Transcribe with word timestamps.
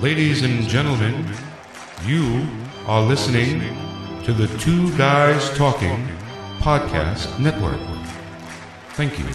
Ladies 0.00 0.44
and 0.44 0.66
gentlemen, 0.66 1.30
you 2.06 2.46
are 2.86 3.02
listening 3.02 3.60
to 4.24 4.32
the 4.32 4.46
Two 4.56 4.96
Guys 4.96 5.50
Talking 5.58 6.08
Podcast 6.60 7.38
Network. 7.38 7.78
Thank 8.94 9.18
you. 9.18 9.26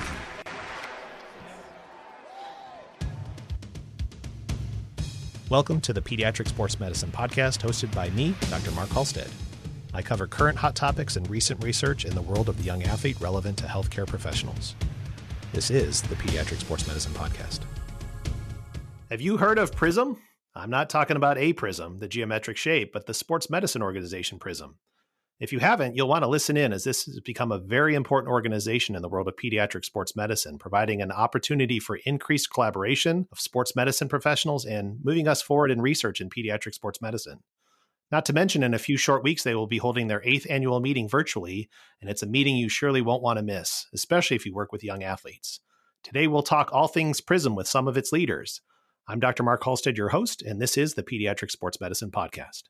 Welcome 5.51 5.81
to 5.81 5.93
the 5.93 6.01
Pediatric 6.01 6.47
Sports 6.47 6.79
Medicine 6.79 7.11
Podcast, 7.11 7.59
hosted 7.59 7.93
by 7.93 8.09
me, 8.09 8.33
Dr. 8.49 8.71
Mark 8.71 8.89
Halstead. 8.89 9.29
I 9.93 10.01
cover 10.01 10.25
current 10.25 10.57
hot 10.57 10.73
topics 10.73 11.15
and 11.15 11.29
recent 11.29 11.63
research 11.63 12.05
in 12.05 12.15
the 12.15 12.23
world 12.23 12.49
of 12.49 12.57
the 12.57 12.63
young 12.63 12.81
athlete 12.81 13.21
relevant 13.21 13.59
to 13.59 13.65
healthcare 13.65 14.07
professionals. 14.07 14.73
This 15.53 15.69
is 15.69 16.01
the 16.01 16.15
Pediatric 16.15 16.57
Sports 16.57 16.87
Medicine 16.87 17.13
Podcast. 17.13 17.59
Have 19.11 19.21
you 19.21 19.37
heard 19.37 19.59
of 19.59 19.71
PRISM? 19.71 20.17
I'm 20.65 20.71
not 20.71 20.89
talking 20.89 21.15
about 21.15 21.37
a 21.37 21.53
prism, 21.53 21.99
the 21.99 22.07
geometric 22.07 22.57
shape, 22.57 22.91
but 22.91 23.05
the 23.05 23.13
sports 23.13 23.51
medicine 23.51 23.83
organization 23.83 24.39
PRISM. 24.39 24.79
If 25.39 25.53
you 25.53 25.59
haven't, 25.59 25.95
you'll 25.95 26.07
want 26.07 26.23
to 26.23 26.27
listen 26.27 26.57
in 26.57 26.73
as 26.73 26.83
this 26.83 27.05
has 27.05 27.19
become 27.19 27.51
a 27.51 27.59
very 27.59 27.93
important 27.93 28.31
organization 28.31 28.95
in 28.95 29.03
the 29.03 29.07
world 29.07 29.27
of 29.27 29.35
pediatric 29.35 29.85
sports 29.85 30.15
medicine, 30.15 30.57
providing 30.57 31.03
an 31.03 31.11
opportunity 31.11 31.79
for 31.79 31.99
increased 32.07 32.51
collaboration 32.51 33.27
of 33.31 33.39
sports 33.39 33.75
medicine 33.75 34.09
professionals 34.09 34.65
and 34.65 34.97
moving 35.03 35.27
us 35.27 35.39
forward 35.39 35.69
in 35.69 35.83
research 35.83 36.19
in 36.19 36.31
pediatric 36.31 36.73
sports 36.73 36.99
medicine. 36.99 37.41
Not 38.11 38.25
to 38.25 38.33
mention, 38.33 38.63
in 38.63 38.73
a 38.73 38.79
few 38.79 38.97
short 38.97 39.23
weeks, 39.23 39.43
they 39.43 39.53
will 39.53 39.67
be 39.67 39.77
holding 39.77 40.07
their 40.07 40.23
eighth 40.25 40.47
annual 40.49 40.79
meeting 40.79 41.07
virtually, 41.07 41.69
and 42.01 42.09
it's 42.09 42.23
a 42.23 42.27
meeting 42.27 42.57
you 42.57 42.69
surely 42.69 43.03
won't 43.03 43.21
want 43.21 43.37
to 43.37 43.43
miss, 43.43 43.85
especially 43.93 44.35
if 44.35 44.47
you 44.47 44.53
work 44.55 44.71
with 44.71 44.83
young 44.83 45.03
athletes. 45.03 45.59
Today, 46.01 46.25
we'll 46.25 46.41
talk 46.41 46.71
all 46.73 46.87
things 46.87 47.21
PRISM 47.21 47.53
with 47.53 47.67
some 47.67 47.87
of 47.87 47.97
its 47.97 48.11
leaders. 48.11 48.61
I'm 49.07 49.19
Dr. 49.19 49.43
Mark 49.43 49.63
Halstead, 49.63 49.97
your 49.97 50.09
host, 50.09 50.41
and 50.41 50.59
this 50.59 50.79
is 50.79 50.95
the 50.95 51.03
Pediatric 51.03 51.51
Sports 51.51 51.79
Medicine 51.79 52.09
Podcast. 52.09 52.63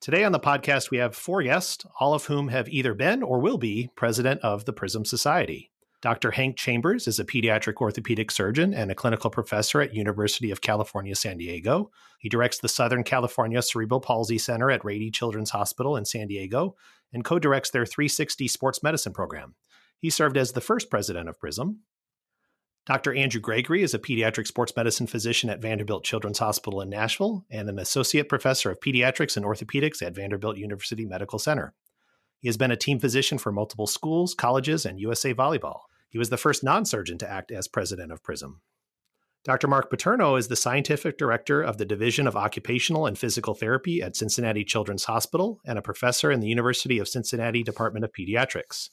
Today 0.00 0.24
on 0.24 0.32
the 0.32 0.40
podcast, 0.40 0.90
we 0.90 0.98
have 0.98 1.14
four 1.14 1.44
guests, 1.44 1.86
all 2.00 2.12
of 2.12 2.24
whom 2.24 2.48
have 2.48 2.68
either 2.68 2.92
been 2.92 3.22
or 3.22 3.38
will 3.38 3.56
be 3.56 3.88
president 3.94 4.40
of 4.40 4.64
the 4.64 4.72
PRISM 4.72 5.04
Society. 5.04 5.70
Dr. 6.02 6.32
Hank 6.32 6.56
Chambers 6.56 7.06
is 7.06 7.20
a 7.20 7.24
pediatric 7.24 7.76
orthopedic 7.76 8.32
surgeon 8.32 8.74
and 8.74 8.90
a 8.90 8.96
clinical 8.96 9.30
professor 9.30 9.80
at 9.80 9.94
University 9.94 10.50
of 10.50 10.60
California, 10.60 11.14
San 11.14 11.38
Diego. 11.38 11.92
He 12.18 12.28
directs 12.28 12.58
the 12.58 12.68
Southern 12.68 13.04
California 13.04 13.62
Cerebral 13.62 14.00
Palsy 14.00 14.38
Center 14.38 14.72
at 14.72 14.84
Rady 14.84 15.12
Children's 15.12 15.50
Hospital 15.50 15.96
in 15.96 16.04
San 16.04 16.26
Diego 16.26 16.74
and 17.12 17.24
co-directs 17.24 17.70
their 17.70 17.86
360 17.86 18.48
sports 18.48 18.82
medicine 18.82 19.12
program. 19.12 19.54
He 20.00 20.10
served 20.10 20.36
as 20.36 20.50
the 20.50 20.60
first 20.60 20.90
president 20.90 21.28
of 21.28 21.38
PRISM. 21.38 21.82
Dr. 22.86 23.14
Andrew 23.14 23.40
Gregory 23.40 23.82
is 23.82 23.92
a 23.92 23.98
pediatric 23.98 24.46
sports 24.46 24.72
medicine 24.74 25.06
physician 25.06 25.50
at 25.50 25.60
Vanderbilt 25.60 26.02
Children's 26.02 26.38
Hospital 26.38 26.80
in 26.80 26.88
Nashville 26.88 27.44
and 27.50 27.68
an 27.68 27.78
associate 27.78 28.28
professor 28.28 28.70
of 28.70 28.80
pediatrics 28.80 29.36
and 29.36 29.44
orthopedics 29.44 30.02
at 30.02 30.14
Vanderbilt 30.14 30.56
University 30.56 31.04
Medical 31.04 31.38
Center. 31.38 31.74
He 32.38 32.48
has 32.48 32.56
been 32.56 32.70
a 32.70 32.76
team 32.76 32.98
physician 32.98 33.36
for 33.36 33.52
multiple 33.52 33.86
schools, 33.86 34.34
colleges, 34.34 34.86
and 34.86 34.98
USA 34.98 35.34
Volleyball. 35.34 35.80
He 36.08 36.18
was 36.18 36.30
the 36.30 36.38
first 36.38 36.64
non 36.64 36.86
surgeon 36.86 37.18
to 37.18 37.30
act 37.30 37.52
as 37.52 37.68
president 37.68 38.12
of 38.12 38.22
PRISM. 38.22 38.62
Dr. 39.44 39.68
Mark 39.68 39.88
Paterno 39.90 40.36
is 40.36 40.48
the 40.48 40.56
scientific 40.56 41.16
director 41.16 41.62
of 41.62 41.78
the 41.78 41.86
Division 41.86 42.26
of 42.26 42.36
Occupational 42.36 43.06
and 43.06 43.18
Physical 43.18 43.54
Therapy 43.54 44.02
at 44.02 44.16
Cincinnati 44.16 44.64
Children's 44.64 45.04
Hospital 45.04 45.60
and 45.64 45.78
a 45.78 45.82
professor 45.82 46.30
in 46.30 46.40
the 46.40 46.48
University 46.48 46.98
of 46.98 47.08
Cincinnati 47.08 47.62
Department 47.62 48.04
of 48.04 48.12
Pediatrics. 48.12 48.90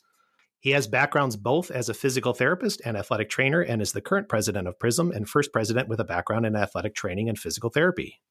He 0.59 0.71
has 0.71 0.87
backgrounds 0.87 1.35
both 1.35 1.69
as 1.69 1.87
a 1.87 1.93
physical 1.93 2.33
therapist 2.33 2.81
and 2.83 2.97
athletic 2.97 3.29
trainer 3.29 3.61
and 3.61 3.81
is 3.81 3.91
the 3.91 4.01
current 4.01 4.27
president 4.27 4.67
of 4.67 4.79
PRISM 4.79 5.11
and 5.11 5.29
first 5.29 5.53
president 5.53 5.87
with 5.87 5.99
a 5.99 6.03
background 6.03 6.45
in 6.45 6.55
athletic 6.55 6.95
training 6.95 7.29
and 7.29 7.37
physical 7.37 7.69
therapy. 7.69 8.21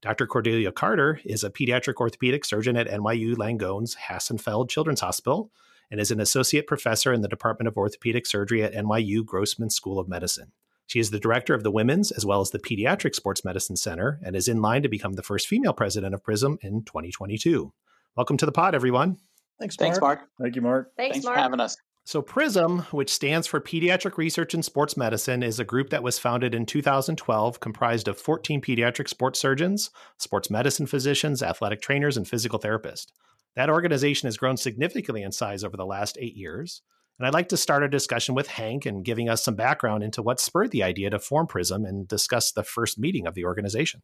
Dr. 0.00 0.26
Cordelia 0.26 0.72
Carter 0.72 1.20
is 1.24 1.44
a 1.44 1.50
pediatric 1.50 1.94
orthopedic 1.96 2.44
surgeon 2.44 2.76
at 2.76 2.88
NYU 2.88 3.36
Langone's 3.36 3.96
Hassenfeld 4.08 4.68
Children's 4.68 5.00
Hospital 5.00 5.50
and 5.90 6.00
is 6.00 6.10
an 6.10 6.20
associate 6.20 6.66
professor 6.66 7.12
in 7.12 7.20
the 7.20 7.28
Department 7.28 7.68
of 7.68 7.76
Orthopedic 7.76 8.26
Surgery 8.26 8.62
at 8.62 8.72
NYU 8.72 9.24
Grossman 9.24 9.70
School 9.70 9.98
of 9.98 10.08
Medicine. 10.08 10.52
She 10.86 10.98
is 10.98 11.10
the 11.10 11.20
director 11.20 11.54
of 11.54 11.62
the 11.62 11.70
Women's 11.70 12.10
as 12.10 12.26
well 12.26 12.40
as 12.40 12.50
the 12.50 12.58
Pediatric 12.58 13.14
Sports 13.14 13.44
Medicine 13.44 13.76
Center 13.76 14.18
and 14.24 14.34
is 14.34 14.48
in 14.48 14.60
line 14.60 14.82
to 14.82 14.88
become 14.88 15.14
the 15.14 15.22
first 15.22 15.46
female 15.46 15.72
president 15.72 16.14
of 16.14 16.24
PRISM 16.24 16.58
in 16.62 16.82
2022. 16.84 17.72
Welcome 18.16 18.36
to 18.38 18.46
the 18.46 18.52
pod, 18.52 18.74
everyone. 18.74 19.18
Thanks, 19.58 19.78
Mark. 19.78 19.88
Thanks, 19.88 20.00
Mark. 20.00 20.20
Thank 20.40 20.56
you, 20.56 20.62
Mark. 20.62 20.90
Thanks, 20.96 21.14
Thanks 21.14 21.24
Mark. 21.24 21.36
for 21.36 21.42
having 21.42 21.60
us. 21.60 21.76
So, 22.04 22.20
PRISM, 22.20 22.80
which 22.90 23.12
stands 23.12 23.46
for 23.46 23.60
Pediatric 23.60 24.16
Research 24.16 24.54
in 24.54 24.62
Sports 24.64 24.96
Medicine, 24.96 25.42
is 25.44 25.60
a 25.60 25.64
group 25.64 25.90
that 25.90 26.02
was 26.02 26.18
founded 26.18 26.52
in 26.52 26.66
2012, 26.66 27.60
comprised 27.60 28.08
of 28.08 28.18
14 28.18 28.60
pediatric 28.60 29.08
sports 29.08 29.38
surgeons, 29.38 29.90
sports 30.18 30.50
medicine 30.50 30.86
physicians, 30.86 31.44
athletic 31.44 31.80
trainers, 31.80 32.16
and 32.16 32.26
physical 32.26 32.58
therapists. 32.58 33.06
That 33.54 33.70
organization 33.70 34.26
has 34.26 34.36
grown 34.36 34.56
significantly 34.56 35.22
in 35.22 35.30
size 35.30 35.62
over 35.62 35.76
the 35.76 35.86
last 35.86 36.18
eight 36.20 36.34
years. 36.34 36.82
And 37.18 37.26
I'd 37.26 37.34
like 37.34 37.50
to 37.50 37.56
start 37.56 37.82
our 37.82 37.88
discussion 37.88 38.34
with 38.34 38.48
Hank 38.48 38.84
and 38.84 39.04
giving 39.04 39.28
us 39.28 39.44
some 39.44 39.54
background 39.54 40.02
into 40.02 40.22
what 40.22 40.40
spurred 40.40 40.72
the 40.72 40.82
idea 40.82 41.10
to 41.10 41.20
form 41.20 41.46
PRISM 41.46 41.84
and 41.84 42.08
discuss 42.08 42.50
the 42.50 42.64
first 42.64 42.98
meeting 42.98 43.28
of 43.28 43.34
the 43.34 43.44
organization. 43.44 44.02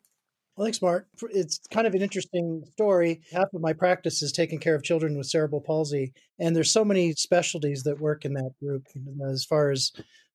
Well, 0.59 0.65
thanks, 0.65 0.83
Mark. 0.83 1.07
It's 1.31 1.61
kind 1.71 1.87
of 1.87 1.95
an 1.95 2.03
interesting 2.03 2.65
story. 2.73 3.21
Half 3.31 3.55
of 3.55 3.61
my 3.61 3.73
practice 3.73 4.23
is 4.23 4.33
taking 4.33 4.59
care 4.59 4.75
of 4.75 4.83
children 4.83 5.17
with 5.17 5.29
cerebral 5.29 5.61
palsy, 5.61 6.13
and 6.41 6.57
there's 6.57 6.73
so 6.73 6.85
many 6.85 7.13
specialties 7.13 7.85
that 7.85 8.01
work 8.01 8.25
in 8.25 8.33
that 8.33 8.51
group, 8.61 8.89
as 9.31 9.45
far 9.45 9.71
as 9.71 9.93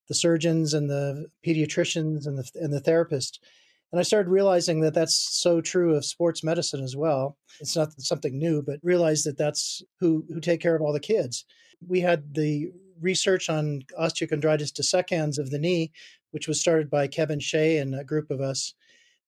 the 0.08 0.14
surgeons 0.14 0.72
and 0.72 0.88
the 0.88 1.26
pediatricians 1.46 2.26
and 2.26 2.38
the 2.38 2.50
and 2.54 2.72
the 2.72 2.80
therapist. 2.80 3.44
And 3.92 4.00
I 4.00 4.02
started 4.02 4.30
realizing 4.30 4.80
that 4.80 4.94
that's 4.94 5.14
so 5.14 5.60
true 5.60 5.94
of 5.94 6.06
sports 6.06 6.42
medicine 6.42 6.82
as 6.82 6.96
well. 6.96 7.36
It's 7.60 7.76
not 7.76 7.92
something 8.00 8.38
new, 8.38 8.62
but 8.62 8.80
realize 8.82 9.24
that 9.24 9.36
that's 9.36 9.82
who 10.00 10.24
who 10.30 10.40
take 10.40 10.62
care 10.62 10.74
of 10.74 10.80
all 10.80 10.94
the 10.94 11.00
kids. 11.00 11.44
We 11.86 12.00
had 12.00 12.32
the 12.32 12.70
research 12.98 13.50
on 13.50 13.82
osteochondritis 14.00 14.72
dissecans 14.72 15.38
of 15.38 15.50
the 15.50 15.58
knee, 15.58 15.92
which 16.30 16.48
was 16.48 16.62
started 16.62 16.88
by 16.88 17.08
Kevin 17.08 17.40
Shea 17.40 17.76
and 17.76 17.94
a 17.94 18.04
group 18.04 18.30
of 18.30 18.40
us 18.40 18.72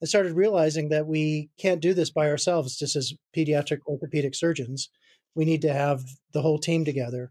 and 0.01 0.09
started 0.09 0.33
realizing 0.33 0.89
that 0.91 1.07
we 1.07 1.51
can't 1.59 1.81
do 1.81 1.95
this 1.95 2.11
by 2.11 2.29
ourselves 2.29 2.77
just 2.77 2.97
as 2.97 3.15
pediatric 3.37 3.79
orthopedic 3.87 4.35
surgeons. 4.35 4.91
We 5.35 5.45
need 5.45 5.63
to 5.63 5.73
have 5.73 6.03
the 6.33 6.43
whole 6.43 6.59
team 6.59 6.85
together. 6.85 7.31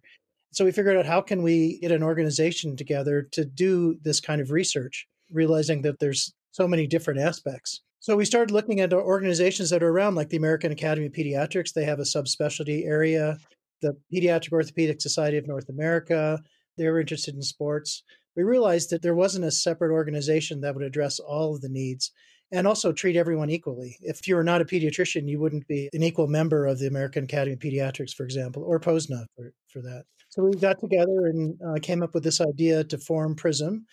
So 0.52 0.66
we 0.66 0.72
figured 0.72 0.98
out 0.98 1.06
how 1.06 1.22
can 1.22 1.44
we 1.44 1.80
get 1.80 1.92
an 1.92 2.04
organization 2.04 2.76
together 2.78 3.28
to 3.34 3.46
do 3.46 3.98
this 4.04 4.20
kind 4.20 4.42
of 4.42 4.52
research 4.52 5.08
realizing 5.32 5.82
that 5.82 6.00
there's 6.00 6.34
so 6.52 6.68
many 6.68 6.88
different 6.88 7.20
aspects. 7.20 7.82
So 8.00 8.16
we 8.16 8.26
started 8.26 8.54
looking 8.54 8.80
at 8.80 8.94
organizations 8.94 9.72
that 9.72 9.82
are 9.82 9.90
around 9.90 10.16
like 10.16 10.30
the 10.30 10.38
american 10.38 10.72
academy 10.72 11.08
of 11.08 11.14
pediatrics. 11.14 11.74
They 11.74 11.86
have 11.86 12.00
a 12.00 12.04
subspecialty 12.04 12.86
area 12.86 13.38
the 13.82 13.98
pediatric 14.14 14.52
orthopedic 14.52 15.02
society 15.02 15.38
of 15.38 15.48
north 15.48 15.70
america. 15.70 16.42
They 16.78 16.88
were 16.88 17.00
interested 17.00 17.36
in 17.36 17.42
sports. 17.42 18.04
We 18.36 18.44
realized 18.44 18.90
that 18.90 19.02
there 19.02 19.16
wasn't 19.16 19.46
a 19.46 19.52
separate 19.52 19.94
organization 19.94 20.62
that 20.62 20.76
would 20.76 20.84
address 20.84 21.20
all 21.20 21.56
of 21.56 21.62
the 21.62 21.70
needs 21.70 22.12
and 22.56 22.66
also 22.66 22.94
treat 22.94 23.18
everyone 23.18 23.50
equally. 23.50 23.98
If 24.02 24.28
you 24.30 24.36
were 24.36 24.44
not 24.44 24.62
a 24.62 24.66
pediatrician, 24.66 25.28
you 25.28 25.40
wouldn't 25.40 25.68
be 25.68 25.90
an 25.92 26.04
equal 26.04 26.28
member 26.28 26.66
of 26.66 26.80
the 26.80 26.88
American 26.88 27.26
Academy 27.26 27.54
of 27.54 27.60
Pediatrics, 27.60 28.14
for 28.14 28.24
example, 28.24 28.64
or 28.64 28.80
POSNA 28.80 29.26
for, 29.36 29.52
for 29.68 29.82
that. 29.82 30.06
So 30.30 30.44
we 30.44 30.56
got 30.56 30.80
together 30.80 31.28
and 31.28 31.60
uh, 31.62 31.80
came 31.82 32.02
up 32.02 32.14
with 32.14 32.24
this 32.24 32.40
idea 32.40 32.86
to 32.86 32.98
form 32.98 33.36
PRISM. 33.36 33.86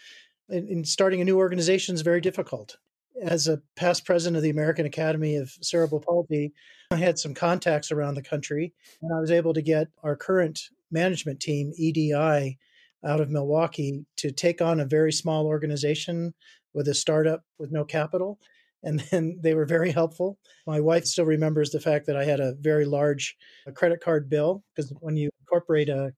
And, 0.48 0.68
and 0.68 0.86
starting 0.86 1.20
a 1.20 1.24
new 1.24 1.38
organization 1.38 1.96
is 1.96 2.02
very 2.02 2.20
difficult. 2.20 2.76
As 3.20 3.48
a 3.48 3.60
past 3.74 4.04
president 4.04 4.36
of 4.36 4.44
the 4.44 4.50
American 4.50 4.86
Academy 4.86 5.36
of 5.36 5.50
Cerebral 5.60 6.00
Palsy, 6.00 6.52
I 6.92 6.96
had 6.96 7.18
some 7.18 7.34
contacts 7.34 7.90
around 7.90 8.14
the 8.14 8.22
country, 8.22 8.72
and 9.02 9.12
I 9.12 9.20
was 9.20 9.32
able 9.32 9.54
to 9.54 9.62
get 9.62 9.88
our 10.04 10.14
current 10.14 10.60
management 10.90 11.40
team, 11.40 11.72
EDI, 11.76 12.58
out 13.04 13.20
of 13.20 13.30
Milwaukee 13.30 14.04
to 14.18 14.30
take 14.30 14.62
on 14.62 14.78
a 14.78 14.84
very 14.84 15.12
small 15.12 15.46
organization 15.46 16.32
with 16.74 16.88
a 16.88 16.94
startup 16.94 17.42
with 17.58 17.70
no 17.70 17.84
capital. 17.84 18.38
And 18.82 19.00
then 19.10 19.38
they 19.42 19.54
were 19.54 19.66
very 19.66 19.90
helpful. 19.90 20.38
My 20.66 20.80
wife 20.80 21.06
still 21.06 21.24
remembers 21.24 21.70
the 21.70 21.80
fact 21.80 22.06
that 22.06 22.16
I 22.16 22.24
had 22.24 22.40
a 22.40 22.54
very 22.60 22.84
large 22.84 23.36
uh, 23.66 23.72
credit 23.72 24.00
card 24.00 24.28
bill 24.28 24.62
because 24.74 24.92
when 25.00 25.16
you 25.16 25.30
incorporate 25.40 25.88
a, 25.88 26.12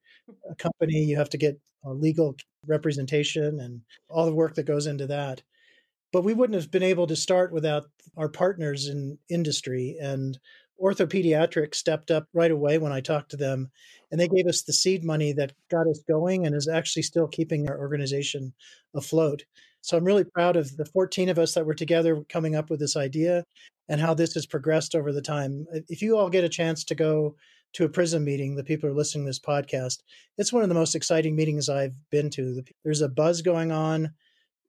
a 0.51 0.55
company, 0.57 1.05
you 1.05 1.17
have 1.17 1.31
to 1.31 1.39
get 1.39 1.59
legal 1.93 2.35
representation 2.67 3.61
and 3.61 3.83
all 4.09 4.27
the 4.27 4.35
work 4.35 4.55
that 4.55 4.67
goes 4.67 4.87
into 4.87 5.07
that. 5.07 5.43
But 6.13 6.25
we 6.25 6.35
wouldn't 6.35 6.61
have 6.61 6.71
been 6.71 6.83
able 6.83 7.07
to 7.09 7.17
start 7.17 7.53
without 7.53 7.85
our 8.17 8.29
partners 8.29 8.89
in 8.89 9.19
industry. 9.29 9.97
And 10.01 10.39
OrthoPediatrics 10.81 11.75
stepped 11.75 12.11
up 12.11 12.29
right 12.33 12.51
away 12.51 12.79
when 12.79 12.93
I 12.93 13.01
talked 13.01 13.31
to 13.33 13.37
them, 13.37 13.71
and 14.11 14.21
they 14.21 14.29
gave 14.29 14.47
us 14.47 14.63
the 14.63 14.73
seed 14.73 15.05
money 15.05 15.33
that 15.33 15.53
got 15.71 15.89
us 15.89 16.03
going 16.09 16.47
and 16.47 16.55
is 16.55 16.69
actually 16.69 17.03
still 17.03 17.27
keeping 17.27 17.69
our 17.69 17.79
organization 17.79 18.53
afloat. 18.95 19.45
So 19.85 19.99
I'm 19.99 20.05
really 20.05 20.25
proud 20.25 20.57
of 20.57 20.75
the 20.79 20.87
14 20.87 21.29
of 21.29 21.39
us 21.39 21.53
that 21.53 21.67
were 21.67 21.75
together 21.75 22.25
coming 22.31 22.57
up 22.57 22.71
with 22.71 22.81
this 22.81 22.97
idea 22.97 23.45
and 23.87 24.01
how 24.01 24.15
this 24.15 24.33
has 24.33 24.47
progressed 24.47 24.95
over 24.95 25.13
the 25.13 25.21
time. 25.21 25.67
If 25.91 26.01
you 26.01 26.17
all 26.17 26.31
get 26.31 26.43
a 26.43 26.49
chance 26.49 26.85
to 26.85 26.95
go 26.95 27.37
to 27.75 27.85
a 27.85 27.89
PRISM 27.91 28.25
meeting, 28.25 28.57
the 28.57 28.65
people 28.65 28.89
who 28.89 28.95
are 28.95 28.97
listening 28.97 29.27
to 29.27 29.29
this 29.29 29.39
podcast, 29.39 29.99
it's 30.39 30.55
one 30.55 30.63
of 30.63 30.71
the 30.71 30.75
most 30.75 30.95
exciting 30.95 31.37
meetings 31.37 31.69
I've 31.69 31.93
been 32.11 32.31
to. 32.31 32.63
There's 32.83 33.03
a 33.03 33.11
buzz 33.11 33.43
going 33.43 33.73
on. 33.73 34.15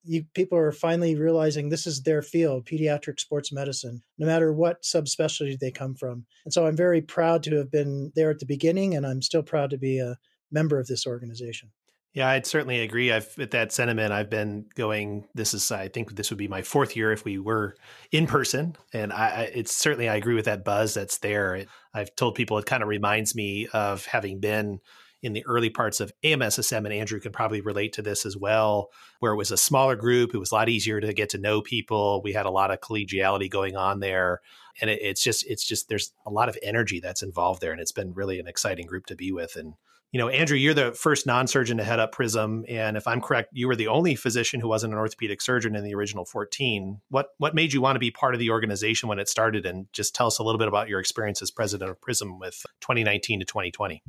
you, 0.04 0.26
people 0.34 0.58
are 0.58 0.74
finally 0.74 1.16
realizing 1.16 1.70
this 1.70 1.88
is 1.88 2.02
their 2.02 2.22
field, 2.22 2.66
pediatric 2.66 3.22
sports 3.22 3.54
medicine, 3.54 4.02
no 4.18 4.26
matter 4.26 4.52
what 4.52 4.84
subspecialty 4.84 5.58
they 5.58 5.72
come 5.72 5.96
from. 5.96 6.26
And 6.44 6.54
so 6.54 6.68
I'm 6.68 6.76
very 6.76 7.02
proud 7.02 7.42
to 7.44 7.56
have 7.56 7.72
been 7.72 8.12
there 8.16 8.32
at 8.32 8.40
the 8.40 8.46
beginning, 8.46 8.96
and 8.96 9.06
I'm 9.06 9.22
still 9.22 9.44
proud 9.44 9.70
to 9.70 9.78
be 9.78 10.00
a 10.00 10.18
member 10.52 10.78
of 10.78 10.88
this 10.88 11.08
organization. 11.08 11.72
Yeah, 12.16 12.30
I'd 12.30 12.46
certainly 12.46 12.80
agree. 12.80 13.12
I've 13.12 13.38
with 13.38 13.52
that 13.52 13.74
sentiment. 13.74 14.14
I've 14.14 14.30
been 14.30 14.68
going. 14.74 15.28
This 15.36 15.54
is, 15.54 15.70
I 15.70 15.90
think, 15.90 16.16
this 16.16 16.30
would 16.32 16.38
be 16.38 16.48
my 16.48 16.62
fourth 16.62 16.96
year 16.96 17.12
if 17.12 17.26
we 17.26 17.40
were 17.40 17.76
in 18.10 18.26
person, 18.26 18.78
and 18.94 19.12
I, 19.12 19.28
I 19.28 19.42
it's 19.54 19.76
certainly 19.76 20.08
I 20.08 20.16
agree 20.16 20.34
with 20.34 20.46
that 20.46 20.64
buzz 20.64 20.94
that's 20.94 21.18
there. 21.18 21.56
It, 21.56 21.70
I've 21.94 22.16
told 22.16 22.36
people 22.36 22.58
it 22.58 22.66
kind 22.66 22.82
of 22.82 22.88
reminds 22.88 23.36
me 23.36 23.68
of 23.74 24.06
having 24.06 24.40
been 24.40 24.80
in 25.24 25.34
the 25.34 25.46
early 25.46 25.70
parts 25.70 26.00
of 26.00 26.14
AMSSM, 26.24 26.86
and 26.86 26.94
Andrew 26.94 27.20
can 27.20 27.34
probably 27.34 27.60
relate 27.60 27.92
to 27.94 28.02
this 28.02 28.26
as 28.26 28.38
well, 28.38 28.92
where 29.20 29.34
it 29.34 29.38
was 29.38 29.52
a 29.52 29.58
smaller 29.58 29.98
group. 29.98 30.34
It 30.34 30.38
was 30.38 30.54
a 30.54 30.56
lot 30.56 30.70
easier 30.70 31.02
to 31.02 31.12
get 31.12 31.32
to 31.32 31.38
know 31.38 31.62
people. 31.62 32.22
We 32.24 32.32
had 32.32 32.46
a 32.46 32.50
lot 32.50 32.72
of 32.72 32.80
collegiality 32.80 33.50
going 33.50 33.76
on 33.76 34.00
there, 34.00 34.40
and 34.80 34.90
it, 34.90 35.02
it's 35.02 35.22
just 35.22 35.46
it's 35.50 35.68
just 35.68 35.90
there's 35.90 36.14
a 36.26 36.32
lot 36.32 36.48
of 36.48 36.58
energy 36.64 37.02
that's 37.02 37.24
involved 37.24 37.60
there, 37.62 37.74
and 37.74 37.82
it's 37.82 37.92
been 37.92 38.14
really 38.14 38.40
an 38.40 38.48
exciting 38.48 38.88
group 38.88 39.06
to 39.08 39.18
be 39.18 39.34
with. 39.34 39.58
And 39.58 39.74
you 40.16 40.20
know, 40.20 40.30
Andrew, 40.30 40.56
you're 40.56 40.74
the 40.74 40.94
first 40.94 41.26
non-surgeon 41.26 41.76
to 41.76 41.84
head 41.84 42.00
up 42.00 42.14
Prism, 42.14 42.64
and 42.70 42.96
if 42.96 43.06
I'm 43.06 43.20
correct, 43.20 43.50
you 43.52 43.68
were 43.68 43.76
the 43.76 43.90
only 43.90 44.16
physician 44.16 44.62
who 44.62 44.70
wasn't 44.70 44.94
an 44.94 44.98
orthopedic 44.98 45.42
surgeon 45.42 45.76
in 45.76 45.84
the 45.84 45.94
original 45.94 46.24
14. 46.24 47.02
What 47.10 47.32
what 47.38 47.54
made 47.54 47.74
you 47.74 47.82
want 47.82 47.98
to 47.98 48.00
be 48.00 48.12
part 48.12 48.34
of 48.34 48.40
the 48.40 48.50
organization 48.50 49.10
when 49.10 49.20
it 49.20 49.28
started, 49.28 49.66
and 49.66 49.92
just 49.92 50.16
tell 50.16 50.28
us 50.28 50.40
a 50.40 50.44
little 50.44 50.58
bit 50.58 50.70
about 50.70 50.88
your 50.88 51.02
experience 51.02 51.42
as 51.42 51.52
president 51.52 51.92
of 51.92 52.00
Prism 52.00 52.40
with 52.40 52.66
2019 52.80 53.42
to 53.42 53.46
2020. 53.46 54.04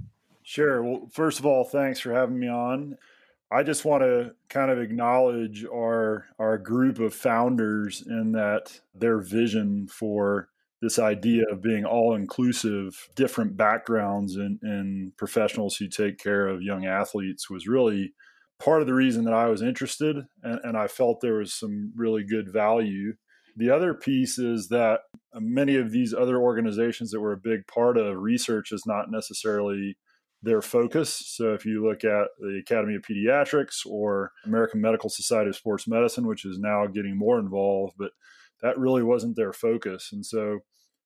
Sure. 0.45 0.81
Well, 0.81 1.09
first 1.11 1.41
of 1.41 1.45
all, 1.45 1.65
thanks 1.65 1.99
for 1.99 2.13
having 2.13 2.39
me 2.39 2.47
on. 2.47 2.99
I 3.51 3.65
just 3.65 3.85
want 3.85 4.05
to 4.05 4.37
kind 4.49 4.71
of 4.71 4.79
acknowledge 4.79 5.65
our 5.65 6.27
our 6.39 6.57
group 6.57 7.01
of 7.01 7.15
founders 7.15 8.05
in 8.07 8.31
that 8.31 8.79
their 8.95 9.19
vision 9.19 9.89
for 9.89 10.51
this 10.83 10.99
idea 10.99 11.45
of 11.51 11.63
being 11.63 11.85
all 11.85 12.15
inclusive, 12.15 13.09
different 13.15 13.57
backgrounds 13.57 14.37
and, 14.37 14.59
and 14.63 15.17
professionals 15.17 15.77
who 15.77 15.89
take 15.89 16.19
care 16.19 16.47
of 16.47 16.63
young 16.63 16.85
athletes 16.85 17.49
was 17.49 17.67
really 17.67 18.13
part 18.59 18.81
of 18.81 18.87
the 18.87 18.95
reason 18.95 19.25
that 19.25 19.35
I 19.35 19.49
was 19.49 19.63
interested 19.63 20.17
and, 20.43 20.61
and 20.63 20.77
I 20.77 20.87
felt 20.87 21.21
there 21.21 21.39
was 21.39 21.55
some 21.55 21.93
really 21.97 22.25
good 22.25 22.53
value. 22.53 23.15
The 23.57 23.71
other 23.71 23.95
piece 23.95 24.39
is 24.39 24.69
that 24.69 25.01
many 25.35 25.77
of 25.77 25.91
these 25.91 26.13
other 26.13 26.39
organizations 26.39 27.11
that 27.11 27.21
we're 27.21 27.33
a 27.33 27.39
big 27.39 27.67
part 27.67 27.97
of, 27.97 28.19
research 28.19 28.71
is 28.71 28.85
not 28.87 29.11
necessarily 29.11 29.97
their 30.43 30.61
focus. 30.61 31.23
So 31.27 31.55
if 31.55 31.65
you 31.65 31.87
look 31.87 32.05
at 32.05 32.29
the 32.39 32.59
Academy 32.61 32.95
of 32.95 33.03
Pediatrics 33.03 33.87
or 33.87 34.33
American 34.45 34.81
Medical 34.83 35.09
Society 35.09 35.49
of 35.49 35.57
Sports 35.57 35.89
Medicine, 35.89 36.27
which 36.27 36.45
is 36.45 36.59
now 36.59 36.87
getting 36.87 37.17
more 37.17 37.39
involved, 37.39 37.95
but 37.99 38.13
that 38.63 38.79
really 38.79 39.03
wasn't 39.03 39.37
their 39.37 39.53
focus. 39.53 40.11
And 40.13 40.25
so 40.25 40.61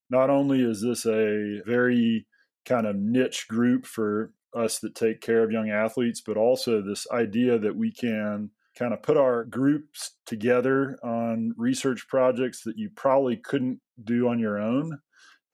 not 0.08 0.30
only 0.30 0.62
is 0.62 0.82
this 0.82 1.06
a 1.06 1.60
very 1.66 2.26
kind 2.66 2.86
of 2.86 2.96
niche 2.96 3.46
group 3.48 3.86
for 3.86 4.32
us 4.54 4.78
that 4.80 4.94
take 4.94 5.20
care 5.20 5.42
of 5.42 5.52
young 5.52 5.70
athletes, 5.70 6.20
but 6.20 6.36
also 6.36 6.82
this 6.82 7.06
idea 7.12 7.58
that 7.58 7.76
we 7.76 7.92
can 7.92 8.50
kind 8.78 8.92
of 8.92 9.02
put 9.02 9.16
our 9.16 9.44
groups 9.44 10.16
together 10.26 10.96
on 11.02 11.52
research 11.56 12.06
projects 12.08 12.62
that 12.64 12.76
you 12.76 12.90
probably 12.94 13.36
couldn't 13.36 13.80
do 14.02 14.28
on 14.28 14.38
your 14.38 14.58
own 14.58 14.98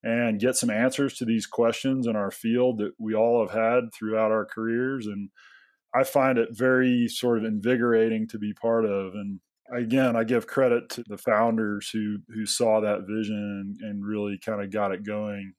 and 0.02 0.40
get 0.40 0.54
some 0.54 0.70
answers 0.70 1.14
to 1.14 1.24
these 1.24 1.46
questions 1.46 2.06
in 2.06 2.14
our 2.14 2.30
field 2.30 2.78
that 2.78 2.92
we 2.98 3.14
all 3.14 3.44
have 3.44 3.56
had 3.56 3.92
throughout 3.92 4.30
our 4.30 4.46
careers. 4.46 5.06
And 5.06 5.30
I 5.94 6.04
find 6.04 6.38
it 6.38 6.50
very 6.52 7.08
sort 7.08 7.38
of 7.38 7.44
invigorating 7.44 8.28
to 8.28 8.38
be 8.38 8.52
part 8.52 8.84
of. 8.84 9.14
And 9.14 9.40
again, 9.74 10.16
I 10.16 10.24
give 10.24 10.46
credit 10.46 10.88
to 10.90 11.04
the 11.06 11.18
founders 11.18 11.90
who 11.90 12.18
who 12.28 12.46
saw 12.46 12.80
that 12.80 13.06
vision 13.08 13.76
and 13.80 14.04
really 14.04 14.38
kind 14.44 14.62
of 14.62 14.72
got 14.72 14.92
it 14.92 15.04
going. 15.04 15.54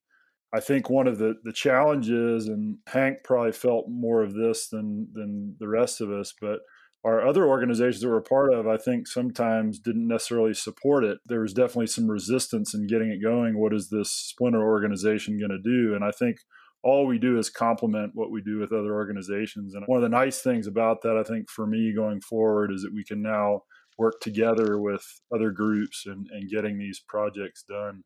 I 0.53 0.59
think 0.59 0.89
one 0.89 1.07
of 1.07 1.17
the 1.17 1.35
the 1.43 1.53
challenges, 1.53 2.47
and 2.47 2.77
Hank 2.87 3.17
probably 3.23 3.51
felt 3.51 3.85
more 3.89 4.23
of 4.23 4.33
this 4.33 4.69
than 4.69 5.07
than 5.13 5.55
the 5.59 5.67
rest 5.67 6.01
of 6.01 6.11
us, 6.11 6.33
but 6.39 6.59
our 7.03 7.25
other 7.25 7.47
organizations 7.47 8.01
that 8.01 8.09
we're 8.09 8.17
a 8.17 8.21
part 8.21 8.53
of, 8.53 8.67
I 8.67 8.77
think 8.77 9.07
sometimes 9.07 9.79
didn't 9.79 10.07
necessarily 10.07 10.53
support 10.53 11.05
it. 11.05 11.19
There 11.25 11.41
was 11.41 11.53
definitely 11.53 11.87
some 11.87 12.09
resistance 12.09 12.73
in 12.73 12.87
getting 12.87 13.09
it 13.09 13.21
going. 13.21 13.57
What 13.57 13.73
is 13.73 13.89
this 13.89 14.11
splinter 14.11 14.61
organization 14.61 15.39
going 15.39 15.51
to 15.51 15.57
do? 15.57 15.95
And 15.95 16.03
I 16.03 16.11
think 16.11 16.37
all 16.83 17.05
we 17.07 17.17
do 17.17 17.37
is 17.37 17.49
complement 17.49 18.11
what 18.13 18.31
we 18.31 18.41
do 18.41 18.59
with 18.59 18.73
other 18.73 18.93
organizations. 18.93 19.73
And 19.73 19.83
one 19.85 19.97
of 19.97 20.03
the 20.03 20.17
nice 20.17 20.41
things 20.41 20.67
about 20.67 21.01
that, 21.03 21.17
I 21.17 21.23
think, 21.23 21.49
for 21.49 21.65
me 21.65 21.93
going 21.95 22.19
forward 22.21 22.71
is 22.73 22.81
that 22.81 22.93
we 22.93 23.03
can 23.03 23.21
now 23.21 23.61
work 23.97 24.19
together 24.21 24.77
with 24.79 25.21
other 25.33 25.51
groups 25.51 26.05
and, 26.05 26.27
and 26.31 26.49
getting 26.49 26.77
these 26.77 26.99
projects 26.99 27.63
done. 27.67 28.03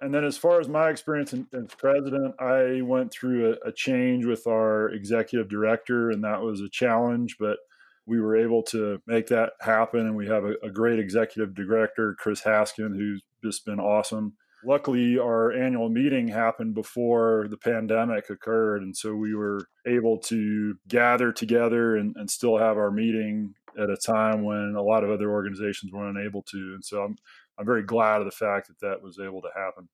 And 0.00 0.12
then, 0.12 0.24
as 0.24 0.36
far 0.36 0.60
as 0.60 0.68
my 0.68 0.90
experience 0.90 1.32
as 1.32 1.74
president, 1.78 2.34
I 2.40 2.80
went 2.82 3.12
through 3.12 3.52
a, 3.52 3.68
a 3.68 3.72
change 3.72 4.24
with 4.24 4.46
our 4.46 4.88
executive 4.88 5.48
director, 5.48 6.10
and 6.10 6.24
that 6.24 6.42
was 6.42 6.60
a 6.60 6.68
challenge, 6.68 7.36
but 7.38 7.58
we 8.06 8.20
were 8.20 8.36
able 8.36 8.62
to 8.64 9.00
make 9.06 9.28
that 9.28 9.52
happen. 9.60 10.00
And 10.00 10.16
we 10.16 10.26
have 10.26 10.44
a, 10.44 10.54
a 10.62 10.70
great 10.70 10.98
executive 10.98 11.54
director, 11.54 12.16
Chris 12.18 12.42
Haskin, 12.42 12.96
who's 12.96 13.22
just 13.42 13.64
been 13.64 13.80
awesome. 13.80 14.34
Luckily, 14.66 15.18
our 15.18 15.52
annual 15.52 15.88
meeting 15.88 16.28
happened 16.28 16.74
before 16.74 17.46
the 17.50 17.56
pandemic 17.56 18.30
occurred. 18.30 18.82
And 18.82 18.96
so 18.96 19.14
we 19.14 19.34
were 19.34 19.66
able 19.86 20.18
to 20.18 20.74
gather 20.88 21.32
together 21.32 21.96
and, 21.96 22.14
and 22.16 22.30
still 22.30 22.58
have 22.58 22.76
our 22.76 22.90
meeting 22.90 23.54
at 23.78 23.90
a 23.90 23.96
time 23.96 24.42
when 24.42 24.74
a 24.76 24.82
lot 24.82 25.04
of 25.04 25.10
other 25.10 25.30
organizations 25.30 25.92
were 25.92 26.08
unable 26.08 26.42
to. 26.42 26.74
And 26.74 26.84
so 26.84 27.02
I'm, 27.02 27.16
I'm 27.58 27.66
very 27.66 27.82
glad 27.82 28.20
of 28.20 28.26
the 28.26 28.30
fact 28.30 28.68
that 28.68 28.80
that 28.80 29.02
was 29.02 29.18
able 29.18 29.42
to 29.42 29.50
happen. 29.54 29.88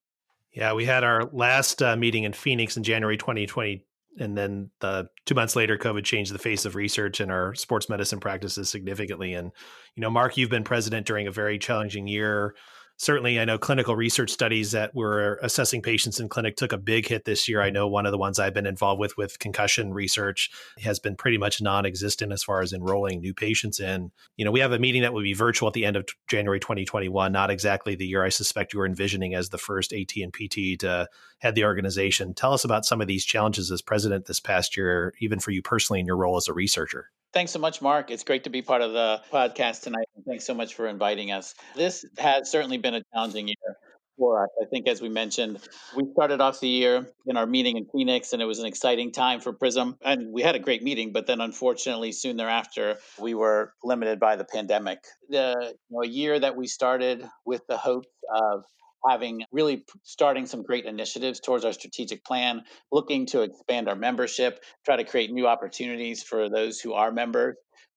Yeah, 0.53 0.73
we 0.73 0.85
had 0.85 1.05
our 1.05 1.25
last 1.33 1.83
uh, 1.83 1.97
meeting 1.97 2.25
in 2.25 2.33
Phoenix 2.33 2.77
in 2.77 2.83
January 2.83 3.17
2020, 3.17 3.85
and 4.19 4.37
then 4.37 4.71
the 4.81 5.09
two 5.25 5.35
months 5.35 5.55
later 5.55 5.79
covid 5.79 6.05
changed 6.05 6.35
the 6.35 6.39
face 6.39 6.65
of 6.65 6.75
research 6.75 7.21
and 7.21 7.31
our 7.31 7.55
sports 7.55 7.89
medicine 7.89 8.19
practices 8.19 8.69
significantly 8.69 9.35
and 9.35 9.53
you 9.95 10.01
know 10.01 10.11
mark 10.11 10.37
you've 10.37 10.51
been 10.51 10.65
president 10.65 11.07
during 11.07 11.29
a 11.29 11.31
very 11.31 11.59
challenging 11.59 12.09
year 12.09 12.55
certainly 13.00 13.41
i 13.41 13.47
know 13.47 13.56
clinical 13.56 13.97
research 13.97 14.29
studies 14.31 14.73
that 14.73 14.94
were 14.94 15.41
assessing 15.43 15.81
patients 15.81 16.20
in 16.20 16.29
clinic 16.29 16.55
took 16.55 16.70
a 16.70 16.76
big 16.76 17.08
hit 17.08 17.25
this 17.25 17.49
year. 17.49 17.62
I 17.62 17.70
know 17.70 17.88
one 17.88 18.05
of 18.05 18.12
the 18.12 18.19
ones 18.19 18.38
i've 18.38 18.52
been 18.52 18.67
involved 18.67 19.00
with 19.00 19.17
with 19.17 19.38
concussion 19.38 19.94
research 19.94 20.50
has 20.82 20.99
been 20.99 21.17
pretty 21.17 21.38
much 21.38 21.62
non-existent 21.62 22.31
as 22.31 22.43
far 22.43 22.61
as 22.61 22.75
enrolling 22.75 23.20
new 23.20 23.32
patients 23.32 23.81
in. 23.81 24.12
You 24.37 24.44
know 24.44 24.50
we 24.50 24.61
have 24.61 24.73
a 24.73 24.79
meeting 24.79 25.00
that 25.00 25.14
will 25.14 25.23
be 25.23 25.32
virtual 25.32 25.69
at 25.69 25.73
the 25.73 25.87
end 25.87 25.97
of 25.97 26.06
january 26.29 26.61
2021 26.61 27.33
not 27.33 27.50
exactly 27.50 27.95
the 27.95 28.07
year 28.07 28.23
i 28.23 28.28
suspect 28.28 28.75
you 28.75 28.78
were 28.78 28.87
envisioning 28.87 29.35
as 29.35 29.49
the 29.49 29.59
first 29.59 29.95
at 29.95 30.16
and 30.16 30.33
pt 30.33 30.80
to 30.80 31.09
head 31.38 31.54
the 31.54 31.64
organization. 31.64 32.35
Tell 32.35 32.52
us 32.52 32.64
about 32.64 32.85
some 32.85 33.00
of 33.00 33.07
these 33.07 33.25
challenges 33.25 33.71
as 33.71 33.80
president 33.80 34.26
this 34.26 34.40
past 34.40 34.76
year 34.76 35.14
even 35.21 35.40
for 35.40 35.52
you 35.52 35.62
personally 35.62 36.00
in 36.00 36.07
your 36.07 36.19
role 36.19 36.37
as 36.37 36.49
a 36.49 36.52
researcher 36.52 37.11
Thanks 37.33 37.53
so 37.53 37.61
much, 37.61 37.81
Mark. 37.81 38.11
It's 38.11 38.25
great 38.25 38.45
to 38.45 38.51
be 38.51 38.61
part 38.61 38.83
of 38.83 38.93
the 38.93 39.21
podcast 39.33 39.83
tonight. 39.83 40.07
Thanks 40.27 40.45
so 40.45 40.55
much 40.55 40.75
for 40.75 40.89
inviting 40.89 41.31
us. 41.31 41.55
This 41.77 42.05
has 42.19 42.51
certainly 42.51 42.79
been 42.79 42.95
a 42.95 43.03
challenging 43.15 43.47
year 43.47 43.77
for 44.19 44.43
us. 44.43 44.51
I 44.61 44.67
think, 44.67 44.89
as 44.89 45.01
we 45.01 45.09
mentioned, 45.09 45.61
we 45.97 46.05
started 46.13 46.41
off 46.41 46.59
the 46.59 46.69
year 46.69 47.07
in 47.27 47.37
our 47.37 47.47
meeting 47.47 47.77
in 47.77 47.87
Phoenix, 47.93 48.33
and 48.33 48.43
it 48.43 48.47
was 48.47 48.59
an 48.59 48.67
exciting 48.67 49.13
time 49.13 49.41
for 49.41 49.53
Prism. 49.53 49.97
And 50.03 50.33
we 50.33 50.43
had 50.43 50.57
a 50.57 50.59
great 50.59 50.83
meeting, 50.83 51.13
but 51.13 51.29
then 51.29 51.41
unfortunately, 51.41 52.11
soon 52.11 52.37
thereafter, 52.37 52.99
we 53.21 53.35
were 53.35 53.75
limited 53.85 54.19
by 54.19 54.35
the 54.35 54.45
pandemic. 54.45 54.99
The 55.29 55.55
you 55.61 55.97
know, 55.97 56.03
a 56.03 56.09
year 56.09 56.39
that 56.39 56.57
we 56.57 56.67
started 56.67 57.25
with 57.47 57.63
the 57.69 57.77
hope 57.77 58.07
of 58.35 58.65
having 59.09 59.42
really 59.52 59.85
starting 60.02 60.47
some 60.47 60.62
great 60.62 60.85
initiatives 60.85 61.40
towards 61.40 61.64
our 61.64 61.73
strategic 61.73 62.25
plan, 62.25 62.62
looking 62.92 63.26
to 63.26 63.42
expand 63.42 63.88
our 63.88 63.97
membership, 63.97 64.62
try 64.85 64.97
to 64.97 65.04
create 65.04 65.33
new 65.33 65.47
opportunities 65.47 66.23
for 66.23 66.49
those 66.49 66.80
who 66.80 66.92
are 66.92 67.12
members, 67.12 67.57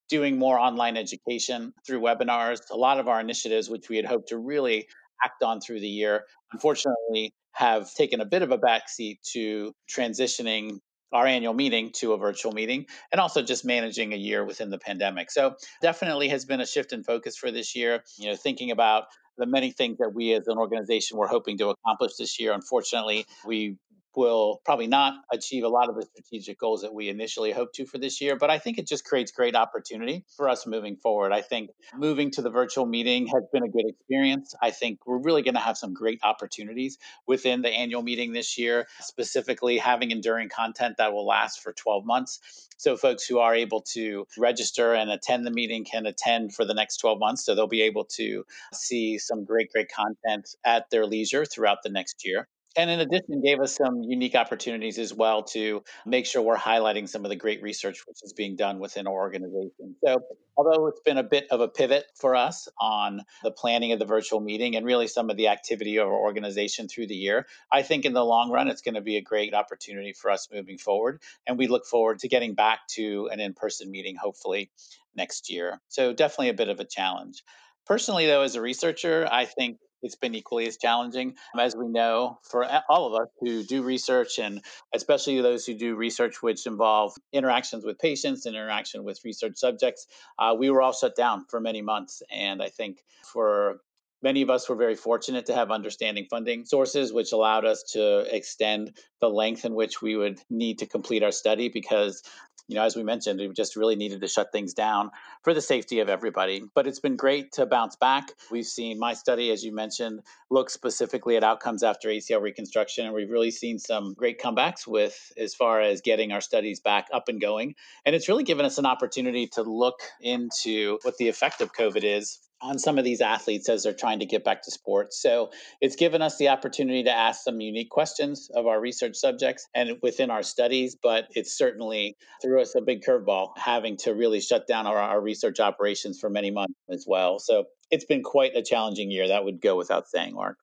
doing 0.09 0.37
more 0.37 0.59
online 0.59 0.97
education 0.97 1.73
through 1.85 2.01
webinars. 2.01 2.59
A 2.71 2.77
lot 2.77 2.99
of 2.99 3.07
our 3.07 3.19
initiatives, 3.19 3.69
which 3.69 3.89
we 3.89 3.97
had 3.97 4.05
hoped 4.05 4.29
to 4.29 4.37
really 4.37 4.87
act 5.23 5.43
on 5.43 5.59
through 5.61 5.79
the 5.79 5.87
year, 5.87 6.25
unfortunately 6.51 7.33
have 7.53 7.93
taken 7.93 8.19
a 8.19 8.25
bit 8.25 8.41
of 8.41 8.51
a 8.51 8.57
backseat 8.57 9.17
to 9.31 9.71
transitioning 9.89 10.79
our 11.13 11.27
annual 11.27 11.53
meeting 11.53 11.91
to 11.93 12.13
a 12.13 12.17
virtual 12.17 12.51
meeting 12.51 12.85
and 13.11 13.21
also 13.21 13.43
just 13.43 13.63
managing 13.63 14.13
a 14.13 14.17
year 14.17 14.43
within 14.43 14.71
the 14.71 14.79
pandemic. 14.79 15.29
So 15.29 15.55
definitely 15.81 16.27
has 16.29 16.43
been 16.45 16.59
a 16.59 16.65
shift 16.65 16.91
in 16.91 17.03
focus 17.03 17.37
for 17.37 17.51
this 17.51 17.75
year, 17.75 18.03
you 18.17 18.29
know, 18.29 18.35
thinking 18.35 18.71
about 18.71 19.03
the 19.37 19.45
many 19.45 19.71
things 19.71 19.97
that 19.97 20.13
we 20.13 20.33
as 20.33 20.47
an 20.47 20.57
organization 20.57 21.17
were 21.17 21.27
hoping 21.27 21.57
to 21.57 21.69
accomplish 21.69 22.13
this 22.17 22.39
year. 22.39 22.53
Unfortunately, 22.53 23.25
we 23.45 23.77
will 24.15 24.61
probably 24.65 24.87
not 24.87 25.13
achieve 25.31 25.63
a 25.63 25.67
lot 25.67 25.89
of 25.89 25.95
the 25.95 26.05
strategic 26.05 26.59
goals 26.59 26.81
that 26.81 26.93
we 26.93 27.09
initially 27.09 27.51
hoped 27.51 27.75
to 27.75 27.85
for 27.85 27.97
this 27.97 28.21
year, 28.21 28.35
but 28.35 28.49
I 28.49 28.59
think 28.59 28.77
it 28.77 28.87
just 28.87 29.05
creates 29.05 29.31
great 29.31 29.55
opportunity 29.55 30.25
for 30.35 30.49
us 30.49 30.65
moving 30.65 30.95
forward. 30.97 31.31
I 31.31 31.41
think 31.41 31.71
moving 31.95 32.31
to 32.31 32.41
the 32.41 32.49
virtual 32.49 32.85
meeting 32.85 33.27
has 33.27 33.43
been 33.51 33.63
a 33.63 33.69
good 33.69 33.85
experience. 33.87 34.53
I 34.61 34.71
think 34.71 35.05
we're 35.05 35.21
really 35.21 35.41
going 35.41 35.55
to 35.55 35.59
have 35.59 35.77
some 35.77 35.93
great 35.93 36.19
opportunities 36.23 36.97
within 37.27 37.61
the 37.61 37.69
annual 37.69 38.01
meeting 38.01 38.33
this 38.33 38.57
year, 38.57 38.87
specifically 39.01 39.77
having 39.77 40.11
enduring 40.11 40.49
content 40.49 40.97
that 40.97 41.13
will 41.13 41.25
last 41.25 41.61
for 41.61 41.73
12 41.73 42.05
months. 42.05 42.39
So, 42.77 42.97
folks 42.97 43.25
who 43.25 43.39
are 43.39 43.55
able 43.55 43.81
to 43.93 44.27
register 44.37 44.93
and 44.93 45.09
attend 45.09 45.45
the 45.45 45.51
meeting 45.51 45.85
can 45.85 46.05
attend 46.05 46.53
for 46.53 46.65
the 46.65 46.73
next 46.73 46.97
12 46.97 47.19
months. 47.19 47.45
So, 47.45 47.55
they'll 47.55 47.67
be 47.67 47.83
able 47.83 48.05
to 48.15 48.45
see 48.73 49.17
some 49.17 49.45
great, 49.45 49.71
great 49.71 49.89
content 49.89 50.55
at 50.65 50.89
their 50.89 51.05
leisure 51.05 51.45
throughout 51.45 51.77
the 51.83 51.89
next 51.89 52.25
year 52.25 52.47
and 52.75 52.89
in 52.89 52.99
addition 52.99 53.41
gave 53.41 53.59
us 53.59 53.75
some 53.75 54.01
unique 54.03 54.35
opportunities 54.35 54.99
as 54.99 55.13
well 55.13 55.43
to 55.43 55.83
make 56.05 56.25
sure 56.25 56.41
we're 56.41 56.55
highlighting 56.55 57.07
some 57.07 57.25
of 57.25 57.29
the 57.29 57.35
great 57.35 57.61
research 57.61 58.03
which 58.07 58.17
is 58.23 58.33
being 58.33 58.55
done 58.55 58.79
within 58.79 59.07
our 59.07 59.13
organization. 59.13 59.95
So 60.05 60.21
although 60.57 60.87
it's 60.87 61.01
been 61.01 61.17
a 61.17 61.23
bit 61.23 61.47
of 61.51 61.61
a 61.61 61.67
pivot 61.67 62.05
for 62.19 62.35
us 62.35 62.67
on 62.79 63.21
the 63.43 63.51
planning 63.51 63.91
of 63.91 63.99
the 63.99 64.05
virtual 64.05 64.39
meeting 64.39 64.75
and 64.75 64.85
really 64.85 65.07
some 65.07 65.29
of 65.29 65.37
the 65.37 65.47
activity 65.47 65.97
of 65.97 66.07
our 66.07 66.13
organization 66.13 66.87
through 66.87 67.07
the 67.07 67.15
year 67.15 67.47
i 67.71 67.81
think 67.81 68.05
in 68.05 68.13
the 68.13 68.23
long 68.23 68.51
run 68.51 68.67
it's 68.67 68.81
going 68.81 68.95
to 68.95 69.01
be 69.01 69.17
a 69.17 69.21
great 69.21 69.53
opportunity 69.53 70.13
for 70.13 70.31
us 70.31 70.47
moving 70.51 70.77
forward. 70.77 71.21
And 71.47 71.57
we 71.57 71.67
look 71.67 71.85
forward 71.85 72.19
to 72.19 72.27
getting 72.27 72.53
back 72.53 72.87
to 72.91 73.29
an 73.31 73.39
in-person 73.39 73.89
meeting 73.89 74.15
hopefully 74.15 74.71
next 75.15 75.49
year. 75.49 75.79
So 75.87 76.13
definitely 76.13 76.49
a 76.49 76.53
bit 76.53 76.69
of 76.69 76.79
a 76.79 76.85
challenge. 76.85 77.43
Personally, 77.85 78.27
though, 78.27 78.41
as 78.41 78.55
a 78.55 78.61
researcher, 78.61 79.27
I 79.29 79.45
think 79.45 79.77
it's 80.03 80.15
been 80.15 80.35
equally 80.35 80.67
as 80.67 80.77
challenging. 80.77 81.35
As 81.57 81.75
we 81.75 81.87
know, 81.87 82.39
for 82.43 82.65
all 82.89 83.07
of 83.07 83.21
us 83.21 83.29
who 83.39 83.63
do 83.63 83.81
research, 83.81 84.37
and 84.37 84.61
especially 84.93 85.41
those 85.41 85.65
who 85.65 85.73
do 85.73 85.95
research 85.95 86.41
which 86.41 86.67
involve 86.67 87.13
interactions 87.31 87.83
with 87.85 87.97
patients, 87.97 88.45
and 88.45 88.55
interaction 88.55 89.03
with 89.03 89.23
research 89.23 89.57
subjects, 89.57 90.07
uh, 90.37 90.55
we 90.57 90.69
were 90.69 90.81
all 90.81 90.93
shut 90.93 91.15
down 91.15 91.45
for 91.49 91.59
many 91.59 91.81
months. 91.81 92.21
And 92.31 92.61
I 92.61 92.69
think 92.69 93.03
for 93.23 93.79
many 94.21 94.41
of 94.41 94.49
us 94.49 94.67
were 94.69 94.75
very 94.75 94.95
fortunate 94.95 95.45
to 95.47 95.55
have 95.55 95.69
understanding 95.69 96.25
funding 96.29 96.65
sources, 96.65 97.13
which 97.13 97.31
allowed 97.33 97.65
us 97.65 97.83
to 97.93 98.35
extend 98.35 98.97
the 99.19 99.29
length 99.29 99.65
in 99.65 99.75
which 99.75 100.01
we 100.01 100.15
would 100.15 100.39
need 100.49 100.79
to 100.79 100.85
complete 100.85 101.23
our 101.23 101.31
study 101.31 101.69
because 101.69 102.23
you 102.67 102.75
know, 102.75 102.83
as 102.83 102.95
we 102.95 103.03
mentioned, 103.03 103.39
we 103.39 103.49
just 103.49 103.75
really 103.75 103.95
needed 103.95 104.21
to 104.21 104.27
shut 104.27 104.51
things 104.51 104.73
down 104.73 105.11
for 105.43 105.53
the 105.53 105.61
safety 105.61 105.99
of 105.99 106.09
everybody. 106.09 106.63
But 106.73 106.87
it's 106.87 106.99
been 106.99 107.15
great 107.15 107.51
to 107.53 107.65
bounce 107.65 107.95
back. 107.95 108.31
We've 108.51 108.65
seen 108.65 108.99
my 108.99 109.13
study, 109.13 109.51
as 109.51 109.63
you 109.63 109.73
mentioned, 109.73 110.21
look 110.49 110.69
specifically 110.69 111.35
at 111.35 111.43
outcomes 111.43 111.83
after 111.83 112.09
ACL 112.09 112.41
reconstruction, 112.41 113.05
and 113.05 113.13
we've 113.13 113.29
really 113.29 113.51
seen 113.51 113.79
some 113.79 114.13
great 114.13 114.39
comebacks 114.39 114.87
with 114.87 115.31
as 115.37 115.53
far 115.53 115.81
as 115.81 116.01
getting 116.01 116.31
our 116.31 116.41
studies 116.41 116.79
back 116.79 117.07
up 117.13 117.27
and 117.27 117.41
going. 117.41 117.75
And 118.05 118.15
it's 118.15 118.29
really 118.29 118.43
given 118.43 118.65
us 118.65 118.77
an 118.77 118.85
opportunity 118.85 119.47
to 119.53 119.63
look 119.63 119.99
into 120.21 120.99
what 121.03 121.17
the 121.17 121.27
effect 121.27 121.61
of 121.61 121.73
COVID 121.73 122.03
is 122.03 122.39
on 122.63 122.79
some 122.79 122.97
of 122.97 123.03
these 123.03 123.21
athletes 123.21 123.67
as 123.67 123.83
they're 123.83 123.93
trying 123.93 124.19
to 124.19 124.25
get 124.25 124.43
back 124.43 124.63
to 124.63 124.71
sports. 124.71 125.21
So 125.21 125.51
it's 125.81 125.95
given 125.95 126.21
us 126.21 126.37
the 126.37 126.47
opportunity 126.47 127.03
to 127.03 127.11
ask 127.11 127.43
some 127.43 127.59
unique 127.59 127.89
questions 127.89 128.49
of 128.55 128.65
our 128.65 128.79
research 128.79 129.15
subjects 129.17 129.67
and 129.75 129.97
within 130.01 130.31
our 130.31 130.43
studies, 130.43 130.95
but 130.95 131.27
it's 131.31 131.55
certainly 131.55 132.15
threw 132.41 132.61
us 132.61 132.73
a 132.75 132.81
big 132.81 133.01
curveball 133.01 133.49
having 133.57 133.97
to 133.97 134.13
really 134.13 134.39
shut 134.39 134.65
down 134.65 134.87
our, 134.87 134.97
our 134.97 135.21
research 135.21 135.59
operations 135.59 136.19
for 136.19 136.29
many 136.29 136.51
months 136.51 136.73
as 136.89 137.05
well. 137.07 137.37
So 137.37 137.65
it's 137.91 138.05
been 138.05 138.23
quite 138.23 138.55
a 138.55 138.63
challenging 138.63 139.11
year. 139.11 139.27
That 139.27 139.43
would 139.43 139.61
go 139.61 139.75
without 139.75 140.07
saying, 140.07 140.33
Mark. 140.33 140.57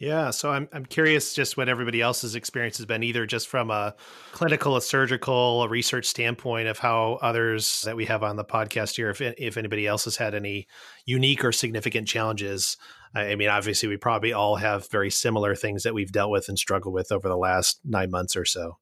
Yeah, 0.00 0.30
so 0.30 0.50
I'm 0.50 0.68
I'm 0.72 0.84
curious 0.84 1.34
just 1.34 1.56
what 1.56 1.68
everybody 1.68 2.00
else's 2.00 2.34
experience 2.34 2.78
has 2.78 2.86
been, 2.86 3.04
either 3.04 3.26
just 3.26 3.46
from 3.46 3.70
a 3.70 3.94
clinical, 4.32 4.76
a 4.76 4.82
surgical, 4.82 5.62
a 5.62 5.68
research 5.68 6.06
standpoint 6.06 6.66
of 6.66 6.78
how 6.78 7.18
others 7.22 7.82
that 7.82 7.94
we 7.94 8.04
have 8.06 8.24
on 8.24 8.34
the 8.34 8.44
podcast 8.44 8.96
here, 8.96 9.10
if 9.10 9.20
if 9.20 9.56
anybody 9.56 9.86
else 9.86 10.04
has 10.04 10.16
had 10.16 10.34
any 10.34 10.66
unique 11.06 11.44
or 11.44 11.52
significant 11.52 12.08
challenges. 12.08 12.76
I 13.14 13.36
mean, 13.36 13.48
obviously, 13.48 13.88
we 13.88 13.96
probably 13.96 14.32
all 14.32 14.56
have 14.56 14.90
very 14.90 15.10
similar 15.10 15.54
things 15.54 15.84
that 15.84 15.94
we've 15.94 16.10
dealt 16.10 16.32
with 16.32 16.48
and 16.48 16.58
struggled 16.58 16.92
with 16.92 17.12
over 17.12 17.28
the 17.28 17.36
last 17.36 17.78
nine 17.84 18.10
months 18.10 18.34
or 18.34 18.44
so 18.44 18.78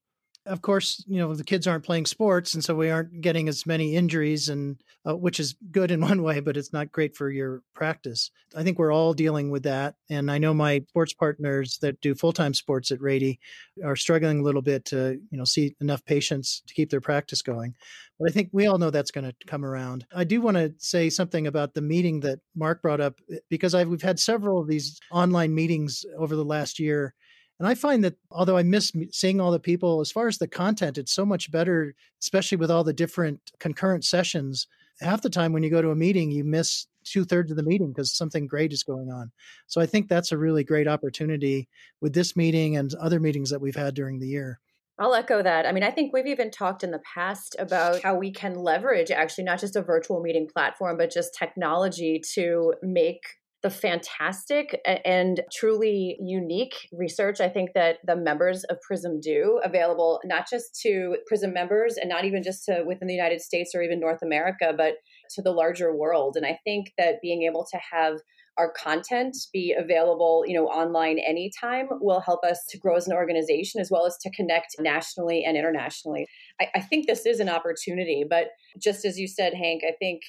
of 0.46 0.60
course, 0.60 1.04
you 1.06 1.18
know, 1.18 1.34
the 1.34 1.44
kids 1.44 1.66
aren't 1.66 1.84
playing 1.84 2.06
sports, 2.06 2.54
and 2.54 2.64
so 2.64 2.74
we 2.74 2.90
aren't 2.90 3.20
getting 3.20 3.48
as 3.48 3.66
many 3.66 3.94
injuries, 3.94 4.48
and 4.48 4.76
uh, 5.08 5.16
which 5.16 5.38
is 5.38 5.54
good 5.70 5.90
in 5.90 6.00
one 6.10 6.22
way, 6.22 6.40
but 6.40 6.56
it's 6.56 6.72
not 6.72 6.92
great 6.92 7.16
for 7.16 7.30
your 7.30 7.62
practice. 7.74 8.30
I 8.56 8.62
think 8.62 8.78
we're 8.78 8.92
all 8.92 9.14
dealing 9.14 9.50
with 9.50 9.62
that, 9.64 9.94
and 10.10 10.30
I 10.30 10.38
know 10.38 10.52
my 10.52 10.84
sports 10.88 11.12
partners 11.12 11.78
that 11.82 12.00
do 12.00 12.14
full 12.14 12.32
time 12.32 12.54
sports 12.54 12.90
at 12.90 13.00
Rady 13.00 13.38
are 13.84 13.96
struggling 13.96 14.40
a 14.40 14.42
little 14.42 14.62
bit 14.62 14.84
to, 14.86 15.18
you 15.30 15.38
know, 15.38 15.44
see 15.44 15.76
enough 15.80 16.04
patients 16.04 16.62
to 16.66 16.74
keep 16.74 16.90
their 16.90 17.00
practice 17.00 17.42
going. 17.42 17.74
But 18.18 18.30
I 18.30 18.32
think 18.32 18.50
we 18.52 18.66
all 18.66 18.78
know 18.78 18.90
that's 18.90 19.10
going 19.10 19.24
to 19.24 19.34
come 19.46 19.64
around. 19.64 20.06
I 20.14 20.24
do 20.24 20.40
want 20.40 20.56
to 20.56 20.72
say 20.78 21.10
something 21.10 21.46
about 21.46 21.74
the 21.74 21.80
meeting 21.80 22.20
that 22.20 22.40
Mark 22.54 22.82
brought 22.82 23.00
up 23.00 23.18
because 23.48 23.74
I've, 23.74 23.88
we've 23.88 24.02
had 24.02 24.20
several 24.20 24.60
of 24.60 24.68
these 24.68 25.00
online 25.10 25.54
meetings 25.54 26.04
over 26.18 26.36
the 26.36 26.44
last 26.44 26.78
year 26.78 27.14
and 27.62 27.68
I 27.68 27.76
find 27.76 28.02
that 28.02 28.16
although 28.28 28.56
I 28.56 28.64
miss 28.64 28.90
seeing 29.12 29.40
all 29.40 29.52
the 29.52 29.60
people, 29.60 30.00
as 30.00 30.10
far 30.10 30.26
as 30.26 30.38
the 30.38 30.48
content, 30.48 30.98
it's 30.98 31.14
so 31.14 31.24
much 31.24 31.48
better, 31.52 31.94
especially 32.20 32.58
with 32.58 32.72
all 32.72 32.82
the 32.82 32.92
different 32.92 33.52
concurrent 33.60 34.04
sessions. 34.04 34.66
Half 35.00 35.22
the 35.22 35.30
time 35.30 35.52
when 35.52 35.62
you 35.62 35.70
go 35.70 35.80
to 35.80 35.92
a 35.92 35.94
meeting, 35.94 36.32
you 36.32 36.42
miss 36.42 36.88
two 37.04 37.24
thirds 37.24 37.52
of 37.52 37.56
the 37.56 37.62
meeting 37.62 37.92
because 37.92 38.12
something 38.12 38.48
great 38.48 38.72
is 38.72 38.82
going 38.82 39.12
on. 39.12 39.30
So 39.68 39.80
I 39.80 39.86
think 39.86 40.08
that's 40.08 40.32
a 40.32 40.38
really 40.38 40.64
great 40.64 40.88
opportunity 40.88 41.68
with 42.00 42.14
this 42.14 42.34
meeting 42.34 42.76
and 42.76 42.92
other 42.94 43.20
meetings 43.20 43.50
that 43.50 43.60
we've 43.60 43.76
had 43.76 43.94
during 43.94 44.18
the 44.18 44.26
year. 44.26 44.58
I'll 44.98 45.14
echo 45.14 45.40
that. 45.40 45.64
I 45.64 45.70
mean, 45.70 45.84
I 45.84 45.92
think 45.92 46.12
we've 46.12 46.26
even 46.26 46.50
talked 46.50 46.82
in 46.82 46.90
the 46.90 47.00
past 47.14 47.54
about 47.60 48.02
how 48.02 48.16
we 48.16 48.32
can 48.32 48.56
leverage 48.56 49.12
actually 49.12 49.44
not 49.44 49.60
just 49.60 49.76
a 49.76 49.82
virtual 49.82 50.20
meeting 50.20 50.48
platform, 50.52 50.96
but 50.96 51.12
just 51.12 51.32
technology 51.38 52.20
to 52.34 52.74
make 52.82 53.22
the 53.62 53.70
fantastic 53.70 54.80
and 55.04 55.40
truly 55.52 56.16
unique 56.20 56.88
research 56.92 57.40
I 57.40 57.48
think 57.48 57.70
that 57.74 57.98
the 58.04 58.16
members 58.16 58.64
of 58.64 58.80
PRISM 58.80 59.20
do, 59.20 59.60
available 59.64 60.20
not 60.24 60.50
just 60.50 60.78
to 60.82 61.16
PRISM 61.26 61.52
members 61.52 61.96
and 61.96 62.08
not 62.08 62.24
even 62.24 62.42
just 62.42 62.64
to 62.64 62.82
within 62.84 63.06
the 63.06 63.14
United 63.14 63.40
States 63.40 63.72
or 63.74 63.82
even 63.82 64.00
North 64.00 64.20
America, 64.22 64.72
but 64.76 64.94
to 65.34 65.42
the 65.42 65.52
larger 65.52 65.94
world. 65.94 66.36
And 66.36 66.44
I 66.44 66.58
think 66.64 66.92
that 66.98 67.22
being 67.22 67.42
able 67.42 67.64
to 67.70 67.78
have 67.92 68.18
our 68.58 68.70
content 68.72 69.34
be 69.52 69.74
available 69.78 70.44
you 70.46 70.54
know 70.54 70.66
online 70.66 71.18
anytime 71.18 71.88
will 72.00 72.20
help 72.20 72.44
us 72.44 72.62
to 72.68 72.78
grow 72.78 72.96
as 72.96 73.06
an 73.06 73.14
organization 73.14 73.80
as 73.80 73.90
well 73.90 74.04
as 74.04 74.16
to 74.18 74.30
connect 74.30 74.76
nationally 74.78 75.42
and 75.42 75.56
internationally 75.56 76.26
I, 76.60 76.66
I 76.74 76.80
think 76.80 77.06
this 77.06 77.24
is 77.24 77.40
an 77.40 77.48
opportunity 77.48 78.24
but 78.28 78.48
just 78.78 79.06
as 79.06 79.18
you 79.18 79.26
said 79.26 79.54
hank 79.54 79.82
i 79.88 79.92
think 79.98 80.20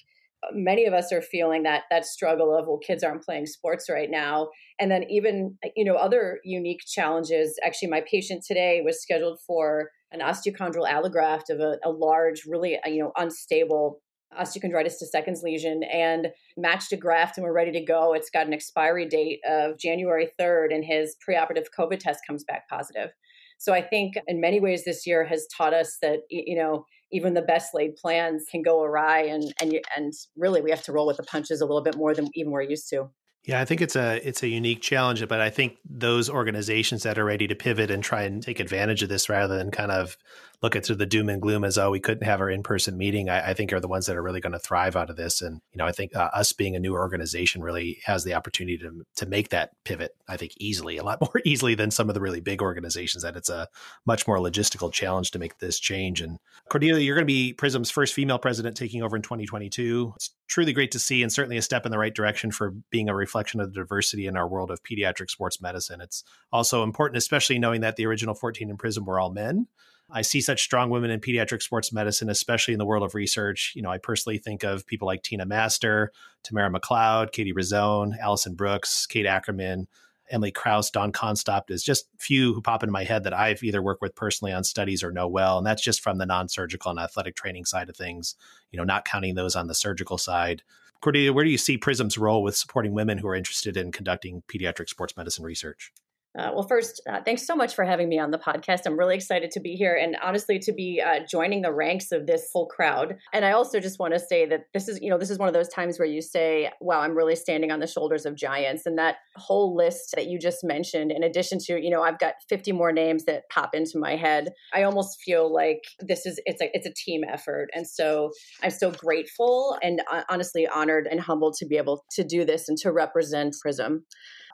many 0.51 0.85
of 0.85 0.93
us 0.93 1.11
are 1.11 1.21
feeling 1.21 1.63
that 1.63 1.83
that 1.89 2.05
struggle 2.05 2.55
of 2.55 2.67
well 2.67 2.79
kids 2.79 3.03
aren't 3.03 3.23
playing 3.23 3.45
sports 3.45 3.89
right 3.89 4.09
now. 4.09 4.49
And 4.79 4.91
then 4.91 5.03
even 5.09 5.57
you 5.75 5.85
know 5.85 5.95
other 5.95 6.39
unique 6.43 6.81
challenges 6.85 7.59
actually 7.65 7.89
my 7.89 8.01
patient 8.09 8.43
today 8.45 8.81
was 8.83 9.01
scheduled 9.01 9.39
for 9.45 9.89
an 10.11 10.19
osteochondral 10.19 10.87
allograft 10.87 11.49
of 11.49 11.59
a, 11.59 11.77
a 11.83 11.89
large 11.89 12.43
really 12.47 12.79
uh, 12.85 12.89
you 12.89 13.01
know 13.01 13.11
unstable 13.17 14.01
osteochondritis 14.39 14.95
dissecans 14.99 15.43
lesion 15.43 15.83
and 15.83 16.27
matched 16.57 16.91
a 16.91 16.97
graft 16.97 17.37
and 17.37 17.43
we're 17.43 17.53
ready 17.53 17.71
to 17.71 17.83
go. 17.83 18.13
It's 18.13 18.31
got 18.31 18.47
an 18.47 18.53
expiry 18.53 19.07
date 19.07 19.39
of 19.47 19.77
january 19.77 20.29
3rd 20.39 20.73
and 20.73 20.83
his 20.83 21.15
preoperative 21.27 21.65
covid 21.77 21.99
test 21.99 22.21
comes 22.27 22.43
back 22.43 22.67
positive. 22.69 23.09
So 23.57 23.73
i 23.73 23.81
think 23.81 24.15
in 24.27 24.41
many 24.41 24.59
ways 24.59 24.83
this 24.83 25.05
year 25.07 25.23
has 25.25 25.47
taught 25.55 25.73
us 25.73 25.97
that 26.01 26.19
you 26.29 26.55
know 26.55 26.85
even 27.13 27.33
the 27.33 27.41
best 27.41 27.73
laid 27.73 27.95
plans 27.95 28.45
can 28.51 28.61
go 28.61 28.83
awry 28.83 29.21
and 29.21 29.53
and 29.61 29.79
and 29.95 30.13
really 30.35 30.61
we 30.61 30.71
have 30.71 30.83
to 30.83 30.91
roll 30.91 31.07
with 31.07 31.17
the 31.17 31.23
punches 31.23 31.61
a 31.61 31.65
little 31.65 31.83
bit 31.83 31.95
more 31.95 32.13
than 32.13 32.27
even 32.33 32.51
we're 32.51 32.61
used 32.61 32.89
to. 32.89 33.09
Yeah, 33.45 33.59
I 33.59 33.65
think 33.65 33.81
it's 33.81 33.95
a 33.95 34.25
it's 34.27 34.41
a 34.41 34.47
unique 34.47 34.81
challenge, 34.81 35.25
but 35.27 35.41
I 35.41 35.49
think 35.49 35.77
those 35.85 36.29
organizations 36.29 37.03
that 37.03 37.17
are 37.17 37.25
ready 37.25 37.47
to 37.47 37.55
pivot 37.55 37.91
and 37.91 38.03
try 38.03 38.23
and 38.23 38.41
take 38.41 38.59
advantage 38.59 39.03
of 39.03 39.09
this 39.09 39.29
rather 39.29 39.57
than 39.57 39.69
kind 39.69 39.91
of 39.91 40.17
look 40.63 40.77
at 40.77 40.85
through 40.85 40.95
the 40.95 41.05
doom 41.05 41.27
and 41.27 41.41
gloom 41.41 41.65
as 41.65 41.77
oh 41.77 41.91
we 41.91 41.99
couldn't 41.99 42.25
have 42.25 42.39
our 42.39 42.49
in 42.49 42.63
person 42.63 42.97
meeting, 42.97 43.29
I, 43.29 43.49
I, 43.49 43.53
think 43.53 43.73
are 43.73 43.81
the 43.81 43.87
ones 43.89 44.05
that 44.05 44.15
are 44.15 44.23
really 44.23 44.39
going 44.39 44.53
to 44.53 44.59
thrive 44.59 44.95
out 44.95 45.09
of 45.09 45.17
this. 45.17 45.41
And 45.41 45.59
you 45.73 45.77
know, 45.77 45.85
I 45.85 45.91
think 45.91 46.15
uh, 46.15 46.29
us 46.33 46.53
being 46.53 46.75
a 46.75 46.79
new 46.79 46.93
organization 46.93 47.61
really 47.61 47.99
has 48.05 48.23
the 48.23 48.33
opportunity 48.33 48.77
to 48.77 49.05
to 49.17 49.25
make 49.25 49.49
that 49.49 49.71
pivot. 49.83 50.15
I 50.27 50.37
think 50.37 50.53
easily, 50.57 50.97
a 50.97 51.03
lot 51.03 51.19
more 51.21 51.41
easily 51.43 51.75
than 51.75 51.91
some 51.91 52.09
of 52.09 52.15
the 52.15 52.21
really 52.21 52.39
big 52.39 52.61
organizations. 52.61 53.23
That 53.23 53.35
it's 53.35 53.49
a 53.49 53.67
much 54.05 54.25
more 54.25 54.37
logistical 54.37 54.91
challenge 54.91 55.31
to 55.31 55.39
make 55.39 55.59
this 55.59 55.79
change. 55.79 56.21
And 56.21 56.39
Cordelia, 56.69 57.03
you're 57.03 57.15
going 57.15 57.27
to 57.27 57.33
be 57.33 57.53
Prism's 57.53 57.91
first 57.91 58.13
female 58.13 58.39
president 58.39 58.77
taking 58.77 59.03
over 59.03 59.17
in 59.17 59.21
2022. 59.21 60.13
It's 60.15 60.29
truly 60.47 60.71
great 60.71 60.91
to 60.91 60.99
see, 60.99 61.21
and 61.21 61.31
certainly 61.31 61.57
a 61.57 61.61
step 61.61 61.85
in 61.85 61.91
the 61.91 61.97
right 61.97 62.13
direction 62.13 62.51
for 62.51 62.71
being 62.89 63.09
a 63.09 63.15
reflection 63.15 63.59
of 63.59 63.73
the 63.73 63.81
diversity 63.81 64.27
in 64.27 64.37
our 64.37 64.47
world 64.47 64.71
of 64.71 64.81
pediatric 64.83 65.29
sports 65.29 65.61
medicine. 65.61 65.99
It's 65.99 66.23
also 66.53 66.83
important, 66.83 67.17
especially 67.17 67.59
knowing 67.59 67.81
that 67.81 67.97
the 67.97 68.05
original 68.05 68.33
14 68.33 68.69
in 68.69 68.77
Prism 68.77 69.03
were 69.03 69.19
all 69.19 69.31
men. 69.31 69.67
I 70.11 70.21
see 70.21 70.41
such 70.41 70.61
strong 70.61 70.89
women 70.89 71.09
in 71.09 71.19
pediatric 71.19 71.61
sports 71.61 71.91
medicine, 71.91 72.29
especially 72.29 72.73
in 72.73 72.77
the 72.77 72.85
world 72.85 73.03
of 73.03 73.15
research. 73.15 73.73
You 73.75 73.81
know, 73.81 73.89
I 73.89 73.97
personally 73.97 74.37
think 74.37 74.63
of 74.63 74.85
people 74.85 75.07
like 75.07 75.23
Tina 75.23 75.45
Master, 75.45 76.11
Tamara 76.43 76.69
McLeod, 76.69 77.31
Katie 77.31 77.53
Rizzone, 77.53 78.17
Allison 78.19 78.53
Brooks, 78.53 79.07
Kate 79.07 79.25
Ackerman, 79.25 79.87
Emily 80.29 80.51
Kraus, 80.51 80.89
Dawn 80.89 81.11
Comstock. 81.11 81.67
There's 81.67 81.83
just 81.83 82.07
few 82.19 82.53
who 82.53 82.61
pop 82.61 82.83
into 82.83 82.91
my 82.91 83.03
head 83.03 83.23
that 83.23 83.33
I've 83.33 83.63
either 83.63 83.81
worked 83.81 84.01
with 84.01 84.15
personally 84.15 84.53
on 84.53 84.63
studies 84.63 85.03
or 85.03 85.11
know 85.11 85.27
well. 85.27 85.57
And 85.57 85.65
that's 85.65 85.81
just 85.81 86.01
from 86.01 86.17
the 86.17 86.25
non 86.25 86.49
surgical 86.49 86.91
and 86.91 86.99
athletic 86.99 87.35
training 87.35 87.65
side 87.65 87.89
of 87.89 87.97
things, 87.97 88.35
you 88.71 88.77
know, 88.77 88.83
not 88.83 89.05
counting 89.05 89.35
those 89.35 89.55
on 89.55 89.67
the 89.67 89.75
surgical 89.75 90.17
side. 90.17 90.63
Cordelia, 91.01 91.33
where 91.33 91.43
do 91.43 91.51
you 91.51 91.57
see 91.57 91.77
PRISM's 91.77 92.17
role 92.17 92.43
with 92.43 92.55
supporting 92.55 92.93
women 92.93 93.17
who 93.17 93.27
are 93.27 93.35
interested 93.35 93.75
in 93.75 93.91
conducting 93.91 94.41
pediatric 94.47 94.89
sports 94.89 95.17
medicine 95.17 95.43
research? 95.43 95.91
Uh, 96.37 96.49
well, 96.53 96.67
first, 96.67 96.99
uh, 97.07 97.21
thanks 97.23 97.45
so 97.45 97.55
much 97.55 97.75
for 97.75 97.85
having 97.85 98.09
me 98.09 98.17
on 98.17 98.31
the 98.31 98.39
podcast. 98.39 98.81
I'm 98.85 98.97
really 98.97 99.13
excited 99.13 99.51
to 99.51 99.59
be 99.59 99.75
here 99.75 99.95
and 99.95 100.17
honestly 100.23 100.57
to 100.59 100.73
be 100.73 100.99
uh, 100.99 101.19
joining 101.29 101.61
the 101.61 101.71
ranks 101.71 102.11
of 102.11 102.25
this 102.25 102.49
full 102.51 102.65
crowd. 102.65 103.17
And 103.31 103.45
I 103.45 103.51
also 103.51 103.79
just 103.79 103.99
want 103.99 104.15
to 104.15 104.19
say 104.19 104.47
that 104.47 104.61
this 104.73 104.87
is, 104.87 104.99
you 104.99 105.11
know, 105.11 105.19
this 105.19 105.29
is 105.29 105.37
one 105.37 105.47
of 105.47 105.53
those 105.53 105.67
times 105.67 105.99
where 105.99 106.07
you 106.07 106.23
say, 106.23 106.71
wow, 106.81 107.01
I'm 107.01 107.15
really 107.15 107.35
standing 107.35 107.71
on 107.71 107.79
the 107.79 107.87
shoulders 107.87 108.25
of 108.25 108.35
giants. 108.35 108.87
And 108.87 108.97
that 108.97 109.17
whole 109.35 109.75
list 109.75 110.15
that 110.15 110.25
you 110.25 110.39
just 110.39 110.63
mentioned, 110.63 111.11
in 111.11 111.21
addition 111.21 111.59
to, 111.65 111.79
you 111.79 111.91
know, 111.91 112.01
I've 112.01 112.17
got 112.17 112.33
50 112.49 112.71
more 112.71 112.91
names 112.91 113.25
that 113.25 113.43
pop 113.51 113.75
into 113.75 113.99
my 113.99 114.15
head. 114.15 114.49
I 114.73 114.83
almost 114.83 115.21
feel 115.23 115.53
like 115.53 115.83
this 115.99 116.25
is, 116.25 116.39
it's 116.47 116.61
a, 116.63 116.69
it's 116.73 116.87
a 116.87 116.93
team 116.93 117.21
effort. 117.31 117.69
And 117.75 117.87
so 117.87 118.31
I'm 118.63 118.71
so 118.71 118.89
grateful 118.89 119.77
and 119.83 120.01
uh, 120.11 120.23
honestly 120.29 120.67
honored 120.67 121.07
and 121.09 121.19
humbled 121.19 121.53
to 121.59 121.67
be 121.67 121.77
able 121.77 122.05
to 122.13 122.23
do 122.23 122.43
this 122.43 122.69
and 122.69 122.77
to 122.79 122.91
represent 122.91 123.55
PRISM. 123.61 124.03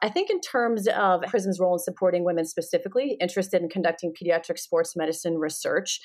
I 0.02 0.08
think, 0.08 0.30
in 0.30 0.40
terms 0.40 0.88
of 0.88 1.22
PRISM's 1.22 1.60
role 1.60 1.69
in 1.74 1.78
supporting 1.78 2.24
women 2.24 2.44
specifically 2.44 3.16
interested 3.20 3.62
in 3.62 3.68
conducting 3.68 4.12
pediatric 4.12 4.58
sports 4.58 4.96
medicine 4.96 5.38
research, 5.38 6.00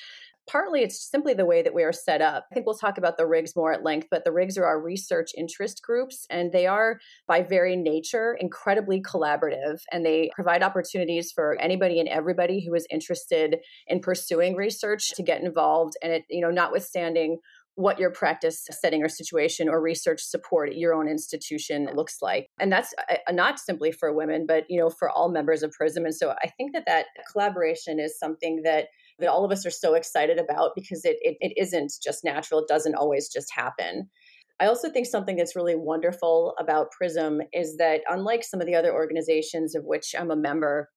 partly 0.48 0.82
it's 0.82 1.10
simply 1.10 1.34
the 1.34 1.44
way 1.44 1.62
that 1.62 1.74
we 1.74 1.82
are 1.82 1.92
set 1.92 2.22
up. 2.22 2.46
I 2.50 2.54
think 2.54 2.66
we'll 2.66 2.76
talk 2.76 2.98
about 2.98 3.16
the 3.16 3.24
RIGs 3.24 3.56
more 3.56 3.72
at 3.72 3.82
length, 3.82 4.08
but 4.10 4.24
the 4.24 4.30
RIGs 4.30 4.58
are 4.58 4.64
our 4.64 4.80
research 4.80 5.32
interest 5.36 5.82
groups, 5.82 6.26
and 6.30 6.52
they 6.52 6.66
are, 6.66 6.98
by 7.26 7.42
very 7.42 7.76
nature, 7.76 8.36
incredibly 8.38 9.02
collaborative. 9.02 9.80
And 9.90 10.04
they 10.04 10.30
provide 10.34 10.62
opportunities 10.62 11.32
for 11.32 11.56
anybody 11.60 11.98
and 11.98 12.08
everybody 12.08 12.64
who 12.64 12.74
is 12.74 12.86
interested 12.90 13.58
in 13.86 14.00
pursuing 14.00 14.54
research 14.54 15.10
to 15.16 15.22
get 15.22 15.42
involved. 15.42 15.94
And 16.02 16.12
it, 16.12 16.24
you 16.30 16.40
know, 16.40 16.50
notwithstanding 16.50 17.38
what 17.76 17.98
your 17.98 18.10
practice 18.10 18.66
setting 18.70 19.02
or 19.02 19.08
situation 19.08 19.68
or 19.68 19.80
research 19.80 20.20
support 20.22 20.70
at 20.70 20.76
your 20.76 20.94
own 20.94 21.08
institution 21.08 21.88
looks 21.94 22.20
like. 22.20 22.48
And 22.58 22.72
that's 22.72 22.92
uh, 23.10 23.16
uh, 23.28 23.32
not 23.32 23.58
simply 23.58 23.92
for 23.92 24.12
women 24.12 24.46
but 24.46 24.64
you 24.68 24.80
know 24.80 24.90
for 24.90 25.08
all 25.10 25.30
members 25.30 25.62
of 25.62 25.72
prism. 25.72 26.04
And 26.04 26.14
so 26.14 26.34
i 26.42 26.48
think 26.56 26.72
that 26.72 26.86
that 26.86 27.06
collaboration 27.32 28.00
is 28.00 28.18
something 28.18 28.62
that 28.64 28.86
that 29.18 29.28
all 29.28 29.44
of 29.44 29.52
us 29.52 29.64
are 29.64 29.70
so 29.70 29.94
excited 29.94 30.38
about 30.38 30.72
because 30.74 31.04
it, 31.04 31.16
it, 31.20 31.36
it 31.40 31.52
isn't 31.56 31.92
just 32.02 32.24
natural. 32.24 32.60
It 32.60 32.68
doesn't 32.68 32.94
always 32.94 33.28
just 33.30 33.48
happen. 33.54 34.10
I 34.58 34.66
also 34.66 34.90
think 34.90 35.06
something 35.06 35.36
that's 35.36 35.56
really 35.56 35.74
wonderful 35.74 36.54
about 36.58 36.90
PRISM 36.90 37.42
is 37.52 37.76
that, 37.76 38.00
unlike 38.08 38.42
some 38.42 38.60
of 38.60 38.66
the 38.66 38.74
other 38.74 38.92
organizations 38.92 39.74
of 39.74 39.84
which 39.84 40.14
I'm 40.18 40.30
a 40.30 40.36
member, 40.36 40.88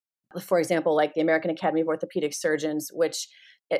for 0.41 0.59
example, 0.59 0.95
like 0.95 1.13
the 1.13 1.21
American 1.21 1.51
Academy 1.51 1.81
of 1.81 1.87
Orthopedic 1.87 2.33
Surgeons, 2.33 2.89
which 2.93 3.27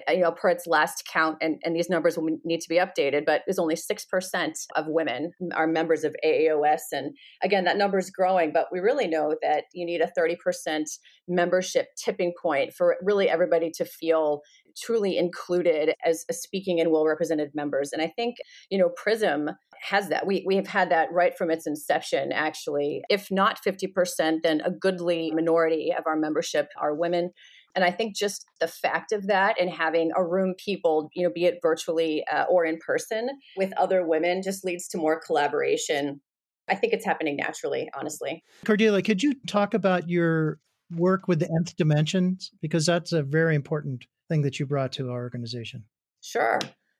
you 0.08 0.20
know, 0.20 0.32
per 0.32 0.50
its 0.50 0.68
last 0.68 1.08
count, 1.12 1.38
and, 1.42 1.60
and 1.64 1.76
these 1.76 1.90
numbers 1.90 2.18
will 2.18 2.30
need 2.44 2.62
to 2.62 2.70
be 2.70 2.78
updated, 2.78 3.26
but 3.26 3.42
there's 3.46 3.60
only 3.60 3.76
6% 3.76 4.52
of 4.76 4.86
women 4.88 5.32
are 5.54 5.68
members 5.68 6.04
of 6.04 6.16
AAOS. 6.24 6.82
And 6.92 7.16
again, 7.44 7.64
that 7.64 7.78
number 7.78 7.98
is 7.98 8.12
growing, 8.12 8.52
but 8.54 8.68
we 8.72 8.80
really 8.80 9.08
know 9.08 9.36
that 9.42 9.66
you 9.74 9.86
need 9.86 10.02
a 10.02 10.12
30% 10.18 10.84
membership 11.28 11.88
tipping 11.96 12.34
point 12.40 12.74
for 12.74 12.98
really 13.02 13.30
everybody 13.30 13.72
to 13.72 13.86
feel 13.86 14.42
truly 14.78 15.18
included 15.18 15.94
as 16.06 16.26
speaking 16.32 16.80
and 16.80 16.92
well 16.92 17.06
represented 17.06 17.52
members. 17.54 17.92
And 17.92 18.02
I 18.02 18.08
think, 18.16 18.38
you 18.70 18.78
know, 18.78 18.90
PRISM 18.90 19.50
has 19.82 20.10
that. 20.10 20.26
We, 20.26 20.44
we 20.46 20.56
have 20.56 20.68
had 20.68 20.92
that 20.92 21.12
right 21.12 21.38
from 21.38 21.50
its 21.50 21.66
inception, 21.66 22.32
actually. 22.32 23.02
If 23.10 23.32
not 23.32 23.60
50%, 23.66 24.42
then 24.44 24.62
a 24.62 24.72
goodly 24.72 25.32
minority 25.32 25.94
of 25.98 26.06
our 26.06 26.16
membership 26.16 26.70
are 26.80 26.96
women. 26.96 27.32
And 27.76 27.84
I 27.84 27.92
think 27.92 28.16
just 28.16 28.46
the 28.60 28.68
fact 28.68 29.12
of 29.12 29.28
that 29.28 29.60
and 29.60 29.70
having 29.70 30.12
a 30.16 30.24
room 30.24 30.56
people, 30.58 31.10
you 31.14 31.24
know, 31.24 31.32
be 31.34 31.46
it 31.46 31.60
virtually 31.62 32.26
uh, 32.32 32.46
or 32.50 32.66
in 32.66 32.78
person 32.80 33.30
with 33.58 33.74
other 33.78 34.06
women 34.06 34.42
just 34.42 34.66
leads 34.66 34.88
to 34.90 34.98
more 34.98 35.20
collaboration. 35.20 36.22
I 36.68 36.76
think 36.76 36.94
it's 36.94 37.06
happening 37.06 37.36
naturally, 37.38 37.90
honestly. 37.98 38.44
Cordelia, 38.66 39.02
could 39.02 39.24
you 39.24 39.34
talk 39.48 39.74
about 39.74 40.10
your 40.10 40.60
work 40.96 41.28
with 41.28 41.40
the 41.40 41.50
nth 41.60 41.76
dimensions? 41.76 42.52
Because 42.62 42.86
that's 42.86 43.12
a 43.12 43.24
very 43.24 43.56
important 43.56 44.06
thing 44.28 44.42
that 44.44 44.60
you 44.60 44.66
brought 44.66 44.92
to 44.94 45.10
our 45.12 45.22
organization. 45.22 45.86
Sure 46.22 46.60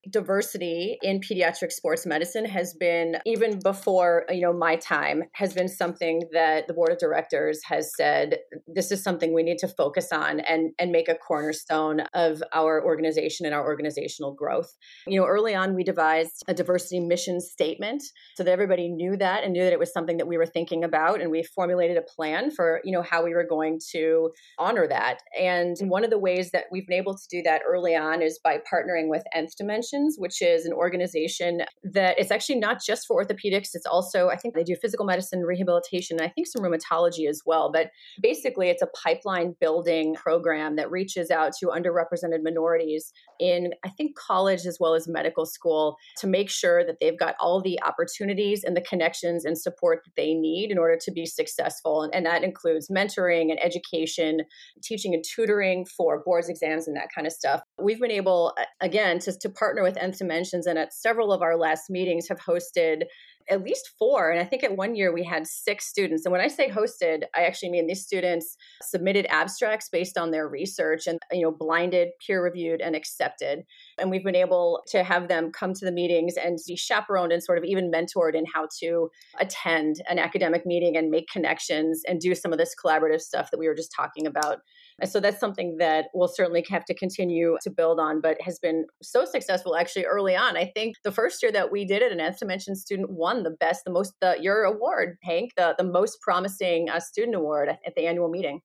diversity 0.10 0.98
in 1.02 1.20
pediatric 1.20 1.72
sports 1.74 2.06
medicine 2.06 2.46
has 2.46 2.74
been 2.74 3.18
even 3.26 3.60
before 3.60 4.26
you 4.30 4.40
know 4.40 4.54
my 4.54 4.78
time 4.78 5.24
has 5.34 5.54
been 5.54 5.68
something 5.68 6.22
that 6.32 6.68
the 6.68 6.74
board 6.74 6.90
of 6.90 6.98
directors 6.98 7.60
has 7.66 7.92
said 7.98 8.38
this 8.66 8.94
is 8.94 9.04
something 9.04 9.34
we 9.34 9.44
need 9.44 9.58
to 9.58 9.68
focus 9.68 10.14
on 10.14 10.40
and 10.40 10.72
and 10.80 10.94
make 10.94 11.10
a 11.10 11.16
cornerstone 11.16 12.00
of 12.14 12.42
our 12.54 12.84
organization 12.86 13.46
and 13.46 13.54
our 13.54 13.66
organizational 13.66 14.34
growth. 14.34 14.74
You 15.06 15.20
know 15.20 15.26
early 15.26 15.54
on 15.54 15.76
we 15.76 15.84
devised 15.84 16.44
a 16.48 16.54
diversity 16.54 17.02
mission 17.02 17.42
statement 17.42 18.02
so 18.38 18.44
that 18.44 18.52
everybody 18.52 18.88
knew 18.88 19.18
that 19.18 19.44
and 19.44 19.52
knew 19.52 19.66
that 19.66 19.74
it 19.74 19.80
was 19.80 19.92
something 19.92 20.16
that 20.18 20.28
we 20.28 20.38
were 20.38 20.46
thinking 20.46 20.86
about 20.86 21.20
and 21.20 21.30
we 21.30 21.44
formulated 21.44 21.98
a 21.98 22.02
plan 22.02 22.52
for 22.52 22.80
you 22.86 22.94
know 22.94 23.02
how 23.02 23.22
we 23.22 23.34
were 23.34 23.46
going 23.46 23.80
to 23.92 24.32
honor 24.58 24.88
that. 24.88 25.20
And 25.38 25.76
one 25.82 26.06
of 26.06 26.10
the 26.10 26.20
ways 26.20 26.52
that 26.52 26.66
we've 26.72 26.88
been 26.88 26.98
able 26.98 27.18
to 27.18 27.28
do 27.30 27.42
that 27.44 27.64
early 27.68 27.98
on 27.98 28.22
is 28.22 28.40
by 28.42 28.60
partnering 28.60 29.10
with 29.10 29.24
nth 29.36 29.58
dimension 29.58 29.89
which 30.18 30.42
is 30.42 30.66
an 30.66 30.74
organization 30.74 31.62
that 31.84 32.20
it's 32.20 32.32
actually 32.32 32.60
not 32.60 32.82
just 32.86 33.08
for 33.08 33.24
orthopedics. 33.24 33.70
It's 33.74 33.86
also, 33.86 34.30
I 34.30 34.36
think 34.36 34.56
they 34.56 34.64
do 34.64 34.76
physical 34.82 35.06
medicine, 35.06 35.42
rehabilitation, 35.42 36.18
and 36.20 36.26
I 36.26 36.32
think 36.32 36.48
some 36.48 36.64
rheumatology 36.64 37.28
as 37.30 37.42
well. 37.46 37.72
But 37.72 37.92
basically, 38.22 38.70
it's 38.70 38.82
a 38.82 38.88
pipeline 39.04 39.56
building 39.60 40.16
program 40.16 40.76
that 40.76 40.92
reaches 40.92 41.32
out 41.32 41.54
to 41.60 41.68
underrepresented 41.68 42.44
minorities 42.44 43.12
in, 43.40 43.72
I 43.86 43.90
think, 43.90 44.18
college 44.18 44.66
as 44.66 44.78
well 44.80 44.96
as 44.96 45.08
medical 45.08 45.46
school 45.46 45.98
to 46.20 46.28
make 46.28 46.50
sure 46.50 46.86
that 46.86 46.98
they've 47.00 47.18
got 47.18 47.36
all 47.40 47.62
the 47.62 47.80
opportunities 47.84 48.64
and 48.64 48.76
the 48.76 48.82
connections 48.82 49.46
and 49.46 49.58
support 49.58 50.02
that 50.06 50.12
they 50.16 50.34
need 50.34 50.72
in 50.72 50.78
order 50.78 50.98
to 51.02 51.12
be 51.12 51.26
successful. 51.26 52.04
And, 52.04 52.14
and 52.14 52.26
that 52.26 52.44
includes 52.44 52.90
mentoring 52.90 53.50
and 53.50 53.64
education, 53.64 54.42
teaching 54.84 55.14
and 55.14 55.24
tutoring 55.24 55.86
for 55.86 56.22
boards 56.24 56.50
exams 56.50 56.88
and 56.88 56.96
that 56.98 57.10
kind 57.14 57.26
of 57.26 57.34
stuff. 57.34 57.62
We've 57.82 58.00
been 58.00 58.12
able, 58.12 58.54
again, 58.82 59.20
to, 59.20 59.38
to 59.40 59.50
partner 59.50 59.79
partner 59.80 59.90
with 59.90 60.02
Nth 60.02 60.18
Dimensions, 60.18 60.68
and 60.68 60.78
at 60.78 60.94
several 60.94 61.32
of 61.32 61.42
our 61.42 61.58
last 61.58 61.90
meetings 61.90 62.28
have 62.28 62.40
hosted 62.40 63.04
at 63.50 63.64
least 63.64 63.90
four. 63.98 64.30
And 64.30 64.40
I 64.40 64.44
think 64.44 64.64
at 64.64 64.78
one 64.78 64.96
year 64.96 65.12
we 65.12 65.24
had 65.24 65.48
six 65.48 65.88
students. 65.88 66.24
And 66.24 66.32
when 66.32 66.42
I 66.42 66.48
say 66.48 66.70
hosted, 66.70 67.24
I 67.36 67.46
actually 67.46 67.72
mean 67.72 67.88
these 67.88 68.06
students 68.06 68.56
submitted 68.84 69.26
abstracts 69.28 69.90
based 69.90 70.20
on 70.20 70.30
their 70.30 70.48
research 70.48 71.08
and, 71.08 71.18
you 71.32 71.42
know, 71.42 71.52
blinded, 71.52 72.10
peer 72.26 72.44
reviewed, 72.44 72.80
and 72.80 72.96
accepted. 72.96 73.64
And 73.98 74.12
we've 74.12 74.24
been 74.24 74.36
able 74.36 74.84
to 74.90 75.04
have 75.04 75.30
them 75.30 75.52
come 75.52 75.74
to 75.74 75.86
the 75.86 75.92
meetings 75.92 76.36
and 76.38 76.60
be 76.68 76.76
chaperoned 76.76 77.32
and 77.32 77.44
sort 77.44 77.58
of 77.58 77.64
even 77.64 77.92
mentored 77.92 78.36
in 78.36 78.46
how 78.54 78.68
to 78.82 79.10
attend 79.40 79.96
an 80.08 80.20
academic 80.20 80.68
meeting 80.68 80.96
and 80.96 81.10
make 81.10 81.28
connections 81.28 82.04
and 82.08 82.20
do 82.20 82.36
some 82.36 82.52
of 82.52 82.60
this 82.60 82.76
collaborative 82.76 83.22
stuff 83.22 83.50
that 83.50 83.58
we 83.58 83.68
were 83.68 83.76
just 83.76 83.94
talking 83.96 84.28
about. 84.28 84.60
So 85.06 85.20
that's 85.20 85.40
something 85.40 85.78
that 85.78 86.06
we'll 86.14 86.28
certainly 86.28 86.66
have 86.70 86.86
to 86.86 86.94
continue 86.94 87.58
to 87.62 87.70
build 87.70 88.00
on, 88.00 88.22
but 88.22 88.42
has 88.42 88.60
been 88.60 88.86
so 89.02 89.26
successful 89.26 89.76
actually 89.76 90.06
early 90.06 90.36
on. 90.36 90.58
I 90.58 90.72
think 90.76 90.96
the 91.04 91.12
first 91.12 91.42
year 91.42 91.52
that 91.52 91.72
we 91.72 91.86
did 91.86 92.02
it, 92.02 92.12
an 92.12 92.20
Nth 92.20 92.40
Dimension 92.40 92.76
student 92.76 93.10
won 93.10 93.44
the 93.44 93.52
best, 93.52 93.86
the 93.86 93.92
most, 93.92 94.14
the, 94.22 94.38
your 94.40 94.64
award, 94.64 95.18
Hank, 95.24 95.52
the, 95.56 95.76
the 95.78 95.84
most 95.84 96.22
promising 96.22 96.90
uh, 96.90 97.00
student 97.00 97.36
award 97.36 97.70
at 97.70 97.96
the 97.96 98.08
annual 98.08 98.30
meeting. 98.30 98.62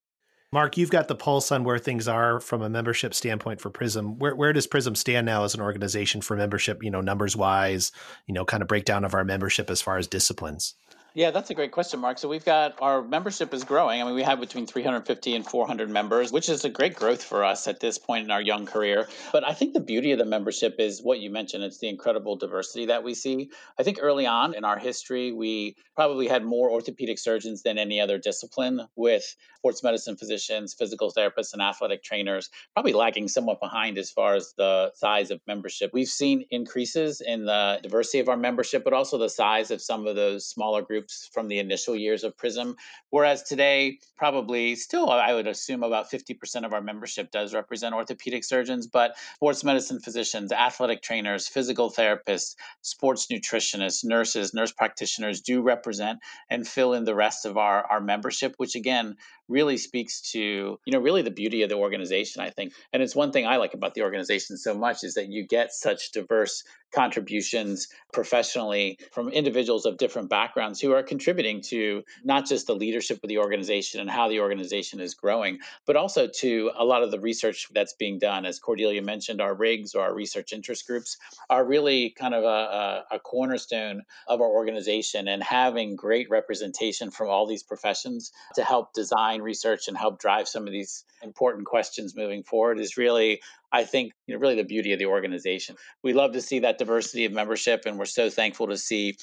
Mark, 0.52 0.76
you've 0.76 0.90
got 0.90 1.08
the 1.08 1.16
pulse 1.16 1.50
on 1.50 1.64
where 1.64 1.78
things 1.78 2.06
are 2.06 2.38
from 2.38 2.62
a 2.62 2.68
membership 2.68 3.12
standpoint 3.12 3.60
for 3.60 3.70
Prism. 3.70 4.18
Where 4.20 4.36
where 4.36 4.52
does 4.52 4.68
Prism 4.68 4.94
stand 4.94 5.26
now 5.26 5.42
as 5.42 5.54
an 5.54 5.60
organization 5.60 6.20
for 6.20 6.36
membership, 6.36 6.84
you 6.84 6.92
know, 6.92 7.00
numbers 7.00 7.36
wise, 7.36 7.90
you 8.28 8.34
know, 8.34 8.44
kind 8.44 8.62
of 8.62 8.68
breakdown 8.68 9.04
of 9.04 9.14
our 9.14 9.24
membership 9.24 9.68
as 9.68 9.82
far 9.82 9.98
as 9.98 10.06
disciplines? 10.06 10.76
Yeah, 11.16 11.30
that's 11.30 11.48
a 11.50 11.54
great 11.54 11.70
question, 11.70 12.00
Mark. 12.00 12.18
So 12.18 12.28
we've 12.28 12.44
got 12.44 12.74
our 12.82 13.00
membership 13.00 13.54
is 13.54 13.62
growing. 13.62 14.02
I 14.02 14.04
mean, 14.04 14.16
we 14.16 14.24
have 14.24 14.40
between 14.40 14.66
350 14.66 15.36
and 15.36 15.46
400 15.46 15.88
members, 15.88 16.32
which 16.32 16.48
is 16.48 16.64
a 16.64 16.68
great 16.68 16.96
growth 16.96 17.22
for 17.22 17.44
us 17.44 17.68
at 17.68 17.78
this 17.78 17.98
point 17.98 18.24
in 18.24 18.32
our 18.32 18.42
young 18.42 18.66
career. 18.66 19.06
But 19.30 19.46
I 19.46 19.52
think 19.52 19.74
the 19.74 19.80
beauty 19.80 20.10
of 20.10 20.18
the 20.18 20.24
membership 20.24 20.74
is 20.80 21.00
what 21.00 21.20
you 21.20 21.30
mentioned. 21.30 21.62
It's 21.62 21.78
the 21.78 21.88
incredible 21.88 22.34
diversity 22.34 22.86
that 22.86 23.04
we 23.04 23.14
see. 23.14 23.50
I 23.78 23.84
think 23.84 23.98
early 24.02 24.26
on 24.26 24.54
in 24.54 24.64
our 24.64 24.76
history, 24.76 25.30
we 25.30 25.76
probably 25.94 26.26
had 26.26 26.44
more 26.44 26.68
orthopedic 26.68 27.20
surgeons 27.20 27.62
than 27.62 27.78
any 27.78 28.00
other 28.00 28.18
discipline 28.18 28.80
with 28.96 29.36
sports 29.58 29.84
medicine 29.84 30.16
physicians, 30.16 30.74
physical 30.74 31.12
therapists, 31.16 31.52
and 31.52 31.62
athletic 31.62 32.02
trainers, 32.02 32.50
probably 32.74 32.92
lagging 32.92 33.28
somewhat 33.28 33.60
behind 33.60 33.98
as 33.98 34.10
far 34.10 34.34
as 34.34 34.52
the 34.58 34.90
size 34.96 35.30
of 35.30 35.40
membership. 35.46 35.90
We've 35.94 36.08
seen 36.08 36.44
increases 36.50 37.20
in 37.20 37.46
the 37.46 37.78
diversity 37.84 38.18
of 38.18 38.28
our 38.28 38.36
membership, 38.36 38.82
but 38.82 38.92
also 38.92 39.16
the 39.16 39.28
size 39.28 39.70
of 39.70 39.80
some 39.80 40.08
of 40.08 40.16
those 40.16 40.44
smaller 40.44 40.82
groups 40.82 41.03
groups 41.04 41.28
from 41.32 41.48
the 41.48 41.58
initial 41.58 41.94
years 41.94 42.24
of 42.24 42.36
Prism. 42.36 42.76
Whereas 43.10 43.42
today, 43.42 43.98
probably 44.16 44.74
still, 44.74 45.10
I 45.10 45.34
would 45.34 45.46
assume 45.46 45.82
about 45.82 46.10
50% 46.10 46.64
of 46.64 46.72
our 46.72 46.80
membership 46.80 47.30
does 47.30 47.52
represent 47.52 47.94
orthopedic 47.94 48.42
surgeons, 48.42 48.86
but 48.86 49.14
sports 49.36 49.62
medicine 49.64 50.00
physicians, 50.00 50.50
athletic 50.50 51.02
trainers, 51.02 51.46
physical 51.46 51.90
therapists, 51.90 52.56
sports 52.80 53.26
nutritionists, 53.26 54.02
nurses, 54.02 54.54
nurse 54.54 54.72
practitioners 54.72 55.42
do 55.42 55.60
represent 55.60 56.20
and 56.48 56.66
fill 56.66 56.94
in 56.94 57.04
the 57.04 57.14
rest 57.14 57.44
of 57.44 57.58
our, 57.58 57.84
our 57.84 58.00
membership, 58.00 58.54
which 58.56 58.74
again 58.74 59.16
really 59.48 59.76
speaks 59.76 60.32
to, 60.32 60.78
you 60.84 60.92
know, 60.92 60.98
really 60.98 61.22
the 61.22 61.30
beauty 61.30 61.62
of 61.62 61.68
the 61.68 61.76
organization, 61.76 62.42
I 62.42 62.50
think. 62.50 62.72
And 62.92 63.02
it's 63.02 63.14
one 63.14 63.32
thing 63.32 63.46
I 63.46 63.56
like 63.56 63.74
about 63.74 63.94
the 63.94 64.02
organization 64.02 64.56
so 64.56 64.74
much 64.74 65.04
is 65.04 65.14
that 65.14 65.28
you 65.28 65.46
get 65.46 65.72
such 65.72 66.12
diverse 66.12 66.64
contributions 66.94 67.88
professionally 68.12 68.98
from 69.12 69.28
individuals 69.28 69.84
of 69.84 69.98
different 69.98 70.30
backgrounds 70.30 70.80
who 70.80 70.92
are 70.92 71.02
contributing 71.02 71.60
to 71.60 72.04
not 72.22 72.46
just 72.46 72.66
the 72.68 72.74
leadership 72.74 73.18
of 73.22 73.28
the 73.28 73.38
organization 73.38 74.00
and 74.00 74.08
how 74.08 74.28
the 74.28 74.40
organization 74.40 75.00
is 75.00 75.14
growing, 75.14 75.58
but 75.86 75.96
also 75.96 76.28
to 76.28 76.70
a 76.78 76.84
lot 76.84 77.02
of 77.02 77.10
the 77.10 77.20
research 77.20 77.68
that's 77.74 77.94
being 77.94 78.18
done. 78.18 78.46
As 78.46 78.58
Cordelia 78.58 79.02
mentioned, 79.02 79.40
our 79.40 79.54
RIGs 79.54 79.94
or 79.94 80.02
our 80.02 80.14
research 80.14 80.52
interest 80.52 80.86
groups 80.86 81.18
are 81.50 81.64
really 81.64 82.10
kind 82.10 82.34
of 82.34 82.44
a, 82.44 83.04
a, 83.10 83.16
a 83.16 83.18
cornerstone 83.18 84.02
of 84.28 84.40
our 84.40 84.48
organization 84.48 85.26
and 85.28 85.42
having 85.42 85.96
great 85.96 86.30
representation 86.30 87.10
from 87.10 87.28
all 87.28 87.46
these 87.46 87.62
professions 87.62 88.30
to 88.54 88.62
help 88.62 88.92
design 88.92 89.33
research 89.42 89.88
and 89.88 89.96
help 89.96 90.18
drive 90.18 90.48
some 90.48 90.66
of 90.66 90.72
these 90.72 91.04
important 91.22 91.66
questions 91.66 92.16
moving 92.16 92.42
forward 92.42 92.80
is 92.80 92.96
really 92.96 93.40
I 93.72 93.84
think 93.84 94.12
you 94.26 94.34
know 94.34 94.40
really 94.40 94.56
the 94.56 94.64
beauty 94.64 94.92
of 94.92 94.98
the 94.98 95.06
organization. 95.06 95.76
We 96.02 96.12
love 96.12 96.32
to 96.32 96.40
see 96.40 96.60
that 96.60 96.78
diversity 96.78 97.24
of 97.24 97.32
membership, 97.32 97.82
and 97.86 97.98
we're 97.98 98.04
so 98.04 98.30
thankful 98.30 98.68
to 98.68 98.76
see 98.76 99.16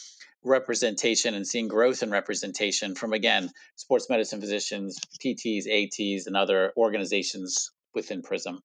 representation 0.44 1.36
and 1.36 1.48
seeing 1.48 1.68
growth 1.68 2.04
in 2.04 2.12
representation 2.12 2.96
from 2.96 3.14
again 3.14 3.50
sports 3.76 4.10
medicine 4.10 4.42
physicians, 4.42 5.00
PTs, 5.24 5.68
ATs, 5.68 6.28
and 6.28 6.36
other 6.36 6.74
organizations 6.78 7.72
within 7.94 8.22
Prism. 8.22 8.62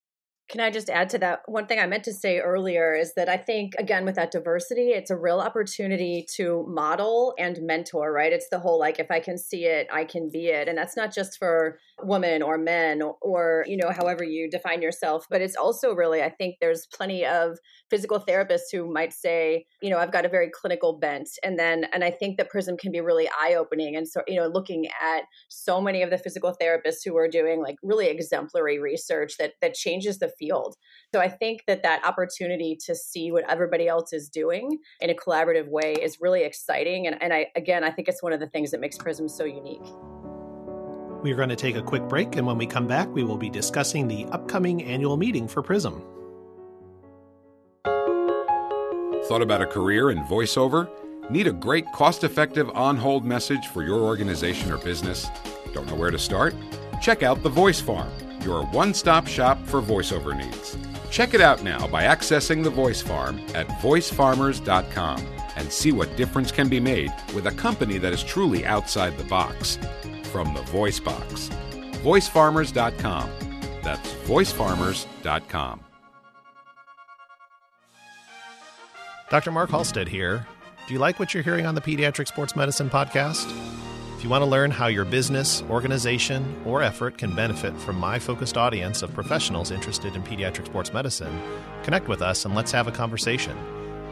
Can 0.49 0.61
I 0.61 0.71
just 0.71 0.89
add 0.89 1.11
to 1.11 1.19
that? 1.19 1.41
One 1.47 1.67
thing 1.67 1.81
I 1.81 1.87
meant 1.87 2.05
to 2.05 2.13
say 2.13 2.39
earlier 2.39 2.95
is 2.95 3.15
that 3.15 3.29
I 3.29 3.37
think, 3.37 3.73
again, 3.79 4.05
with 4.05 4.15
that 4.15 4.31
diversity, 4.31 4.91
it's 4.91 5.11
a 5.11 5.17
real 5.17 5.41
opportunity 5.41 6.25
to 6.37 6.65
model 6.69 7.35
and 7.37 7.59
mentor, 7.63 8.13
right? 8.13 8.33
It's 8.33 8.49
the 8.49 8.61
whole 8.61 8.79
like, 8.79 9.01
if 9.01 9.11
I 9.11 9.19
can 9.19 9.39
see 9.39 9.65
it, 9.65 9.89
I 9.93 10.05
can 10.05 10.31
be 10.33 10.47
it. 10.47 10.69
And 10.69 10.79
that's 10.79 10.97
not 10.97 11.13
just 11.13 11.37
for 11.37 11.81
women 12.05 12.43
or 12.43 12.59
men 12.59 13.03
or, 13.21 13.65
you 13.67 13.77
know, 13.77 13.91
however 13.91 14.23
you 14.23 14.49
define 14.49 14.83
yourself, 14.83 15.27
but 15.29 15.41
it's 15.41 15.57
also 15.57 15.93
really, 15.93 16.23
I 16.23 16.31
think 16.31 16.57
there's 16.61 16.87
plenty 16.95 17.27
of 17.27 17.59
physical 17.91 18.21
therapists 18.21 18.71
who 18.71 18.93
might 18.93 19.13
say, 19.13 19.67
you 19.83 19.91
know, 19.91 19.99
I've 19.99 20.13
got 20.13 20.25
a 20.25 20.29
very 20.29 20.51
clinical 20.51 20.97
bent. 20.97 21.29
And 21.43 21.59
then, 21.59 21.87
and 21.93 22.05
I 22.05 22.13
think 22.13 22.37
that 22.37 22.51
PRISM 22.51 22.77
can 22.77 22.93
be 22.93 23.01
really 23.01 23.29
eye 23.29 23.55
opening. 23.55 23.97
And 23.97 24.07
so, 24.07 24.23
you 24.29 24.37
know, 24.37 24.47
looking 24.47 24.87
at 25.03 25.25
so 25.49 25.81
many 25.81 26.03
of 26.03 26.11
the 26.11 26.19
physical 26.19 26.55
therapists 26.63 27.05
who 27.05 27.17
are 27.17 27.29
doing 27.29 27.61
like 27.61 27.77
really 27.83 28.07
exemplary 28.07 28.79
research 28.79 29.39
that, 29.39 29.55
that 29.61 29.75
changes 29.75 30.21
the 30.21 30.36
field. 30.38 30.77
So 31.14 31.20
I 31.20 31.29
think 31.29 31.62
that 31.66 31.83
that 31.83 32.05
opportunity 32.05 32.77
to 32.87 32.94
see 32.94 33.31
what 33.33 33.49
everybody 33.51 33.88
else 33.88 34.12
is 34.12 34.29
doing 34.29 34.79
in 35.01 35.11
a 35.11 35.14
collaborative 35.14 35.68
way 35.68 35.94
is 35.94 36.18
really 36.20 36.42
exciting. 36.42 37.07
And, 37.07 37.20
and 37.22 37.33
I, 37.33 37.46
again, 37.57 37.85
I 37.85 37.90
think 37.90 38.09
it's 38.09 38.22
one 38.22 38.33
of 38.33 38.40
the 38.40 38.49
things 38.49 38.70
that 38.70 38.81
makes 38.81 38.96
PRISM 38.96 39.29
so 39.29 39.44
unique. 39.44 39.83
We 41.22 41.33
are 41.33 41.37
going 41.37 41.49
to 41.49 41.57
take 41.57 41.77
a 41.77 41.83
quick 41.83 42.03
break, 42.09 42.37
and 42.37 42.46
when 42.46 42.59
we 42.59 42.66
come 42.66 42.87
back, 42.87 43.09
we 43.09 43.25
will 43.25 43.38
be 43.38 43.51
discussing 43.51 44.07
the 44.07 44.27
upcoming 44.27 44.85
annual 44.85 45.16
meeting 45.16 45.49
for 45.49 45.62
PRISM. 45.62 46.03
Thought 49.25 49.42
about 49.42 49.61
a 49.61 49.66
career 49.66 50.11
in 50.11 50.18
voiceover? 50.25 50.88
Need 51.31 51.49
a 51.49 51.53
great 51.53 51.90
cost 51.92 52.22
effective 52.22 52.70
on 52.70 52.96
hold 52.96 53.25
message 53.25 53.66
for 53.68 53.83
your 53.83 54.01
organization 54.01 54.70
or 54.70 54.79
business? 54.79 55.27
Don't 55.72 55.88
know 55.88 55.96
where 55.96 56.12
to 56.12 56.18
start? 56.18 56.55
Check 57.03 57.25
out 57.25 57.42
The 57.42 57.49
Voice 57.49 57.81
Farm 57.81 58.09
your 58.47 58.65
one 58.67 58.95
stop 58.95 59.27
shop 59.27 59.59
for 59.67 59.83
voiceover 59.83 60.35
needs. 60.37 60.79
Check 61.11 61.35
it 61.35 61.41
out 61.41 61.63
now 61.63 61.87
by 61.89 62.05
accessing 62.05 62.63
the 62.63 62.71
Voice 62.71 63.03
Farm 63.03 63.41
at 63.55 63.67
voicefarmers.com 63.81 65.27
and 65.57 65.73
see 65.73 65.93
what 65.93 66.17
difference 66.17 66.53
can 66.53 66.69
be 66.69 66.81
made 66.81 67.13
with 67.35 67.47
a 67.47 67.51
company 67.53 67.99
that 67.99 68.13
is 68.13 68.23
truly 68.23 68.65
outside 68.65 69.17
the 69.19 69.25
box. 69.25 69.79
From 70.31 70.55
the 70.55 70.63
Voice 70.63 71.01
Box. 71.01 71.51
VoiceFarmers.com. 72.03 73.31
That's 73.83 74.13
VoiceFarmers.com. 74.25 75.81
Dr. 79.31 79.51
Mark 79.51 79.71
Halstead 79.71 80.09
here. 80.09 80.47
Do 80.87 80.95
you 80.95 81.01
like 81.01 81.19
what 81.19 81.35
you're 81.35 81.43
hearing 81.43 81.67
on 81.67 81.75
the 81.75 81.81
Pediatric 81.81 82.29
Sports 82.29 82.55
Medicine 82.55 82.89
Podcast? 82.91 83.51
You 84.27 84.31
want 84.31 84.43
to 84.43 84.51
learn 84.51 84.73
how 84.73 84.89
your 84.89 85.05
business, 85.05 85.62
organization, 85.71 86.61
or 86.67 86.83
effort 86.83 87.17
can 87.17 87.33
benefit 87.33 87.77
from 87.77 87.95
my 87.95 88.19
focused 88.19 88.57
audience 88.57 89.03
of 89.03 89.15
professionals 89.15 89.71
interested 89.71 90.17
in 90.17 90.25
pediatric 90.25 90.67
sports 90.67 90.93
medicine, 90.93 91.41
connect 91.85 92.09
with 92.09 92.23
us 92.23 92.45
and 92.45 92.53
let's 92.53 92.73
have 92.73 92.89
a 92.89 92.91
conversation. 92.91 93.57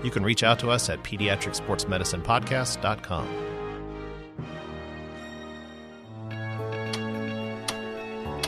You 0.04 0.12
can 0.12 0.22
reach 0.22 0.44
out 0.44 0.60
to 0.60 0.70
us 0.70 0.88
at 0.88 1.02
pediatricsportsmedicinepodcast.com. 1.02 3.28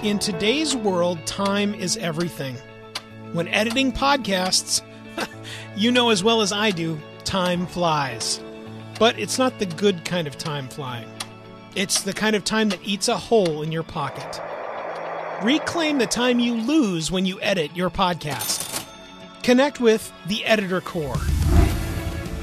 In 0.05 0.21
today's 0.21 0.77
world, 0.77 1.19
time 1.27 1.75
is 1.75 1.97
everything. 1.97 2.55
When 3.33 3.49
editing 3.49 3.91
podcasts, 3.91 4.83
you 5.77 5.91
know 5.91 6.11
as 6.11 6.23
well 6.23 6.43
as 6.43 6.53
I 6.53 6.71
do, 6.71 6.97
time 7.25 7.67
flies. 7.67 8.41
But 9.01 9.19
it's 9.19 9.37
not 9.37 9.59
the 9.59 9.67
good 9.67 10.05
kind 10.05 10.29
of 10.29 10.39
time 10.39 10.69
flying. 10.69 11.09
It's 11.77 12.01
the 12.01 12.15
kind 12.15 12.35
of 12.35 12.43
time 12.43 12.71
that 12.71 12.81
eats 12.83 13.07
a 13.07 13.19
hole 13.19 13.61
in 13.61 13.71
your 13.71 13.83
pocket. 13.83 14.41
Reclaim 15.43 15.99
the 15.99 16.07
time 16.07 16.41
you 16.41 16.55
lose 16.55 17.11
when 17.11 17.27
you 17.27 17.39
edit 17.43 17.77
your 17.77 17.91
podcast. 17.91 18.83
Connect 19.43 19.79
with 19.79 20.11
the 20.27 20.43
Editor 20.47 20.81
Core. 20.81 21.19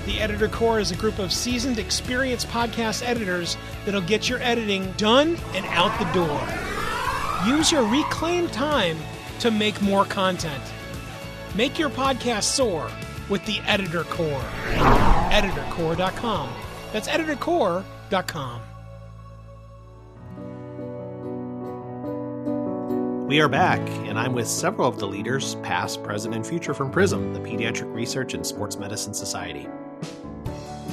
The 0.06 0.19
Editor 0.19 0.48
Core 0.50 0.80
is 0.80 0.91
a 0.91 0.96
group 0.96 1.17
of 1.17 1.34
seasoned, 1.34 1.80
experienced 1.80 2.48
podcast 2.50 3.02
editors 3.04 3.58
that'll 3.86 4.02
get 4.02 4.30
your 4.30 4.38
editing 4.38 4.91
done 4.98 5.36
and 5.56 5.65
out 5.65 5.98
the 5.98 6.06
door. 6.13 6.39
Use 7.48 7.72
your 7.72 7.88
reclaimed 7.88 8.54
time 8.54 9.00
to 9.39 9.50
make 9.50 9.82
more 9.82 10.06
content. 10.06 10.63
Make 11.56 11.80
your 11.80 11.89
podcast 11.89 12.43
soar 12.43 12.88
with 13.30 13.43
the 13.48 13.62
Editor 13.62 14.04
Core. 14.04 14.43
EditorCore.com. 15.32 16.54
That's 16.91 17.08
EditorCore.com. 17.08 18.62
We 23.34 23.41
are 23.41 23.50
back, 23.50 23.80
and 24.08 24.19
I'm 24.19 24.34
with 24.34 24.48
several 24.48 24.88
of 24.88 25.00
the 25.00 25.08
leaders, 25.08 25.56
past, 25.63 26.04
present, 26.04 26.36
and 26.36 26.46
future 26.46 26.72
from 26.72 26.91
PRISM, 26.91 27.34
the 27.34 27.39
Pediatric 27.39 27.91
Research 27.91 28.36
and 28.36 28.46
Sports 28.46 28.78
Medicine 28.78 29.12
Society. 29.12 29.67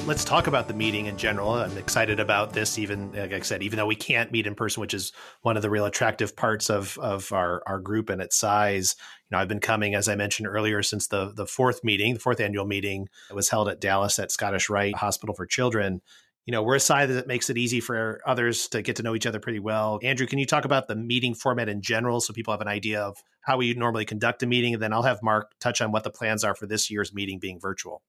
Let's 0.07 0.25
talk 0.25 0.47
about 0.47 0.67
the 0.67 0.73
meeting 0.73 1.05
in 1.05 1.17
general. 1.17 1.51
I'm 1.51 1.77
excited 1.77 2.19
about 2.19 2.51
this, 2.51 2.79
even 2.79 3.11
like 3.11 3.31
I 3.31 3.41
said, 3.41 3.61
even 3.61 3.77
though 3.77 3.85
we 3.85 3.93
can't 3.95 4.31
meet 4.31 4.47
in 4.47 4.55
person, 4.55 4.81
which 4.81 4.95
is 4.95 5.11
one 5.43 5.55
of 5.55 5.61
the 5.61 5.69
real 5.69 5.85
attractive 5.85 6.35
parts 6.35 6.71
of 6.71 6.97
of 6.97 7.31
our, 7.31 7.61
our 7.67 7.77
group 7.77 8.09
and 8.09 8.19
its 8.19 8.37
size. 8.37 8.95
You 9.29 9.35
know, 9.35 9.39
I've 9.39 9.47
been 9.47 9.59
coming, 9.59 9.93
as 9.93 10.07
I 10.07 10.15
mentioned 10.15 10.47
earlier, 10.47 10.81
since 10.81 11.05
the 11.05 11.31
the 11.35 11.45
fourth 11.45 11.83
meeting, 11.83 12.15
the 12.15 12.19
fourth 12.19 12.39
annual 12.39 12.65
meeting 12.65 13.07
was 13.31 13.49
held 13.49 13.69
at 13.69 13.79
Dallas 13.79 14.17
at 14.17 14.31
Scottish 14.31 14.67
Rite 14.67 14.95
Hospital 14.95 15.35
for 15.35 15.45
Children 15.45 16.01
you 16.45 16.51
know, 16.51 16.63
we're 16.63 16.75
a 16.75 16.79
side 16.79 17.09
that 17.09 17.27
makes 17.27 17.49
it 17.49 17.57
easy 17.57 17.79
for 17.79 18.19
others 18.25 18.67
to 18.69 18.81
get 18.81 18.95
to 18.95 19.03
know 19.03 19.15
each 19.15 19.27
other 19.27 19.39
pretty 19.39 19.59
well. 19.59 19.99
Andrew, 20.01 20.25
can 20.25 20.39
you 20.39 20.45
talk 20.45 20.65
about 20.65 20.87
the 20.87 20.95
meeting 20.95 21.35
format 21.35 21.69
in 21.69 21.81
general 21.81 22.19
so 22.19 22.33
people 22.33 22.51
have 22.51 22.61
an 22.61 22.67
idea 22.67 23.01
of 23.01 23.17
how 23.41 23.57
we 23.57 23.73
normally 23.73 24.05
conduct 24.05 24.41
a 24.43 24.47
meeting? 24.47 24.73
And 24.73 24.81
then 24.81 24.91
I'll 24.91 25.03
have 25.03 25.21
Mark 25.21 25.51
touch 25.59 25.81
on 25.81 25.91
what 25.91 26.03
the 26.03 26.09
plans 26.09 26.43
are 26.43 26.55
for 26.55 26.65
this 26.65 26.89
year's 26.89 27.13
meeting 27.13 27.39
being 27.39 27.59
virtual. 27.59 28.01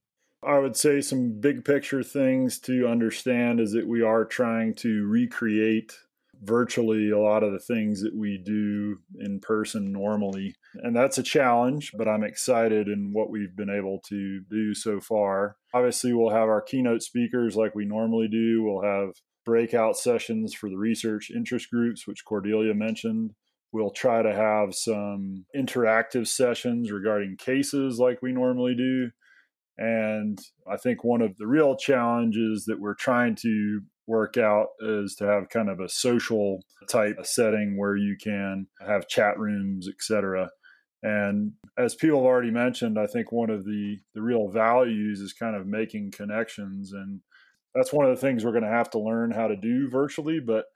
I 0.42 0.58
would 0.58 0.76
say 0.76 1.00
some 1.00 1.40
big 1.40 1.64
picture 1.64 2.02
things 2.02 2.58
to 2.60 2.88
understand 2.88 3.60
is 3.60 3.72
that 3.72 3.86
we 3.86 4.02
are 4.02 4.24
trying 4.24 4.74
to 4.76 5.06
recreate 5.06 5.92
virtually 6.42 7.10
a 7.10 7.18
lot 7.18 7.42
of 7.42 7.52
the 7.52 7.58
things 7.58 8.02
that 8.02 8.14
we 8.14 8.36
do 8.44 8.98
in 9.20 9.38
person 9.40 9.92
normally. 9.92 10.54
And 10.74 10.94
that's 10.94 11.18
a 11.18 11.22
challenge, 11.22 11.92
but 11.96 12.08
I'm 12.08 12.24
excited 12.24 12.88
in 12.88 13.10
what 13.12 13.30
we've 13.30 13.54
been 13.54 13.70
able 13.70 14.00
to 14.08 14.40
do 14.50 14.74
so 14.74 15.00
far. 15.00 15.56
Obviously, 15.72 16.12
we'll 16.12 16.30
have 16.30 16.48
our 16.48 16.60
keynote 16.60 17.02
speakers 17.02 17.56
like 17.56 17.74
we 17.74 17.84
normally 17.84 18.28
do. 18.28 18.62
We'll 18.62 18.82
have 18.82 19.10
breakout 19.44 19.96
sessions 19.96 20.52
for 20.54 20.68
the 20.68 20.78
research 20.78 21.30
interest 21.34 21.70
groups, 21.70 22.06
which 22.06 22.24
Cordelia 22.24 22.74
mentioned. 22.74 23.32
We'll 23.72 23.90
try 23.90 24.22
to 24.22 24.34
have 24.34 24.74
some 24.74 25.46
interactive 25.56 26.26
sessions 26.26 26.90
regarding 26.90 27.36
cases 27.36 27.98
like 27.98 28.20
we 28.20 28.32
normally 28.32 28.74
do. 28.74 29.10
And 29.78 30.38
I 30.70 30.76
think 30.76 31.02
one 31.02 31.22
of 31.22 31.36
the 31.38 31.46
real 31.46 31.76
challenges 31.76 32.66
that 32.66 32.78
we're 32.78 32.94
trying 32.94 33.36
to 33.36 33.80
work 34.06 34.36
out 34.36 34.68
is 34.80 35.14
to 35.16 35.26
have 35.26 35.48
kind 35.48 35.68
of 35.68 35.80
a 35.80 35.88
social 35.88 36.60
type 36.88 37.24
setting 37.24 37.76
where 37.78 37.96
you 37.96 38.16
can 38.22 38.66
have 38.86 39.08
chat 39.08 39.38
rooms, 39.38 39.88
etc. 39.88 40.50
And 41.02 41.52
as 41.78 41.94
people 41.94 42.18
have 42.18 42.26
already 42.26 42.50
mentioned, 42.50 42.98
I 42.98 43.06
think 43.06 43.32
one 43.32 43.50
of 43.50 43.64
the 43.64 43.98
the 44.14 44.22
real 44.22 44.48
values 44.48 45.20
is 45.20 45.32
kind 45.32 45.56
of 45.56 45.66
making 45.66 46.12
connections 46.12 46.92
and 46.92 47.20
that's 47.74 47.92
one 47.92 48.06
of 48.06 48.14
the 48.14 48.20
things 48.20 48.44
we're 48.44 48.52
going 48.52 48.64
to 48.64 48.68
have 48.68 48.90
to 48.90 48.98
learn 48.98 49.30
how 49.30 49.48
to 49.48 49.56
do 49.56 49.88
virtually. 49.88 50.40
But 50.40 50.66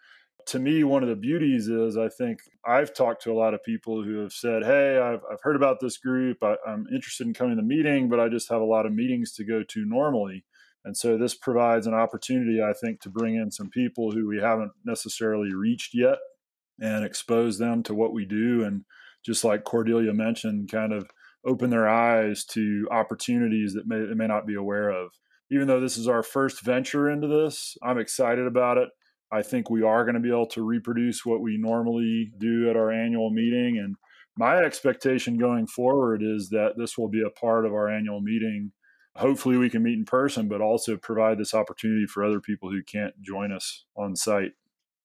to 0.46 0.58
me, 0.58 0.84
one 0.84 1.02
of 1.02 1.08
the 1.08 1.16
beauties 1.16 1.68
is 1.68 1.96
I 1.96 2.08
think 2.08 2.38
I've 2.66 2.94
talked 2.94 3.22
to 3.22 3.32
a 3.32 3.38
lot 3.38 3.54
of 3.54 3.64
people 3.64 4.02
who 4.02 4.20
have 4.20 4.32
said, 4.32 4.64
Hey, 4.64 4.98
I've, 4.98 5.20
I've 5.30 5.42
heard 5.42 5.56
about 5.56 5.80
this 5.80 5.98
group. 5.98 6.38
I, 6.42 6.56
I'm 6.66 6.86
interested 6.94 7.26
in 7.26 7.34
coming 7.34 7.56
to 7.56 7.62
the 7.62 7.66
meeting, 7.66 8.08
but 8.08 8.20
I 8.20 8.28
just 8.28 8.48
have 8.50 8.60
a 8.60 8.64
lot 8.66 8.86
of 8.86 8.94
meetings 8.94 9.32
to 9.34 9.44
go 9.44 9.62
to 9.62 9.84
normally. 9.84 10.44
And 10.86 10.96
so 10.96 11.18
this 11.18 11.34
provides 11.34 11.88
an 11.88 11.94
opportunity, 11.94 12.62
I 12.62 12.72
think, 12.72 13.00
to 13.00 13.10
bring 13.10 13.34
in 13.34 13.50
some 13.50 13.68
people 13.70 14.12
who 14.12 14.28
we 14.28 14.38
haven't 14.38 14.70
necessarily 14.84 15.52
reached 15.52 15.94
yet 15.94 16.18
and 16.78 17.04
expose 17.04 17.58
them 17.58 17.82
to 17.82 17.94
what 17.94 18.12
we 18.12 18.24
do. 18.24 18.62
And 18.62 18.84
just 19.24 19.42
like 19.42 19.64
Cordelia 19.64 20.14
mentioned, 20.14 20.70
kind 20.70 20.92
of 20.92 21.10
open 21.44 21.70
their 21.70 21.88
eyes 21.88 22.44
to 22.44 22.86
opportunities 22.92 23.74
that 23.74 23.88
may, 23.88 24.06
they 24.06 24.14
may 24.14 24.28
not 24.28 24.46
be 24.46 24.54
aware 24.54 24.90
of. 24.90 25.10
Even 25.50 25.66
though 25.66 25.80
this 25.80 25.96
is 25.96 26.06
our 26.06 26.22
first 26.22 26.62
venture 26.62 27.10
into 27.10 27.26
this, 27.26 27.76
I'm 27.82 27.98
excited 27.98 28.46
about 28.46 28.78
it. 28.78 28.88
I 29.32 29.42
think 29.42 29.68
we 29.68 29.82
are 29.82 30.04
going 30.04 30.14
to 30.14 30.20
be 30.20 30.30
able 30.30 30.46
to 30.50 30.62
reproduce 30.62 31.26
what 31.26 31.42
we 31.42 31.58
normally 31.58 32.30
do 32.38 32.70
at 32.70 32.76
our 32.76 32.92
annual 32.92 33.30
meeting. 33.30 33.80
And 33.82 33.96
my 34.38 34.58
expectation 34.58 35.36
going 35.36 35.66
forward 35.66 36.22
is 36.22 36.48
that 36.50 36.74
this 36.78 36.96
will 36.96 37.08
be 37.08 37.24
a 37.26 37.40
part 37.40 37.66
of 37.66 37.72
our 37.72 37.88
annual 37.88 38.20
meeting 38.20 38.70
hopefully 39.16 39.56
we 39.56 39.70
can 39.70 39.82
meet 39.82 39.98
in 39.98 40.04
person, 40.04 40.48
but 40.48 40.60
also 40.60 40.96
provide 40.96 41.38
this 41.38 41.54
opportunity 41.54 42.06
for 42.06 42.24
other 42.24 42.40
people 42.40 42.70
who 42.70 42.82
can't 42.82 43.20
join 43.20 43.52
us 43.52 43.84
on 43.96 44.16
site. 44.16 44.52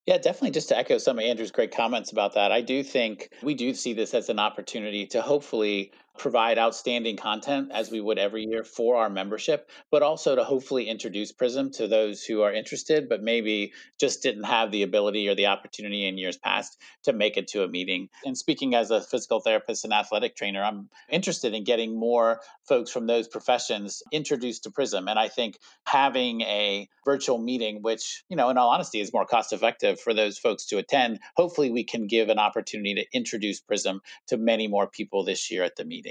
Yeah, 0.05 0.17
definitely. 0.17 0.51
Just 0.51 0.69
to 0.69 0.77
echo 0.77 0.97
some 0.97 1.19
of 1.19 1.25
Andrew's 1.25 1.51
great 1.51 1.71
comments 1.71 2.11
about 2.11 2.33
that, 2.33 2.51
I 2.51 2.61
do 2.61 2.83
think 2.83 3.29
we 3.43 3.53
do 3.53 3.73
see 3.73 3.93
this 3.93 4.13
as 4.13 4.29
an 4.29 4.39
opportunity 4.39 5.05
to 5.07 5.21
hopefully 5.21 5.91
provide 6.21 6.59
outstanding 6.59 7.17
content 7.17 7.71
as 7.73 7.89
we 7.89 7.99
would 7.99 8.19
every 8.19 8.45
year 8.45 8.63
for 8.63 8.95
our 8.95 9.09
membership, 9.09 9.71
but 9.89 10.03
also 10.03 10.35
to 10.35 10.43
hopefully 10.43 10.87
introduce 10.87 11.31
Prism 11.31 11.71
to 11.71 11.87
those 11.87 12.23
who 12.23 12.43
are 12.43 12.53
interested, 12.53 13.09
but 13.09 13.23
maybe 13.23 13.73
just 13.99 14.21
didn't 14.21 14.43
have 14.43 14.69
the 14.69 14.83
ability 14.83 15.27
or 15.27 15.33
the 15.33 15.47
opportunity 15.47 16.07
in 16.07 16.19
years 16.19 16.37
past 16.37 16.79
to 17.05 17.11
make 17.11 17.37
it 17.37 17.47
to 17.47 17.63
a 17.63 17.67
meeting. 17.67 18.07
And 18.23 18.37
speaking 18.37 18.75
as 18.75 18.91
a 18.91 19.01
physical 19.01 19.39
therapist 19.39 19.83
and 19.83 19.91
athletic 19.91 20.35
trainer, 20.35 20.63
I'm 20.63 20.89
interested 21.09 21.55
in 21.55 21.63
getting 21.63 21.99
more 21.99 22.41
folks 22.67 22.91
from 22.91 23.07
those 23.07 23.27
professions 23.27 24.03
introduced 24.11 24.63
to 24.63 24.69
Prism. 24.69 25.07
And 25.07 25.17
I 25.17 25.27
think 25.27 25.57
having 25.87 26.41
a 26.41 26.87
virtual 27.03 27.39
meeting, 27.39 27.81
which, 27.81 28.23
you 28.29 28.35
know, 28.35 28.51
in 28.51 28.59
all 28.59 28.69
honesty, 28.69 29.01
is 29.01 29.11
more 29.11 29.25
cost 29.25 29.53
effective 29.53 29.99
for 29.99 30.13
those 30.13 30.37
folks 30.37 30.67
to 30.67 30.77
attend, 30.77 31.19
hopefully 31.35 31.71
we 31.71 31.83
can 31.83 32.05
give 32.05 32.29
an 32.29 32.37
opportunity 32.37 32.93
to 32.93 33.05
introduce 33.11 33.59
Prism 33.59 34.01
to 34.27 34.37
many 34.37 34.67
more 34.67 34.85
people 34.85 35.25
this 35.25 35.49
year 35.49 35.63
at 35.63 35.75
the 35.77 35.83
meeting 35.83 36.10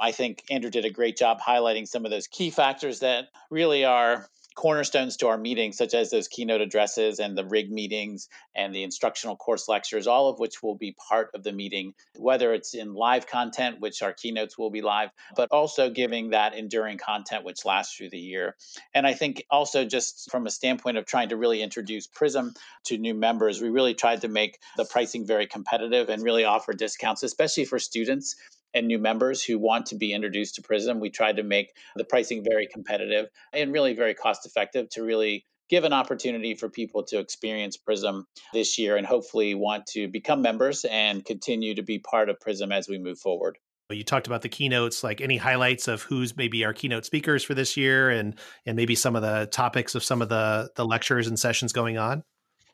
I 0.00 0.12
think 0.12 0.42
Andrew 0.50 0.70
did 0.70 0.84
a 0.84 0.90
great 0.90 1.16
job 1.16 1.38
highlighting 1.40 1.86
some 1.86 2.04
of 2.04 2.10
those 2.10 2.26
key 2.26 2.50
factors 2.50 3.00
that 3.00 3.26
really 3.50 3.84
are 3.84 4.28
cornerstones 4.58 5.16
to 5.16 5.28
our 5.28 5.38
meetings, 5.38 5.76
such 5.78 5.94
as 5.94 6.10
those 6.10 6.26
keynote 6.26 6.60
addresses 6.60 7.20
and 7.20 7.38
the 7.38 7.44
RIG 7.44 7.70
meetings 7.70 8.28
and 8.56 8.74
the 8.74 8.82
instructional 8.82 9.36
course 9.36 9.68
lectures, 9.68 10.08
all 10.08 10.28
of 10.28 10.40
which 10.40 10.64
will 10.64 10.74
be 10.74 10.96
part 11.08 11.30
of 11.32 11.44
the 11.44 11.52
meeting, 11.52 11.94
whether 12.16 12.52
it's 12.52 12.74
in 12.74 12.92
live 12.92 13.28
content, 13.28 13.78
which 13.78 14.02
our 14.02 14.12
keynotes 14.12 14.58
will 14.58 14.70
be 14.70 14.82
live, 14.82 15.10
but 15.36 15.48
also 15.52 15.90
giving 15.90 16.30
that 16.30 16.54
enduring 16.54 16.98
content 16.98 17.44
which 17.44 17.64
lasts 17.64 17.96
through 17.96 18.10
the 18.10 18.18
year. 18.18 18.56
And 18.92 19.06
I 19.06 19.14
think 19.14 19.44
also 19.48 19.84
just 19.84 20.28
from 20.28 20.44
a 20.44 20.50
standpoint 20.50 20.96
of 20.96 21.06
trying 21.06 21.28
to 21.28 21.36
really 21.36 21.62
introduce 21.62 22.08
Prism 22.08 22.52
to 22.86 22.98
new 22.98 23.14
members, 23.14 23.62
we 23.62 23.68
really 23.68 23.94
tried 23.94 24.22
to 24.22 24.28
make 24.28 24.58
the 24.76 24.84
pricing 24.84 25.24
very 25.24 25.46
competitive 25.46 26.08
and 26.08 26.20
really 26.20 26.42
offer 26.42 26.72
discounts, 26.72 27.22
especially 27.22 27.64
for 27.64 27.78
students 27.78 28.34
and 28.78 28.86
new 28.86 28.98
members 28.98 29.42
who 29.42 29.58
want 29.58 29.86
to 29.86 29.96
be 29.96 30.12
introduced 30.12 30.54
to 30.54 30.62
Prism. 30.62 31.00
We 31.00 31.10
tried 31.10 31.36
to 31.36 31.42
make 31.42 31.74
the 31.96 32.04
pricing 32.04 32.44
very 32.48 32.66
competitive 32.66 33.26
and 33.52 33.72
really 33.72 33.92
very 33.92 34.14
cost 34.14 34.46
effective 34.46 34.88
to 34.90 35.02
really 35.02 35.44
give 35.68 35.84
an 35.84 35.92
opportunity 35.92 36.54
for 36.54 36.70
people 36.70 37.02
to 37.04 37.18
experience 37.18 37.76
Prism 37.76 38.26
this 38.54 38.78
year 38.78 38.96
and 38.96 39.06
hopefully 39.06 39.54
want 39.54 39.86
to 39.86 40.08
become 40.08 40.40
members 40.40 40.86
and 40.86 41.24
continue 41.24 41.74
to 41.74 41.82
be 41.82 41.98
part 41.98 42.30
of 42.30 42.40
Prism 42.40 42.72
as 42.72 42.88
we 42.88 42.98
move 42.98 43.18
forward. 43.18 43.58
You 43.90 44.04
talked 44.04 44.26
about 44.26 44.42
the 44.42 44.50
keynotes, 44.50 45.02
like 45.02 45.22
any 45.22 45.38
highlights 45.38 45.88
of 45.88 46.02
who's 46.02 46.36
maybe 46.36 46.62
our 46.64 46.74
keynote 46.74 47.06
speakers 47.06 47.42
for 47.42 47.54
this 47.54 47.74
year 47.74 48.10
and 48.10 48.34
and 48.66 48.76
maybe 48.76 48.94
some 48.94 49.16
of 49.16 49.22
the 49.22 49.48
topics 49.50 49.94
of 49.94 50.04
some 50.04 50.20
of 50.20 50.28
the 50.28 50.70
the 50.76 50.84
lectures 50.84 51.26
and 51.26 51.38
sessions 51.38 51.72
going 51.72 51.96
on? 51.96 52.22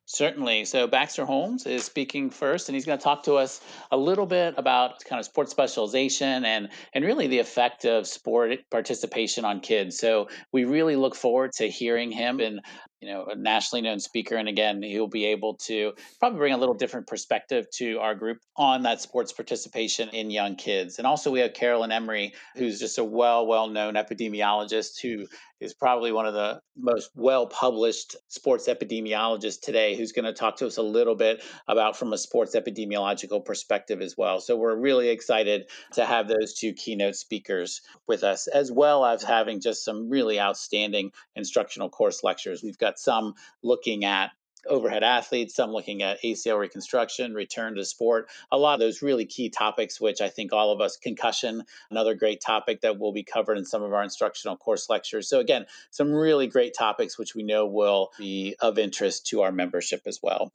Certainly. 0.07 0.67
So 0.67 0.87
Baxter 0.87 1.25
Holmes 1.25 1.65
is 1.65 1.85
speaking 1.85 2.29
first, 2.29 2.69
and 2.69 2.77
he's 2.77 2.85
going 2.85 2.99
to 2.99 3.03
talk 3.03 3.23
to 3.23 3.37
us 3.37 3.63
a 3.91 3.97
little 3.97 4.27
bit 4.27 4.55
about 4.59 5.03
kind 5.05 5.19
of 5.19 5.25
sports 5.25 5.51
specialization 5.51 6.45
and 6.45 6.69
and 6.93 7.05
really 7.05 7.27
the 7.27 7.39
effect 7.39 7.87
of 7.87 8.07
sport 8.07 8.59
participation 8.71 9.47
on 9.47 9.61
kids. 9.61 9.97
So 9.97 10.29
we 10.53 10.65
really 10.65 10.97
look 10.97 11.15
forward 11.15 11.53
to 11.55 11.71
hearing 11.71 12.11
him 12.11 12.41
and 12.41 12.61
you 13.05 13.13
know 13.13 13.27
a 13.27 13.37
nationally 13.37 13.83
known 13.83 14.01
speaker 14.01 14.37
and 14.37 14.49
again 14.49 14.83
he'll 14.83 15.07
be 15.07 15.27
able 15.27 15.55
to 15.55 15.93
probably 16.19 16.39
bring 16.39 16.55
a 16.55 16.57
little 16.57 16.75
different 16.75 17.07
perspective 17.07 17.67
to 17.71 17.99
our 17.99 18.15
group 18.15 18.39
on 18.57 18.83
that 18.85 19.01
sports 19.03 19.33
participation 19.33 20.09
in 20.11 20.31
young 20.31 20.57
kids. 20.57 20.99
And 20.99 21.07
also 21.07 21.31
we 21.31 21.41
have 21.41 21.53
carolyn 21.53 21.93
emery 21.93 22.33
who's 22.57 22.81
just 22.81 22.97
a 22.99 23.05
well 23.05 23.47
well 23.47 23.69
known 23.69 23.95
epidemiologist 23.95 25.03
who 25.03 25.27
is 25.61 25.75
probably 25.75 26.13
one 26.13 26.27
of 26.27 26.35
the 26.35 26.61
most 26.77 27.11
well 27.15 27.47
published 27.47 28.17
sports 28.29 28.69
epidemiologists 28.69 29.61
today 29.61 29.97
who's 29.97 30.13
going 30.13 30.25
to 30.25 30.33
talk 30.33 30.57
to 30.57 30.67
us 30.67 30.77
a 30.77 30.83
little 30.83 31.15
bit 31.15 31.43
about 31.69 31.97
from 31.97 32.13
a 32.13 32.19
sports 32.19 32.55
epidemiological 32.55 33.45
perspective 33.45 34.01
as 34.01 34.17
well. 34.17 34.41
So 34.41 34.57
we're 34.57 34.77
really 34.77 35.09
excited 35.09 35.65
to 35.93 36.05
have 36.05 36.29
those 36.29 36.55
two 36.55 36.73
keynote 36.73 37.17
speakers 37.17 37.81
with 38.07 38.25
us 38.25 38.47
as 38.47 38.71
well 38.71 39.05
as 39.05 39.23
having 39.23 39.61
just 39.61 39.85
some 39.85 40.11
really 40.11 40.41
outstanding 40.41 41.13
instructional 41.37 41.89
course 41.89 42.23
lectures. 42.23 42.63
We've 42.63 42.79
got 42.79 42.94
got 42.95 42.99
some 42.99 43.35
looking 43.63 44.05
at 44.05 44.31
overhead 44.67 45.03
athletes, 45.03 45.55
some 45.55 45.71
looking 45.71 46.03
at 46.03 46.23
ACL 46.23 46.59
reconstruction, 46.59 47.35
return 47.35 47.75
to 47.75 47.85
sport, 47.85 48.31
a 48.51 48.57
lot 48.57 48.75
of 48.75 48.81
those 48.81 49.03
really 49.03 49.27
key 49.27 49.51
topics, 49.51 50.01
which 50.01 50.23
I 50.23 50.31
think 50.31 50.55
all 50.55 50.73
of 50.73 50.81
us, 50.81 50.97
concussion, 50.97 51.65
another 51.91 52.15
great 52.15 52.41
topic 52.41 52.81
that 52.81 52.99
will 52.99 53.13
be 53.13 53.25
covered 53.25 53.59
in 53.59 53.67
some 53.67 53.83
of 53.83 53.93
our 53.93 54.03
instructional 54.03 54.57
course 54.57 54.89
lectures. 54.89 55.29
So, 55.29 55.39
again, 55.41 55.67
some 55.91 56.13
really 56.13 56.47
great 56.47 56.75
topics, 56.75 57.19
which 57.19 57.35
we 57.35 57.43
know 57.43 57.67
will 57.67 58.11
be 58.19 58.57
of 58.59 58.79
interest 58.79 59.27
to 59.27 59.43
our 59.43 59.53
membership 59.53 60.03
as 60.07 60.21
well. 60.23 60.51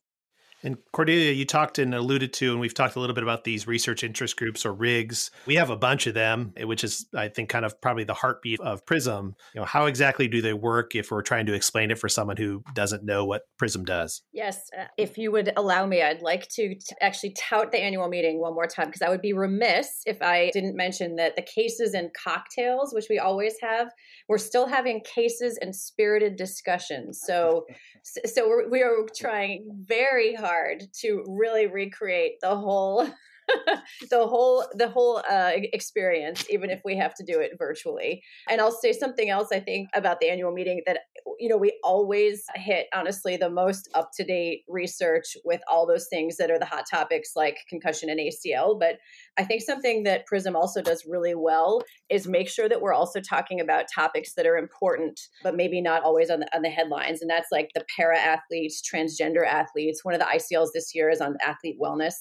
And 0.63 0.77
Cordelia, 0.91 1.31
you 1.31 1.45
talked 1.45 1.79
and 1.79 1.95
alluded 1.95 2.33
to, 2.33 2.51
and 2.51 2.59
we've 2.59 2.73
talked 2.73 2.95
a 2.95 2.99
little 2.99 3.13
bit 3.13 3.23
about 3.23 3.43
these 3.43 3.65
research 3.67 4.03
interest 4.03 4.35
groups 4.35 4.65
or 4.65 4.73
RIGs. 4.73 5.31
We 5.45 5.55
have 5.55 5.69
a 5.69 5.77
bunch 5.77 6.07
of 6.07 6.13
them, 6.13 6.53
which 6.61 6.83
is, 6.83 7.05
I 7.15 7.29
think, 7.29 7.49
kind 7.49 7.63
of 7.63 7.79
probably 7.79 8.03
the 8.03 8.13
heartbeat 8.13 8.59
of 8.59 8.85
Prism. 8.85 9.35
You 9.53 9.61
know, 9.61 9.65
how 9.65 9.85
exactly 9.85 10.27
do 10.27 10.41
they 10.41 10.53
work 10.53 10.95
if 10.95 11.11
we're 11.11 11.21
trying 11.21 11.45
to 11.45 11.53
explain 11.53 11.91
it 11.91 11.99
for 11.99 12.09
someone 12.09 12.37
who 12.37 12.63
doesn't 12.73 13.03
know 13.03 13.25
what 13.25 13.43
Prism 13.57 13.85
does? 13.85 14.21
Yes. 14.33 14.69
Uh, 14.77 14.85
if 14.97 15.17
you 15.17 15.31
would 15.31 15.53
allow 15.55 15.85
me, 15.85 16.01
I'd 16.01 16.21
like 16.21 16.47
to 16.49 16.75
t- 16.75 16.95
actually 17.01 17.33
tout 17.37 17.71
the 17.71 17.81
annual 17.81 18.09
meeting 18.09 18.41
one 18.41 18.53
more 18.53 18.67
time 18.67 18.87
because 18.87 19.01
I 19.01 19.09
would 19.09 19.21
be 19.21 19.33
remiss 19.33 20.01
if 20.05 20.21
I 20.21 20.49
didn't 20.51 20.75
mention 20.75 21.15
that 21.15 21.37
the 21.37 21.41
cases 21.41 21.93
and 21.93 22.09
cocktails, 22.13 22.93
which 22.93 23.05
we 23.09 23.17
always 23.17 23.55
have, 23.61 23.89
we're 24.27 24.37
still 24.37 24.67
having 24.67 25.01
cases 25.01 25.57
and 25.61 25.73
spirited 25.73 26.35
discussions. 26.35 27.21
So, 27.25 27.65
so 28.25 28.47
we're, 28.47 28.69
we 28.69 28.81
are 28.81 29.05
trying 29.15 29.69
very 29.85 30.35
hard 30.35 30.48
hard 30.49 30.83
to 31.01 31.23
really 31.27 31.67
recreate 31.67 32.39
the 32.41 32.55
whole 32.55 33.07
the 34.09 34.27
whole 34.27 34.65
the 34.75 34.87
whole 34.87 35.23
uh, 35.29 35.51
experience, 35.55 36.45
even 36.49 36.69
if 36.69 36.81
we 36.85 36.95
have 36.95 37.15
to 37.15 37.23
do 37.23 37.39
it 37.39 37.53
virtually. 37.57 38.21
And 38.47 38.61
I'll 38.61 38.71
say 38.71 38.93
something 38.93 39.29
else. 39.29 39.49
I 39.51 39.59
think 39.59 39.89
about 39.93 40.19
the 40.19 40.29
annual 40.29 40.51
meeting 40.51 40.81
that 40.85 40.99
you 41.39 41.49
know 41.49 41.57
we 41.57 41.77
always 41.83 42.43
hit 42.55 42.87
honestly 42.93 43.37
the 43.37 43.49
most 43.49 43.89
up 43.93 44.11
to 44.17 44.23
date 44.23 44.63
research 44.67 45.35
with 45.45 45.61
all 45.71 45.87
those 45.87 46.07
things 46.09 46.37
that 46.37 46.51
are 46.51 46.59
the 46.59 46.65
hot 46.65 46.85
topics 46.89 47.31
like 47.35 47.57
concussion 47.67 48.09
and 48.09 48.19
ACL. 48.19 48.79
But 48.79 48.97
I 49.39 49.45
think 49.45 49.61
something 49.61 50.03
that 50.03 50.25
Prism 50.25 50.53
also 50.53 50.81
does 50.81 51.05
really 51.07 51.33
well 51.33 51.81
is 52.09 52.27
make 52.27 52.49
sure 52.49 52.67
that 52.67 52.81
we're 52.81 52.93
also 52.93 53.21
talking 53.21 53.61
about 53.61 53.85
topics 53.93 54.33
that 54.33 54.45
are 54.45 54.57
important, 54.57 55.17
but 55.43 55.55
maybe 55.55 55.81
not 55.81 56.03
always 56.03 56.29
on 56.29 56.41
the 56.41 56.55
on 56.55 56.61
the 56.61 56.69
headlines. 56.69 57.21
And 57.21 57.29
that's 57.29 57.47
like 57.49 57.69
the 57.73 57.85
para 57.95 58.19
athletes, 58.19 58.81
transgender 58.81 59.47
athletes. 59.47 60.03
One 60.03 60.13
of 60.13 60.19
the 60.19 60.25
ICLs 60.25 60.73
this 60.73 60.93
year 60.93 61.09
is 61.09 61.21
on 61.21 61.37
athlete 61.41 61.77
wellness. 61.81 62.15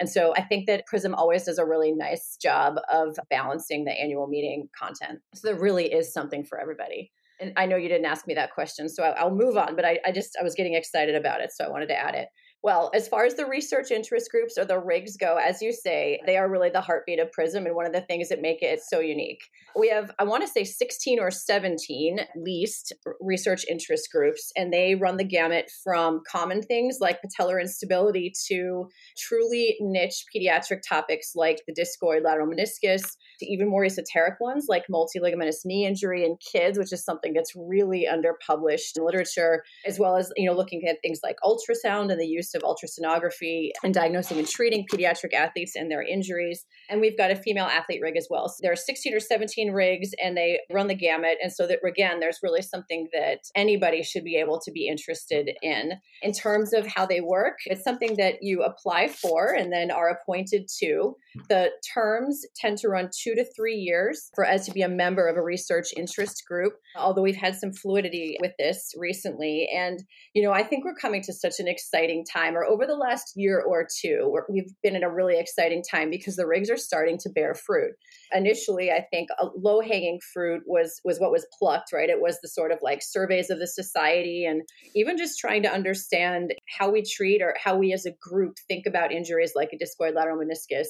And 0.00 0.10
so 0.10 0.34
I 0.36 0.42
think 0.42 0.66
that 0.66 0.84
Prism 0.86 1.14
always 1.14 1.44
does 1.44 1.58
a 1.58 1.64
really 1.64 1.92
nice 1.92 2.36
job 2.42 2.74
of 2.92 3.16
balancing 3.30 3.84
the 3.84 3.92
annual 3.92 4.26
meeting 4.26 4.68
content. 4.76 5.20
So 5.34 5.46
there 5.46 5.60
really 5.60 5.92
is 5.92 6.12
something 6.12 6.44
for 6.44 6.58
everybody. 6.58 7.12
And 7.40 7.52
I 7.56 7.66
know 7.66 7.76
you 7.76 7.88
didn't 7.88 8.06
ask 8.06 8.26
me 8.26 8.34
that 8.34 8.52
question, 8.52 8.88
so 8.88 9.02
I'll 9.02 9.34
move 9.34 9.56
on, 9.56 9.76
but 9.76 9.84
I, 9.84 9.98
I 10.06 10.12
just, 10.12 10.36
I 10.40 10.44
was 10.44 10.54
getting 10.54 10.74
excited 10.74 11.14
about 11.14 11.40
it, 11.40 11.50
so 11.52 11.64
I 11.64 11.68
wanted 11.68 11.88
to 11.88 11.96
add 11.96 12.14
it. 12.14 12.28
Well, 12.64 12.90
as 12.94 13.08
far 13.08 13.26
as 13.26 13.34
the 13.34 13.44
research 13.44 13.90
interest 13.90 14.30
groups 14.30 14.56
or 14.56 14.64
the 14.64 14.80
RIGs 14.80 15.18
go, 15.20 15.36
as 15.36 15.60
you 15.60 15.70
say, 15.70 16.18
they 16.24 16.38
are 16.38 16.50
really 16.50 16.70
the 16.70 16.80
heartbeat 16.80 17.20
of 17.20 17.30
PRISM 17.30 17.66
and 17.66 17.76
one 17.76 17.84
of 17.84 17.92
the 17.92 18.00
things 18.00 18.30
that 18.30 18.40
make 18.40 18.62
it 18.62 18.80
so 18.80 19.00
unique. 19.00 19.42
We 19.78 19.90
have, 19.90 20.10
I 20.18 20.24
want 20.24 20.44
to 20.44 20.48
say, 20.48 20.64
16 20.64 21.20
or 21.20 21.30
17 21.30 22.20
least 22.36 22.94
research 23.20 23.66
interest 23.68 24.08
groups, 24.10 24.50
and 24.56 24.72
they 24.72 24.94
run 24.94 25.18
the 25.18 25.24
gamut 25.24 25.70
from 25.82 26.22
common 26.26 26.62
things 26.62 27.00
like 27.02 27.20
patellar 27.20 27.60
instability 27.60 28.32
to 28.48 28.88
truly 29.18 29.76
niche 29.80 30.24
pediatric 30.34 30.80
topics 30.88 31.32
like 31.34 31.60
the 31.66 31.74
discoid 31.74 32.24
lateral 32.24 32.46
meniscus 32.46 33.02
to 33.40 33.46
even 33.46 33.68
more 33.68 33.84
esoteric 33.84 34.40
ones 34.40 34.66
like 34.70 34.84
multiligamentous 34.90 35.66
knee 35.66 35.84
injury 35.84 36.24
in 36.24 36.38
kids, 36.38 36.78
which 36.78 36.94
is 36.94 37.04
something 37.04 37.34
that's 37.34 37.52
really 37.54 38.08
underpublished 38.10 38.96
in 38.96 39.04
literature, 39.04 39.64
as 39.84 39.98
well 39.98 40.16
as 40.16 40.32
you 40.38 40.48
know 40.48 40.56
looking 40.56 40.88
at 40.88 40.96
things 41.02 41.20
like 41.22 41.36
ultrasound 41.44 42.10
and 42.10 42.18
the 42.18 42.26
use 42.26 42.53
of 42.54 42.62
ultrasonography 42.62 43.70
and 43.82 43.94
diagnosing 43.94 44.38
and 44.38 44.48
treating 44.48 44.86
pediatric 44.92 45.32
athletes 45.32 45.76
and 45.76 45.90
their 45.90 46.02
injuries. 46.02 46.64
And 46.88 47.00
we've 47.00 47.16
got 47.16 47.30
a 47.30 47.36
female 47.36 47.64
athlete 47.64 48.00
rig 48.02 48.16
as 48.16 48.28
well. 48.30 48.48
So 48.48 48.56
there 48.62 48.72
are 48.72 48.76
16 48.76 49.14
or 49.14 49.20
17 49.20 49.72
rigs, 49.72 50.10
and 50.22 50.36
they 50.36 50.60
run 50.72 50.88
the 50.88 50.94
gamut. 50.94 51.38
And 51.42 51.52
so 51.52 51.66
that 51.66 51.78
again, 51.86 52.20
there's 52.20 52.40
really 52.42 52.62
something 52.62 53.08
that 53.12 53.40
anybody 53.54 54.02
should 54.02 54.24
be 54.24 54.36
able 54.36 54.60
to 54.60 54.72
be 54.72 54.88
interested 54.88 55.50
in. 55.62 55.92
In 56.22 56.32
terms 56.32 56.72
of 56.72 56.86
how 56.86 57.06
they 57.06 57.20
work, 57.20 57.58
it's 57.66 57.84
something 57.84 58.16
that 58.16 58.36
you 58.42 58.62
apply 58.62 59.08
for 59.08 59.52
and 59.52 59.72
then 59.72 59.90
are 59.90 60.10
appointed 60.10 60.68
to. 60.80 61.16
The 61.48 61.70
terms 61.92 62.44
tend 62.56 62.78
to 62.78 62.88
run 62.88 63.10
two 63.16 63.34
to 63.34 63.44
three 63.56 63.76
years 63.76 64.30
for 64.34 64.46
us 64.46 64.66
to 64.66 64.72
be 64.72 64.82
a 64.82 64.88
member 64.88 65.26
of 65.26 65.36
a 65.36 65.42
research 65.42 65.88
interest 65.96 66.44
group, 66.48 66.74
although 66.96 67.22
we've 67.22 67.36
had 67.36 67.56
some 67.56 67.72
fluidity 67.72 68.36
with 68.40 68.52
this 68.58 68.92
recently. 68.96 69.68
And, 69.74 70.02
you 70.34 70.42
know, 70.42 70.52
I 70.52 70.62
think 70.62 70.84
we're 70.84 70.94
coming 70.94 71.22
to 71.22 71.32
such 71.32 71.54
an 71.58 71.68
exciting 71.68 72.24
time, 72.24 72.56
or 72.56 72.64
over 72.64 72.86
the 72.86 72.96
last 72.96 73.32
year 73.36 73.60
or 73.60 73.86
two, 74.00 74.36
we've 74.48 74.72
been 74.82 74.96
in 74.96 75.02
a 75.02 75.12
really 75.12 75.38
exciting 75.38 75.82
time 75.88 76.10
because 76.10 76.36
the 76.36 76.46
rigs 76.46 76.70
are 76.70 76.76
starting 76.76 77.18
to 77.18 77.30
bear 77.30 77.54
fruit. 77.54 77.92
Initially, 78.32 78.90
I 78.90 79.04
think 79.10 79.28
a 79.40 79.46
low 79.56 79.80
hanging 79.80 80.20
fruit 80.32 80.62
was 80.66 81.00
was 81.04 81.18
what 81.18 81.32
was 81.32 81.46
plucked, 81.58 81.92
right? 81.92 82.08
It 82.08 82.20
was 82.20 82.38
the 82.40 82.48
sort 82.48 82.72
of 82.72 82.78
like 82.82 83.00
surveys 83.02 83.50
of 83.50 83.58
the 83.58 83.66
society 83.66 84.44
and 84.44 84.62
even 84.94 85.16
just 85.16 85.38
trying 85.38 85.62
to 85.62 85.72
understand 85.72 86.54
how 86.78 86.90
we 86.90 87.02
treat 87.02 87.42
or 87.42 87.54
how 87.62 87.76
we 87.76 87.92
as 87.92 88.06
a 88.06 88.12
group 88.20 88.56
think 88.68 88.86
about 88.86 89.12
injuries 89.12 89.52
like 89.54 89.70
a 89.72 89.76
discoid 89.76 90.14
lateral 90.14 90.38
meniscus 90.38 90.86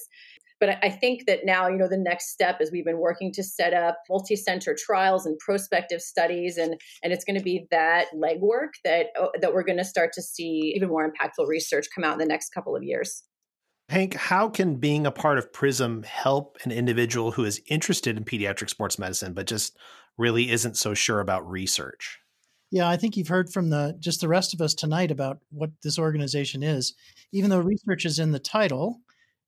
but 0.61 0.79
I 0.83 0.91
think 0.91 1.27
that 1.27 1.41
now, 1.45 1.69
you 1.69 1.77
know, 1.77 1.89
the 1.89 1.97
next 1.97 2.31
step 2.31 2.61
is 2.61 2.71
we've 2.71 2.85
been 2.85 2.99
working 2.99 3.33
to 3.33 3.43
set 3.43 3.75
up 3.75 3.99
multi-center 4.09 4.77
trials 4.79 5.27
and 5.27 5.39
prospective 5.39 6.01
studies, 6.01 6.57
and 6.57 6.81
and 7.03 7.13
it's 7.13 7.25
going 7.25 7.39
to 7.39 7.43
be 7.43 7.67
that 7.71 8.07
legwork 8.15 8.71
that 8.85 9.07
oh, 9.19 9.31
that 9.41 9.53
we're 9.53 9.65
going 9.65 9.79
to 9.79 9.85
start 9.85 10.13
to 10.15 10.23
see 10.23 10.73
even 10.75 10.89
more 10.89 11.11
impactful 11.11 11.47
research 11.49 11.87
come 11.95 12.05
out 12.05 12.13
in 12.13 12.19
the 12.19 12.27
next 12.27 12.51
couple 12.51 12.77
of 12.77 12.83
years. 12.83 13.23
Hank, 13.91 14.15
how 14.15 14.49
can 14.49 14.77
being 14.77 15.07
a 15.07 15.11
part 15.11 15.37
of 15.37 15.53
PRISM 15.53 16.05
help 16.05 16.57
an 16.65 16.73
individual 16.73 17.33
who 17.33 17.45
is 17.45 17.61
interested 17.67 18.17
in 18.17 18.25
pediatric 18.25 18.71
sports 18.71 18.99
medicine 18.99 19.35
but 19.35 19.47
just 19.47 19.77
really 20.17 20.51
isn't 20.51 20.77
so 20.77 20.95
sure 20.95 21.21
about 21.21 21.49
research? 21.49 22.19
Yeah, 22.71 22.89
I 22.89 22.97
think 22.97 23.17
you've 23.17 23.29
heard 23.29 23.53
from 23.53 23.71
the 23.71 23.97
just 24.01 24.21
the 24.21 24.29
rest 24.29 24.55
of 24.55 24.61
us 24.61 24.75
tonight 24.75 25.11
about 25.11 25.39
what 25.51 25.71
this 25.83 25.99
organization 25.99 26.63
is. 26.63 26.95
Even 27.31 27.51
though 27.51 27.61
research 27.61 28.05
is 28.05 28.19
in 28.19 28.33
the 28.33 28.39
title, 28.39 29.01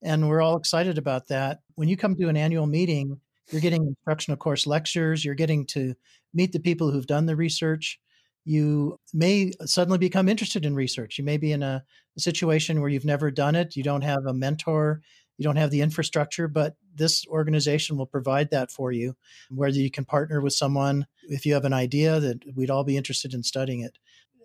and 0.02 0.28
we're 0.28 0.42
all 0.42 0.56
excited 0.56 0.98
about 0.98 1.28
that. 1.28 1.60
When 1.74 1.88
you 1.88 1.96
come 1.96 2.14
to 2.16 2.28
an 2.28 2.36
annual 2.36 2.66
meeting, 2.66 3.20
you're 3.50 3.60
getting 3.60 3.86
instructional 3.86 4.36
course 4.36 4.66
lectures, 4.66 5.24
you're 5.24 5.34
getting 5.34 5.66
to 5.66 5.94
meet 6.34 6.52
the 6.52 6.60
people 6.60 6.90
who've 6.90 7.06
done 7.06 7.26
the 7.26 7.36
research. 7.36 7.98
You 8.44 8.98
may 9.12 9.52
suddenly 9.64 9.98
become 9.98 10.28
interested 10.28 10.64
in 10.64 10.74
research. 10.74 11.18
You 11.18 11.24
may 11.24 11.36
be 11.36 11.52
in 11.52 11.62
a, 11.62 11.84
a 12.16 12.20
situation 12.20 12.80
where 12.80 12.90
you've 12.90 13.04
never 13.04 13.30
done 13.30 13.54
it, 13.54 13.76
you 13.76 13.82
don't 13.82 14.02
have 14.02 14.24
a 14.26 14.34
mentor, 14.34 15.02
you 15.38 15.44
don't 15.44 15.56
have 15.56 15.70
the 15.70 15.80
infrastructure, 15.80 16.48
but 16.48 16.76
this 16.94 17.26
organization 17.26 17.96
will 17.96 18.06
provide 18.06 18.50
that 18.50 18.70
for 18.70 18.90
you, 18.92 19.16
whether 19.50 19.78
you 19.78 19.90
can 19.90 20.04
partner 20.04 20.40
with 20.40 20.54
someone 20.54 21.06
if 21.28 21.44
you 21.44 21.54
have 21.54 21.64
an 21.64 21.72
idea 21.72 22.20
that 22.20 22.42
we'd 22.54 22.70
all 22.70 22.84
be 22.84 22.96
interested 22.96 23.34
in 23.34 23.42
studying 23.42 23.80
it. 23.80 23.98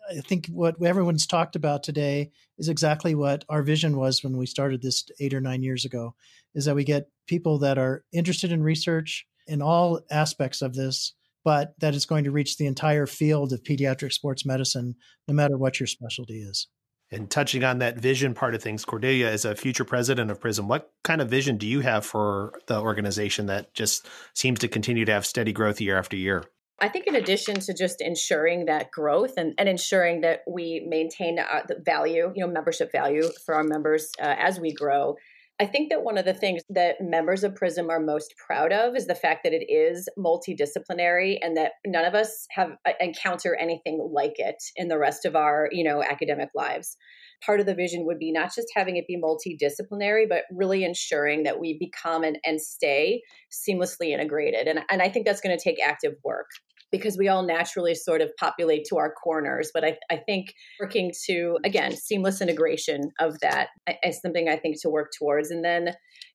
I 0.09 0.21
think 0.21 0.47
what 0.47 0.81
everyone's 0.83 1.27
talked 1.27 1.55
about 1.55 1.83
today 1.83 2.31
is 2.57 2.69
exactly 2.69 3.15
what 3.15 3.45
our 3.49 3.63
vision 3.63 3.97
was 3.97 4.23
when 4.23 4.37
we 4.37 4.45
started 4.45 4.81
this 4.81 5.05
eight 5.19 5.33
or 5.33 5.41
nine 5.41 5.63
years 5.63 5.85
ago 5.85 6.15
is 6.53 6.65
that 6.65 6.75
we 6.75 6.83
get 6.83 7.09
people 7.27 7.59
that 7.59 7.77
are 7.77 8.03
interested 8.11 8.51
in 8.51 8.63
research 8.63 9.25
in 9.47 9.61
all 9.61 10.01
aspects 10.11 10.61
of 10.61 10.73
this, 10.73 11.13
but 11.43 11.73
that 11.79 11.95
it's 11.95 12.05
going 12.05 12.25
to 12.25 12.31
reach 12.31 12.57
the 12.57 12.67
entire 12.67 13.05
field 13.05 13.53
of 13.53 13.63
pediatric 13.63 14.13
sports 14.13 14.45
medicine, 14.45 14.95
no 15.27 15.33
matter 15.33 15.57
what 15.57 15.79
your 15.79 15.87
specialty 15.87 16.41
is. 16.41 16.67
And 17.13 17.29
touching 17.29 17.63
on 17.65 17.79
that 17.79 17.97
vision 17.97 18.33
part 18.33 18.55
of 18.55 18.63
things, 18.63 18.85
Cordelia, 18.85 19.29
as 19.29 19.43
a 19.43 19.53
future 19.53 19.83
president 19.83 20.31
of 20.31 20.39
PRISM, 20.39 20.69
what 20.69 20.91
kind 21.03 21.19
of 21.19 21.29
vision 21.29 21.57
do 21.57 21.67
you 21.67 21.81
have 21.81 22.05
for 22.05 22.53
the 22.67 22.79
organization 22.79 23.47
that 23.47 23.73
just 23.73 24.07
seems 24.33 24.59
to 24.59 24.69
continue 24.69 25.03
to 25.03 25.11
have 25.11 25.25
steady 25.25 25.51
growth 25.51 25.81
year 25.81 25.97
after 25.97 26.15
year? 26.15 26.45
I 26.81 26.89
think, 26.89 27.05
in 27.05 27.15
addition 27.15 27.59
to 27.59 27.73
just 27.75 28.01
ensuring 28.01 28.65
that 28.65 28.89
growth 28.89 29.33
and, 29.37 29.53
and 29.59 29.69
ensuring 29.69 30.21
that 30.21 30.41
we 30.47 30.83
maintain 30.89 31.37
uh, 31.37 31.61
the 31.67 31.75
value, 31.85 32.33
you 32.35 32.43
know, 32.43 32.51
membership 32.51 32.91
value 32.91 33.29
for 33.45 33.53
our 33.53 33.63
members 33.63 34.09
uh, 34.19 34.35
as 34.39 34.59
we 34.59 34.73
grow, 34.73 35.15
I 35.59 35.67
think 35.67 35.91
that 35.91 36.03
one 36.03 36.17
of 36.17 36.25
the 36.25 36.33
things 36.33 36.63
that 36.69 36.95
members 36.99 37.43
of 37.43 37.53
PRISM 37.53 37.91
are 37.91 37.99
most 37.99 38.33
proud 38.47 38.73
of 38.73 38.95
is 38.95 39.05
the 39.05 39.13
fact 39.13 39.41
that 39.43 39.53
it 39.53 39.71
is 39.71 40.09
multidisciplinary 40.17 41.37
and 41.39 41.55
that 41.55 41.73
none 41.85 42.03
of 42.03 42.15
us 42.15 42.47
have 42.49 42.71
uh, 42.83 42.93
encounter 42.99 43.55
anything 43.55 44.09
like 44.11 44.39
it 44.39 44.55
in 44.75 44.87
the 44.87 44.97
rest 44.97 45.23
of 45.23 45.35
our, 45.35 45.69
you 45.71 45.83
know, 45.83 46.01
academic 46.01 46.49
lives. 46.55 46.97
Part 47.45 47.59
of 47.59 47.67
the 47.67 47.75
vision 47.75 48.07
would 48.07 48.17
be 48.17 48.31
not 48.31 48.55
just 48.55 48.69
having 48.75 48.97
it 48.97 49.05
be 49.05 49.21
multidisciplinary, 49.21 50.27
but 50.27 50.45
really 50.51 50.83
ensuring 50.83 51.43
that 51.43 51.59
we 51.59 51.77
become 51.77 52.23
and, 52.23 52.39
and 52.43 52.59
stay 52.59 53.21
seamlessly 53.51 54.09
integrated. 54.09 54.67
And, 54.67 54.79
and 54.89 54.99
I 54.99 55.09
think 55.09 55.27
that's 55.27 55.41
going 55.41 55.55
to 55.55 55.63
take 55.63 55.77
active 55.79 56.13
work 56.23 56.47
because 56.91 57.17
we 57.17 57.27
all 57.27 57.43
naturally 57.43 57.95
sort 57.95 58.21
of 58.21 58.31
populate 58.37 58.85
to 58.89 58.97
our 58.97 59.13
corners. 59.13 59.71
But 59.73 59.83
I, 59.83 59.97
I 60.09 60.17
think 60.17 60.53
working 60.79 61.11
to, 61.25 61.57
again, 61.63 61.95
seamless 61.95 62.41
integration 62.41 63.11
of 63.19 63.39
that 63.39 63.69
is 64.03 64.19
something 64.21 64.49
I 64.49 64.57
think 64.57 64.81
to 64.81 64.89
work 64.89 65.11
towards. 65.17 65.51
And 65.51 65.63
then 65.63 65.93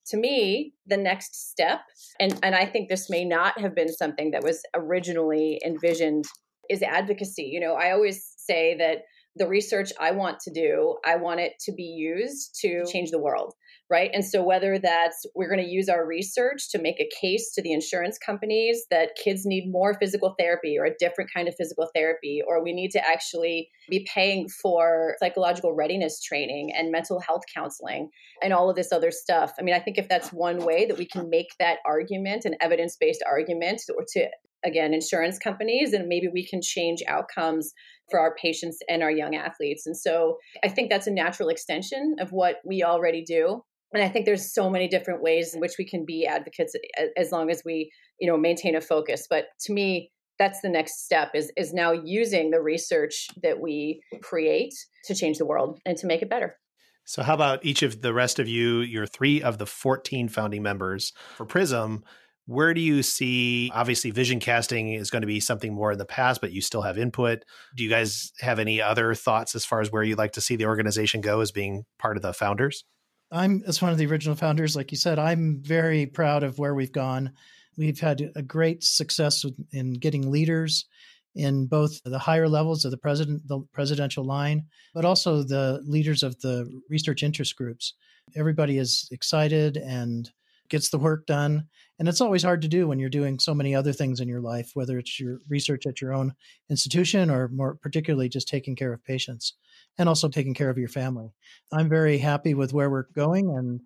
to 0.08 0.16
me, 0.16 0.72
the 0.86 0.96
next 0.96 1.50
step, 1.50 1.80
and, 2.18 2.38
and 2.42 2.54
I 2.54 2.64
think 2.64 2.88
this 2.88 3.10
may 3.10 3.24
not 3.24 3.60
have 3.60 3.74
been 3.74 3.92
something 3.92 4.30
that 4.30 4.42
was 4.42 4.62
originally 4.74 5.60
envisioned, 5.64 6.24
is 6.70 6.82
advocacy. 6.82 7.44
You 7.44 7.60
know, 7.60 7.74
I 7.74 7.92
always 7.92 8.32
say 8.38 8.76
that 8.78 9.02
the 9.36 9.46
research 9.46 9.92
I 10.00 10.12
want 10.12 10.40
to 10.40 10.50
do, 10.50 10.96
I 11.04 11.16
want 11.16 11.40
it 11.40 11.52
to 11.66 11.72
be 11.72 11.82
used 11.82 12.58
to 12.62 12.84
change 12.90 13.10
the 13.10 13.20
world 13.20 13.52
right? 13.88 14.10
And 14.12 14.24
so, 14.24 14.42
whether 14.42 14.78
that's 14.78 15.26
we're 15.34 15.48
going 15.48 15.64
to 15.64 15.70
use 15.70 15.88
our 15.88 16.06
research 16.06 16.70
to 16.70 16.78
make 16.78 17.00
a 17.00 17.08
case 17.20 17.52
to 17.54 17.62
the 17.62 17.72
insurance 17.72 18.18
companies 18.18 18.84
that 18.90 19.16
kids 19.22 19.46
need 19.46 19.70
more 19.70 19.94
physical 19.94 20.34
therapy 20.38 20.76
or 20.78 20.86
a 20.86 20.94
different 20.98 21.30
kind 21.32 21.48
of 21.48 21.54
physical 21.56 21.88
therapy, 21.94 22.42
or 22.46 22.62
we 22.62 22.72
need 22.72 22.90
to 22.92 23.06
actually 23.06 23.70
be 23.88 24.06
paying 24.12 24.48
for 24.48 25.16
psychological 25.20 25.74
readiness 25.74 26.20
training 26.20 26.72
and 26.76 26.90
mental 26.90 27.20
health 27.20 27.42
counseling 27.54 28.10
and 28.42 28.52
all 28.52 28.68
of 28.68 28.76
this 28.76 28.92
other 28.92 29.10
stuff. 29.10 29.52
I 29.58 29.62
mean, 29.62 29.74
I 29.74 29.80
think 29.80 29.98
if 29.98 30.08
that's 30.08 30.32
one 30.32 30.64
way 30.64 30.86
that 30.86 30.98
we 30.98 31.06
can 31.06 31.30
make 31.30 31.48
that 31.58 31.78
argument, 31.86 32.44
an 32.44 32.56
evidence 32.60 32.96
based 32.96 33.22
argument, 33.26 33.82
or 33.96 34.04
to 34.14 34.28
again 34.64 34.94
insurance 34.94 35.38
companies 35.38 35.92
and 35.92 36.08
maybe 36.08 36.28
we 36.28 36.46
can 36.46 36.60
change 36.60 37.02
outcomes 37.06 37.72
for 38.10 38.18
our 38.18 38.34
patients 38.34 38.78
and 38.88 39.02
our 39.02 39.10
young 39.10 39.34
athletes 39.34 39.86
and 39.86 39.96
so 39.96 40.38
i 40.64 40.68
think 40.68 40.90
that's 40.90 41.06
a 41.06 41.10
natural 41.10 41.48
extension 41.48 42.16
of 42.20 42.32
what 42.32 42.56
we 42.64 42.82
already 42.82 43.22
do 43.22 43.62
and 43.96 44.04
i 44.04 44.08
think 44.08 44.26
there's 44.26 44.52
so 44.52 44.70
many 44.70 44.86
different 44.88 45.22
ways 45.22 45.54
in 45.54 45.60
which 45.60 45.74
we 45.78 45.84
can 45.84 46.04
be 46.04 46.26
advocates 46.26 46.74
as 47.16 47.32
long 47.32 47.50
as 47.50 47.62
we 47.64 47.90
you 48.20 48.26
know 48.26 48.36
maintain 48.36 48.74
a 48.74 48.80
focus. 48.80 49.26
But 49.28 49.46
to 49.62 49.72
me 49.72 50.10
that's 50.38 50.60
the 50.60 50.68
next 50.68 51.04
step 51.04 51.30
is 51.34 51.52
is 51.56 51.72
now 51.72 51.92
using 51.92 52.50
the 52.50 52.60
research 52.60 53.28
that 53.42 53.60
we 53.60 54.00
create 54.22 54.74
to 55.04 55.14
change 55.14 55.38
the 55.38 55.46
world 55.46 55.80
and 55.86 55.96
to 55.98 56.06
make 56.06 56.22
it 56.22 56.30
better. 56.30 56.56
So 57.04 57.22
how 57.22 57.34
about 57.34 57.64
each 57.64 57.82
of 57.82 58.02
the 58.02 58.12
rest 58.12 58.38
of 58.38 58.48
you 58.48 58.80
you're 58.80 59.06
three 59.06 59.42
of 59.42 59.58
the 59.58 59.66
14 59.66 60.28
founding 60.28 60.62
members 60.62 61.12
for 61.36 61.46
prism 61.46 62.04
where 62.48 62.74
do 62.74 62.80
you 62.80 63.02
see 63.02 63.70
obviously 63.74 64.10
vision 64.10 64.38
casting 64.38 64.92
is 64.92 65.10
going 65.10 65.22
to 65.22 65.26
be 65.26 65.40
something 65.40 65.74
more 65.74 65.92
in 65.92 65.98
the 65.98 66.04
past 66.04 66.40
but 66.40 66.52
you 66.52 66.60
still 66.60 66.82
have 66.82 66.98
input. 66.98 67.44
Do 67.76 67.82
you 67.82 67.90
guys 67.90 68.32
have 68.40 68.58
any 68.58 68.80
other 68.80 69.14
thoughts 69.14 69.54
as 69.54 69.64
far 69.64 69.80
as 69.80 69.90
where 69.90 70.02
you'd 70.02 70.18
like 70.18 70.32
to 70.32 70.40
see 70.40 70.56
the 70.56 70.66
organization 70.66 71.20
go 71.20 71.40
as 71.40 71.50
being 71.50 71.84
part 71.98 72.16
of 72.16 72.22
the 72.22 72.32
founders 72.32 72.84
I'm 73.30 73.62
as 73.66 73.82
one 73.82 73.92
of 73.92 73.98
the 73.98 74.06
original 74.06 74.36
founders, 74.36 74.76
like 74.76 74.90
you 74.92 74.96
said, 74.96 75.18
I'm 75.18 75.60
very 75.62 76.06
proud 76.06 76.42
of 76.42 76.58
where 76.58 76.74
we've 76.74 76.92
gone. 76.92 77.32
We've 77.76 77.98
had 77.98 78.30
a 78.36 78.42
great 78.42 78.84
success 78.84 79.44
in 79.72 79.94
getting 79.94 80.30
leaders 80.30 80.86
in 81.34 81.66
both 81.66 82.00
the 82.04 82.18
higher 82.18 82.48
levels 82.48 82.84
of 82.84 82.90
the 82.90 82.96
president, 82.96 83.46
the 83.46 83.60
presidential 83.72 84.24
line, 84.24 84.64
but 84.94 85.04
also 85.04 85.42
the 85.42 85.82
leaders 85.84 86.22
of 86.22 86.40
the 86.40 86.70
research 86.88 87.22
interest 87.22 87.56
groups. 87.56 87.94
Everybody 88.34 88.78
is 88.78 89.08
excited 89.12 89.76
and 89.76 90.30
gets 90.68 90.90
the 90.90 90.98
work 90.98 91.26
done. 91.26 91.68
And 91.98 92.08
it's 92.08 92.20
always 92.20 92.42
hard 92.42 92.62
to 92.62 92.68
do 92.68 92.88
when 92.88 92.98
you're 92.98 93.08
doing 93.08 93.38
so 93.38 93.54
many 93.54 93.74
other 93.74 93.92
things 93.92 94.20
in 94.20 94.28
your 94.28 94.40
life, 94.40 94.70
whether 94.74 94.98
it's 94.98 95.18
your 95.18 95.40
research 95.48 95.86
at 95.86 96.00
your 96.00 96.12
own 96.12 96.34
institution 96.68 97.30
or 97.30 97.48
more 97.48 97.76
particularly 97.76 98.28
just 98.28 98.48
taking 98.48 98.76
care 98.76 98.92
of 98.92 99.04
patients 99.04 99.54
and 99.98 100.08
also 100.08 100.28
taking 100.28 100.54
care 100.54 100.68
of 100.68 100.78
your 100.78 100.88
family. 100.88 101.32
I'm 101.72 101.88
very 101.88 102.18
happy 102.18 102.54
with 102.54 102.72
where 102.72 102.90
we're 102.90 103.06
going 103.14 103.48
and 103.48 103.80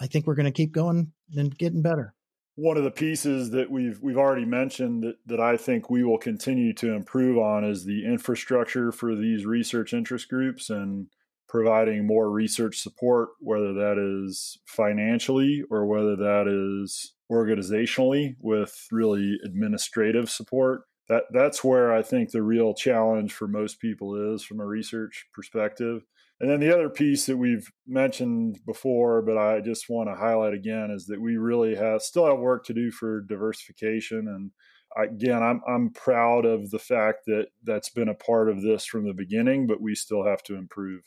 I 0.00 0.06
think 0.06 0.26
we're 0.26 0.34
going 0.34 0.46
to 0.46 0.52
keep 0.52 0.72
going 0.72 1.12
and 1.34 1.56
getting 1.56 1.82
better. 1.82 2.14
One 2.56 2.76
of 2.76 2.84
the 2.84 2.90
pieces 2.90 3.50
that 3.50 3.70
we've 3.70 4.00
we've 4.00 4.16
already 4.16 4.46
mentioned 4.46 5.02
that, 5.02 5.16
that 5.26 5.40
I 5.40 5.58
think 5.58 5.90
we 5.90 6.04
will 6.04 6.16
continue 6.16 6.72
to 6.74 6.94
improve 6.94 7.36
on 7.36 7.64
is 7.64 7.84
the 7.84 8.04
infrastructure 8.06 8.92
for 8.92 9.14
these 9.14 9.44
research 9.44 9.92
interest 9.92 10.28
groups 10.28 10.70
and 10.70 11.08
providing 11.56 12.06
more 12.06 12.30
research 12.30 12.80
support, 12.80 13.30
whether 13.40 13.72
that 13.72 13.96
is 13.96 14.58
financially 14.66 15.62
or 15.70 15.86
whether 15.86 16.14
that 16.14 16.46
is 16.46 17.14
organizationally 17.32 18.36
with 18.42 18.86
really 18.92 19.38
administrative 19.42 20.28
support. 20.28 20.82
That 21.08 21.22
that's 21.32 21.64
where 21.64 21.94
I 21.94 22.02
think 22.02 22.30
the 22.30 22.42
real 22.42 22.74
challenge 22.74 23.32
for 23.32 23.48
most 23.48 23.80
people 23.80 24.34
is 24.34 24.44
from 24.44 24.60
a 24.60 24.66
research 24.66 25.28
perspective. 25.32 26.02
And 26.40 26.50
then 26.50 26.60
the 26.60 26.74
other 26.74 26.90
piece 26.90 27.24
that 27.24 27.38
we've 27.38 27.72
mentioned 27.86 28.58
before, 28.66 29.22
but 29.22 29.38
I 29.38 29.62
just 29.62 29.88
want 29.88 30.10
to 30.10 30.14
highlight 30.14 30.52
again, 30.52 30.90
is 30.90 31.06
that 31.06 31.22
we 31.22 31.38
really 31.38 31.74
have 31.76 32.02
still 32.02 32.26
have 32.26 32.38
work 32.38 32.66
to 32.66 32.74
do 32.74 32.90
for 32.90 33.22
diversification. 33.22 34.28
And 34.28 34.50
again, 34.94 35.42
I'm 35.42 35.62
I'm 35.66 35.88
proud 35.88 36.44
of 36.44 36.70
the 36.70 36.78
fact 36.78 37.20
that 37.28 37.46
that's 37.64 37.88
been 37.88 38.10
a 38.10 38.14
part 38.14 38.50
of 38.50 38.60
this 38.60 38.84
from 38.84 39.06
the 39.06 39.14
beginning, 39.14 39.66
but 39.66 39.80
we 39.80 39.94
still 39.94 40.26
have 40.26 40.42
to 40.42 40.54
improve. 40.54 41.00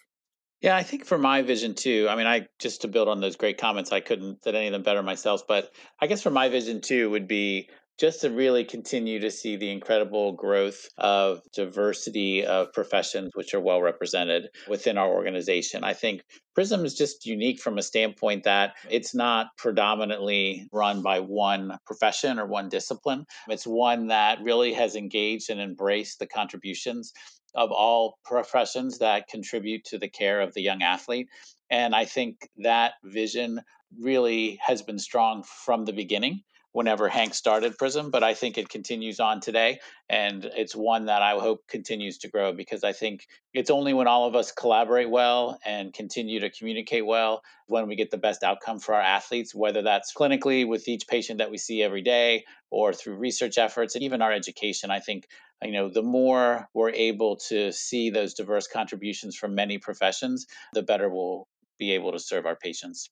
Yeah, 0.61 0.75
I 0.75 0.83
think 0.83 1.05
for 1.05 1.17
my 1.17 1.41
vision 1.41 1.73
too, 1.73 2.07
I 2.09 2.15
mean, 2.15 2.27
I 2.27 2.47
just 2.59 2.81
to 2.81 2.89
build 2.89 3.07
on 3.07 3.21
those 3.21 3.37
great 3.37 3.57
comments, 3.57 3.93
I 3.93 4.01
couldn't 4.01 4.43
said 4.43 4.55
any 4.55 4.67
of 4.67 4.73
them 4.73 4.83
better 4.83 5.01
myself, 5.01 5.43
but 5.47 5.71
I 6.01 6.07
guess 6.07 6.21
for 6.21 6.31
my 6.31 6.49
vision 6.49 6.81
too 6.81 7.09
would 7.11 7.27
be 7.27 7.69
just 7.97 8.21
to 8.21 8.29
really 8.29 8.63
continue 8.63 9.19
to 9.19 9.29
see 9.29 9.57
the 9.57 9.69
incredible 9.69 10.31
growth 10.31 10.87
of 10.97 11.41
diversity 11.53 12.45
of 12.45 12.71
professions 12.71 13.31
which 13.35 13.53
are 13.53 13.59
well 13.59 13.81
represented 13.81 14.47
within 14.69 14.97
our 14.97 15.09
organization. 15.09 15.83
I 15.83 15.93
think 15.93 16.21
Prism 16.55 16.85
is 16.85 16.95
just 16.95 17.25
unique 17.25 17.59
from 17.59 17.77
a 17.77 17.83
standpoint 17.83 18.43
that 18.43 18.73
it's 18.89 19.13
not 19.13 19.47
predominantly 19.57 20.67
run 20.71 21.01
by 21.01 21.19
one 21.19 21.77
profession 21.85 22.39
or 22.39 22.47
one 22.47 22.69
discipline. 22.69 23.25
It's 23.47 23.67
one 23.67 24.07
that 24.07 24.41
really 24.41 24.73
has 24.73 24.95
engaged 24.95 25.49
and 25.49 25.61
embraced 25.61 26.19
the 26.19 26.27
contributions 26.27 27.13
of 27.55 27.71
all 27.71 28.17
professions 28.23 28.99
that 28.99 29.27
contribute 29.27 29.85
to 29.85 29.97
the 29.97 30.09
care 30.09 30.41
of 30.41 30.53
the 30.53 30.61
young 30.61 30.81
athlete. 30.81 31.29
And 31.69 31.95
I 31.95 32.05
think 32.05 32.49
that 32.57 32.93
vision 33.03 33.61
really 33.99 34.59
has 34.65 34.81
been 34.81 34.99
strong 34.99 35.43
from 35.43 35.85
the 35.85 35.93
beginning 35.93 36.41
whenever 36.71 37.07
Hank 37.07 37.33
started 37.33 37.77
Prism, 37.77 38.11
but 38.11 38.23
I 38.23 38.33
think 38.33 38.57
it 38.57 38.69
continues 38.69 39.19
on 39.19 39.41
today. 39.41 39.79
And 40.07 40.45
it's 40.45 40.75
one 40.75 41.05
that 41.05 41.21
I 41.21 41.31
hope 41.31 41.67
continues 41.67 42.19
to 42.19 42.29
grow 42.29 42.53
because 42.53 42.83
I 42.83 42.93
think 42.93 43.25
it's 43.53 43.71
only 43.71 43.93
when 43.93 44.07
all 44.07 44.27
of 44.27 44.35
us 44.35 44.51
collaborate 44.51 45.09
well 45.09 45.59
and 45.65 45.93
continue 45.93 46.39
to 46.41 46.49
communicate 46.49 47.05
well 47.05 47.41
when 47.67 47.87
we 47.87 47.95
get 47.95 48.11
the 48.11 48.17
best 48.17 48.43
outcome 48.43 48.79
for 48.79 48.93
our 48.93 49.01
athletes, 49.01 49.53
whether 49.55 49.81
that's 49.81 50.13
clinically 50.13 50.67
with 50.67 50.87
each 50.87 51.07
patient 51.07 51.39
that 51.39 51.51
we 51.51 51.57
see 51.57 51.81
every 51.81 52.01
day 52.01 52.45
or 52.69 52.93
through 52.93 53.15
research 53.15 53.57
efforts 53.57 53.95
and 53.95 54.03
even 54.03 54.21
our 54.21 54.31
education. 54.31 54.91
I 54.91 54.99
think 54.99 55.27
you 55.63 55.71
know 55.71 55.89
the 55.89 56.03
more 56.03 56.69
we're 56.73 56.91
able 56.91 57.37
to 57.49 57.71
see 57.71 58.09
those 58.09 58.33
diverse 58.33 58.67
contributions 58.67 59.35
from 59.35 59.55
many 59.55 59.77
professions 59.77 60.45
the 60.73 60.81
better 60.81 61.09
we'll 61.09 61.47
be 61.77 61.91
able 61.91 62.11
to 62.13 62.19
serve 62.19 62.45
our 62.45 62.55
patients 62.55 63.09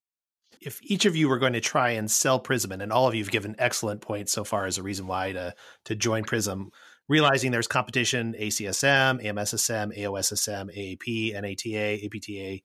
if 0.61 0.79
each 0.83 1.05
of 1.05 1.15
you 1.15 1.29
were 1.29 1.39
going 1.39 1.53
to 1.53 1.61
try 1.61 1.91
and 1.91 2.09
sell 2.09 2.39
prism 2.39 2.71
and 2.71 2.91
all 2.91 3.07
of 3.07 3.15
you 3.15 3.23
have 3.23 3.31
given 3.31 3.55
excellent 3.57 4.01
points 4.01 4.31
so 4.31 4.43
far 4.43 4.65
as 4.65 4.77
a 4.77 4.83
reason 4.83 5.07
why 5.07 5.31
to 5.31 5.53
to 5.85 5.95
join 5.95 6.23
prism 6.23 6.71
realizing 7.07 7.51
there's 7.51 7.67
competition 7.67 8.35
acsm 8.39 9.23
amssm 9.23 9.97
aossm 9.97 10.69
aap 10.77 11.33
nata 11.33 12.07
apta 12.07 12.63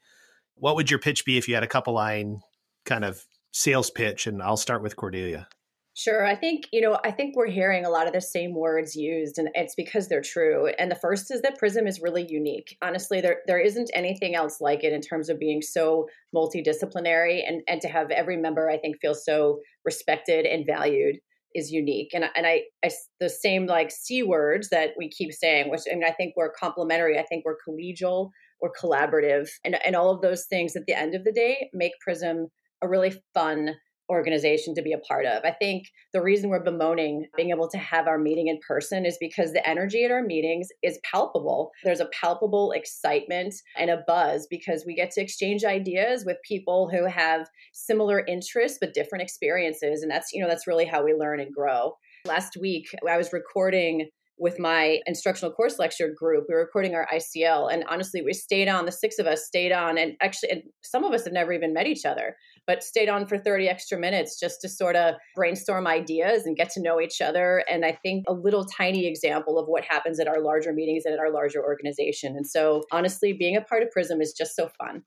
what 0.55 0.77
would 0.77 0.91
your 0.91 1.01
pitch 1.01 1.25
be 1.25 1.39
if 1.39 1.49
you 1.49 1.55
had 1.55 1.65
a 1.65 1.69
couple 1.69 1.95
line 1.95 2.41
kind 2.85 3.05
of 3.05 3.25
sales 3.53 3.91
pitch? 3.91 4.27
And 4.27 4.43
i'll 4.43 4.57
start 4.57 4.83
with 4.83 4.97
cordelia 4.97 5.49
Sure. 5.95 6.25
I 6.25 6.35
think, 6.35 6.69
you 6.73 6.81
know, 6.81 6.99
I 7.05 7.11
think 7.11 7.37
we're 7.37 7.51
hearing 7.51 7.85
a 7.85 7.91
lot 7.91 8.07
of 8.07 8.15
the 8.15 8.21
same 8.21 8.55
words 8.55 8.97
used 8.97 9.37
and 9.39 9.51
it's 9.55 9.75
because 9.75 10.09
they're 10.09 10.23
true. 10.23 10.69
And 10.79 10.91
the 10.91 10.95
first 10.97 11.31
is 11.31 11.43
that 11.43 11.59
Prism 11.59 11.87
is 11.87 12.01
really 12.01 12.27
unique. 12.27 12.79
Honestly, 12.81 13.21
there 13.21 13.43
there 13.47 13.59
isn't 13.61 13.91
anything 13.93 14.35
else 14.35 14.59
like 14.59 14.85
it 14.85 14.95
in 14.95 15.03
terms 15.03 15.29
of 15.29 15.39
being 15.39 15.61
so 15.61 16.09
multidisciplinary 16.35 17.43
and 17.47 17.61
and 17.69 17.83
to 17.83 17.89
have 17.89 18.11
every 18.11 18.39
member 18.39 18.71
I 18.71 18.79
think 18.79 19.01
feel 19.03 19.15
so 19.15 19.61
respected 19.85 20.47
and 20.47 20.65
valued 20.67 21.17
is 21.55 21.71
unique. 21.71 22.13
And 22.15 22.25
and 22.35 22.47
I, 22.47 22.63
I 22.83 22.91
the 23.21 23.29
same 23.29 23.67
like 23.67 23.91
C 23.91 24.23
words 24.23 24.71
that 24.71 24.93
we 24.97 25.11
keep 25.11 25.31
saying, 25.35 25.71
which 25.71 25.83
I 25.91 25.95
mean 25.95 26.05
I 26.05 26.13
think 26.13 26.33
we're 26.37 26.53
complementary. 26.53 27.19
I 27.19 27.25
think 27.25 27.45
we're 27.45 27.59
collegial, 27.69 28.31
we're 28.63 28.73
collaborative 28.73 29.51
and 29.63 29.77
and 29.85 29.95
all 29.95 30.11
of 30.11 30.23
those 30.23 30.47
things 30.47 30.75
at 30.75 30.87
the 30.87 30.95
end 30.99 31.15
of 31.15 31.25
the 31.25 31.33
day 31.33 31.69
make 31.75 31.93
Prism 32.01 32.47
a 32.81 32.89
really 32.89 33.13
fun 33.35 33.75
organization 34.11 34.75
to 34.75 34.83
be 34.83 34.93
a 34.93 34.99
part 34.99 35.27
of. 35.27 35.45
I 35.45 35.53
think 35.53 35.85
the 36.13 36.23
reason 36.23 36.51
we're 36.51 36.63
bemoaning 36.63 37.27
being 37.37 37.51
able 37.51 37.69
to 37.69 37.79
have 37.79 38.07
our 38.07 38.19
meeting 38.19 38.49
in 38.49 38.59
person 38.67 39.07
is 39.07 39.17
because 39.21 39.53
the 39.53 39.67
energy 39.69 40.05
at 40.05 40.11
our 40.11 40.23
meetings 40.23 40.69
is 40.83 40.99
palpable. 41.11 41.71
There's 41.85 42.01
a 42.01 42.11
palpable 42.21 42.73
excitement 42.73 43.55
and 43.77 43.91
a 43.91 44.03
buzz 44.07 44.47
because 44.51 44.85
we 44.87 44.95
get 44.95 45.11
to 45.13 45.23
exchange 45.23 45.65
ideas 45.65 46.25
with 46.25 46.37
people 46.47 46.91
who 46.91 47.07
have 47.07 47.49
similar 47.73 48.25
interests 48.27 48.79
but 48.81 48.95
different 48.95 49.23
experiences 49.23 50.03
and 50.03 50.11
that's 50.11 50.33
you 50.33 50.43
know 50.43 50.49
that's 50.49 50.67
really 50.67 50.87
how 50.87 51.05
we 51.05 51.15
learn 51.15 51.41
and 51.41 51.55
grow. 51.55 51.95
Last 52.27 52.57
week 52.61 52.87
I 53.09 53.17
was 53.17 53.33
recording 53.33 54.09
with 54.43 54.59
my 54.59 54.99
instructional 55.07 55.53
course 55.53 55.79
lecture 55.79 56.13
group. 56.15 56.47
We 56.49 56.55
were 56.55 56.63
recording 56.63 56.95
our 56.95 57.07
ICL, 57.13 57.73
and 57.73 57.85
honestly, 57.89 58.23
we 58.23 58.33
stayed 58.33 58.69
on. 58.69 58.87
The 58.87 58.93
six 58.93 59.19
of 59.19 59.27
us 59.27 59.47
stayed 59.47 59.73
on, 59.73 59.97
and 59.99 60.15
actually, 60.21 60.51
and 60.51 60.63
some 60.83 61.05
of 61.05 61.13
us 61.13 61.25
have 61.25 61.33
never 61.33 61.53
even 61.53 61.73
met 61.73 61.87
each 61.87 62.05
other, 62.05 62.37
but 62.67 62.83
stayed 62.83 63.09
on 63.09 63.27
for 63.27 63.39
30 63.39 63.69
extra 63.69 63.99
minutes 63.99 64.39
just 64.39 64.61
to 64.61 64.69
sort 64.69 64.97
of 64.97 65.15
brainstorm 65.35 65.87
ideas 65.87 66.47
and 66.47 66.57
get 66.57 66.71
to 66.71 66.83
know 66.83 67.01
each 67.01 67.21
other. 67.21 67.65
And 67.71 67.85
I 67.85 67.93
think 67.93 68.25
a 68.29 68.33
little 68.33 68.65
tiny 68.65 69.07
example 69.07 69.59
of 69.59 69.67
what 69.67 69.85
happens 69.85 70.21
at 70.21 70.29
our 70.29 70.41
larger 70.41 70.73
meetings 70.73 71.05
and 71.05 71.15
at 71.15 71.21
our 71.21 71.33
larger 71.33 71.63
organization. 71.63 72.37
And 72.37 72.47
so, 72.47 72.85
honestly, 72.93 73.33
being 73.33 73.57
a 73.57 73.61
part 73.61 73.83
of 73.83 73.91
Prism 73.91 74.21
is 74.21 74.33
just 74.33 74.55
so 74.55 74.69
fun. 74.79 75.03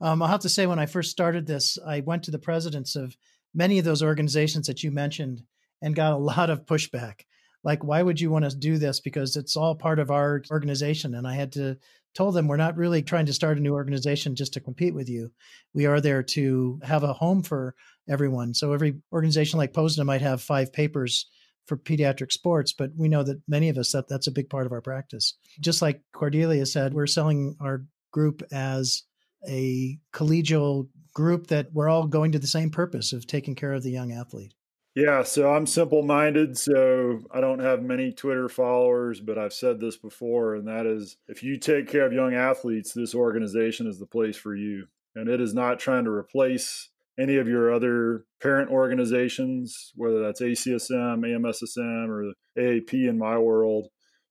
Um, 0.00 0.22
I'll 0.22 0.28
have 0.28 0.40
to 0.40 0.48
say, 0.48 0.66
when 0.66 0.78
I 0.78 0.86
first 0.86 1.10
started 1.10 1.46
this, 1.46 1.78
I 1.86 2.00
went 2.00 2.22
to 2.24 2.30
the 2.30 2.38
presidents 2.38 2.96
of 2.96 3.16
many 3.54 3.78
of 3.78 3.84
those 3.84 4.02
organizations 4.02 4.66
that 4.66 4.82
you 4.82 4.90
mentioned 4.90 5.42
and 5.82 5.94
got 5.94 6.12
a 6.12 6.16
lot 6.32 6.50
of 6.50 6.64
pushback 6.64 7.22
like 7.62 7.84
why 7.84 8.02
would 8.02 8.20
you 8.20 8.30
want 8.30 8.48
to 8.48 8.56
do 8.56 8.78
this? 8.78 9.00
Because 9.00 9.36
it's 9.36 9.56
all 9.56 9.74
part 9.74 9.98
of 9.98 10.10
our 10.10 10.42
organization 10.50 11.14
and 11.14 11.26
i 11.26 11.34
had 11.34 11.52
to 11.52 11.76
told 12.14 12.34
them 12.34 12.48
we're 12.48 12.56
not 12.56 12.76
really 12.76 13.02
trying 13.02 13.26
to 13.26 13.32
start 13.32 13.58
a 13.58 13.60
new 13.60 13.74
organization 13.74 14.34
just 14.34 14.52
to 14.54 14.60
compete 14.60 14.94
with 14.94 15.08
you. 15.08 15.30
We 15.74 15.86
are 15.86 16.00
there 16.00 16.22
to 16.24 16.80
have 16.82 17.02
a 17.02 17.12
home 17.12 17.42
for 17.42 17.74
everyone. 18.08 18.54
So 18.54 18.72
every 18.72 18.96
organization 19.12 19.58
like 19.58 19.72
posna 19.72 20.04
might 20.04 20.22
have 20.22 20.42
five 20.42 20.72
papers 20.72 21.28
for 21.66 21.76
pediatric 21.76 22.32
sports 22.32 22.72
but 22.72 22.90
we 22.96 23.08
know 23.08 23.22
that 23.22 23.40
many 23.46 23.68
of 23.68 23.78
us 23.78 23.92
that 23.92 24.08
that's 24.08 24.26
a 24.26 24.32
big 24.32 24.50
part 24.50 24.66
of 24.66 24.72
our 24.72 24.80
practice. 24.80 25.36
Just 25.60 25.82
like 25.82 26.02
cordelia 26.12 26.66
said 26.66 26.94
we're 26.94 27.06
selling 27.06 27.56
our 27.60 27.84
group 28.12 28.42
as 28.50 29.04
a 29.48 29.98
collegial 30.12 30.88
group 31.14 31.46
that 31.46 31.68
we're 31.72 31.88
all 31.88 32.06
going 32.06 32.32
to 32.32 32.38
the 32.38 32.46
same 32.46 32.70
purpose 32.70 33.12
of 33.12 33.26
taking 33.26 33.54
care 33.54 33.72
of 33.72 33.82
the 33.82 33.90
young 33.90 34.12
athlete 34.12 34.54
yeah, 34.94 35.22
so 35.22 35.52
I'm 35.52 35.66
simple 35.66 36.02
minded, 36.02 36.58
so 36.58 37.20
I 37.30 37.40
don't 37.40 37.60
have 37.60 37.82
many 37.82 38.12
Twitter 38.12 38.48
followers, 38.48 39.20
but 39.20 39.38
I've 39.38 39.52
said 39.52 39.78
this 39.78 39.96
before, 39.96 40.54
and 40.54 40.66
that 40.66 40.86
is 40.86 41.16
if 41.28 41.42
you 41.42 41.58
take 41.58 41.88
care 41.88 42.06
of 42.06 42.12
young 42.12 42.34
athletes, 42.34 42.92
this 42.92 43.14
organization 43.14 43.86
is 43.86 43.98
the 43.98 44.06
place 44.06 44.36
for 44.36 44.54
you. 44.54 44.86
And 45.14 45.28
it 45.28 45.40
is 45.40 45.54
not 45.54 45.80
trying 45.80 46.04
to 46.04 46.10
replace 46.10 46.90
any 47.18 47.36
of 47.36 47.48
your 47.48 47.72
other 47.72 48.24
parent 48.40 48.70
organizations, 48.70 49.92
whether 49.94 50.22
that's 50.22 50.40
ACSM, 50.40 51.20
AMSSM, 51.20 52.08
or 52.08 52.32
AAP 52.58 52.92
in 53.08 53.18
my 53.18 53.38
world. 53.38 53.88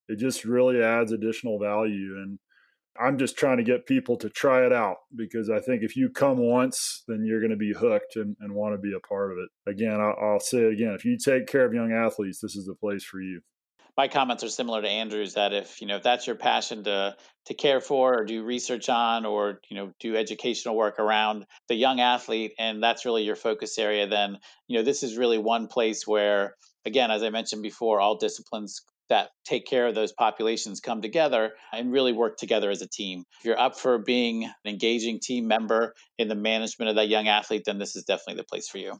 It 0.07 0.18
just 0.18 0.43
really 0.43 0.82
adds 0.82 1.12
additional 1.12 1.60
value. 1.60 2.16
And 2.18 2.39
I'm 3.00 3.18
just 3.18 3.38
trying 3.38 3.58
to 3.58 3.64
get 3.64 3.86
people 3.86 4.18
to 4.18 4.30
try 4.30 4.66
it 4.66 4.74
out 4.74 4.97
because 5.16 5.50
I 5.50 5.60
think 5.60 5.84
if 5.84 5.95
you 5.95 6.10
come 6.10 6.38
once, 6.38 7.04
then 7.08 7.24
you're 7.26 7.39
going 7.39 7.52
to 7.52 7.58
be 7.58 7.74
hooked 7.74 8.16
and, 8.16 8.36
and 8.39 8.54
want 8.54 8.74
to 8.74 8.78
be 8.78 8.93
a 8.93 9.08
part 9.08 9.32
of 9.32 9.38
it. 9.38 9.72
Again, 9.72 10.00
I'll, 10.02 10.16
I'll 10.22 10.39
say 10.39 10.60
it 10.60 10.74
again. 10.74 10.93
If 10.93 11.06
you 11.06 11.18
take 11.18 11.47
care 11.47 11.66
of 11.66 11.74
young 11.74 11.93
athletes, 11.93 12.39
this 12.41 12.56
is 12.56 12.66
the 12.66 12.76
place 12.76 13.04
for 13.04 13.22
you 13.22 13.41
my 14.00 14.08
comments 14.08 14.45
are 14.45 14.50
similar 14.50 14.82
to 14.82 14.88
Andrew's 14.88 15.34
that 15.34 15.52
if 15.52 15.82
you 15.82 15.88
know 15.88 15.97
if 15.97 16.04
that's 16.04 16.26
your 16.26 16.38
passion 16.38 16.86
to 16.86 17.18
to 17.47 17.54
care 17.54 17.82
for 17.82 18.20
or 18.20 18.24
do 18.24 18.45
research 18.45 18.88
on 18.88 19.26
or 19.26 19.60
you 19.70 19.76
know 19.76 19.91
do 20.00 20.16
educational 20.16 20.78
work 20.78 21.00
around 21.00 21.45
the 21.68 21.76
young 21.76 22.00
athlete 22.00 22.54
and 22.58 22.82
that's 22.82 23.04
really 23.04 23.24
your 23.24 23.36
focus 23.36 23.78
area 23.78 24.08
then 24.08 24.38
you 24.70 24.78
know 24.78 24.86
this 24.86 25.04
is 25.04 25.18
really 25.18 25.38
one 25.38 25.68
place 25.68 26.08
where 26.08 26.56
again 26.86 27.12
as 27.12 27.24
I 27.24 27.30
mentioned 27.30 27.62
before 27.62 28.00
all 28.00 28.18
disciplines 28.18 28.84
that 29.10 29.30
take 29.45 29.66
care 29.66 29.88
of 29.88 29.95
those 29.95 30.12
populations 30.12 30.80
come 30.80 31.01
together 31.01 31.53
and 31.74 31.91
really 31.91 32.14
work 32.14 32.38
together 32.38 32.70
as 32.70 32.82
a 32.82 32.88
team. 32.88 33.26
If 33.39 33.45
you're 33.45 33.60
up 33.60 33.78
for 33.78 33.97
being 33.97 34.43
an 34.43 34.51
engaging 34.66 35.20
team 35.20 35.47
member 35.47 35.93
in 36.18 36.28
the 36.28 36.36
management 36.36 36.89
of 36.89 36.95
that 36.95 37.10
young 37.10 37.28
athlete, 37.28 37.64
then 37.66 37.80
this 37.80 37.95
is 37.95 38.03
definitely 38.03 38.41
the 38.41 38.45
place 38.45 38.70
for 38.70 38.78
you. 38.78 38.97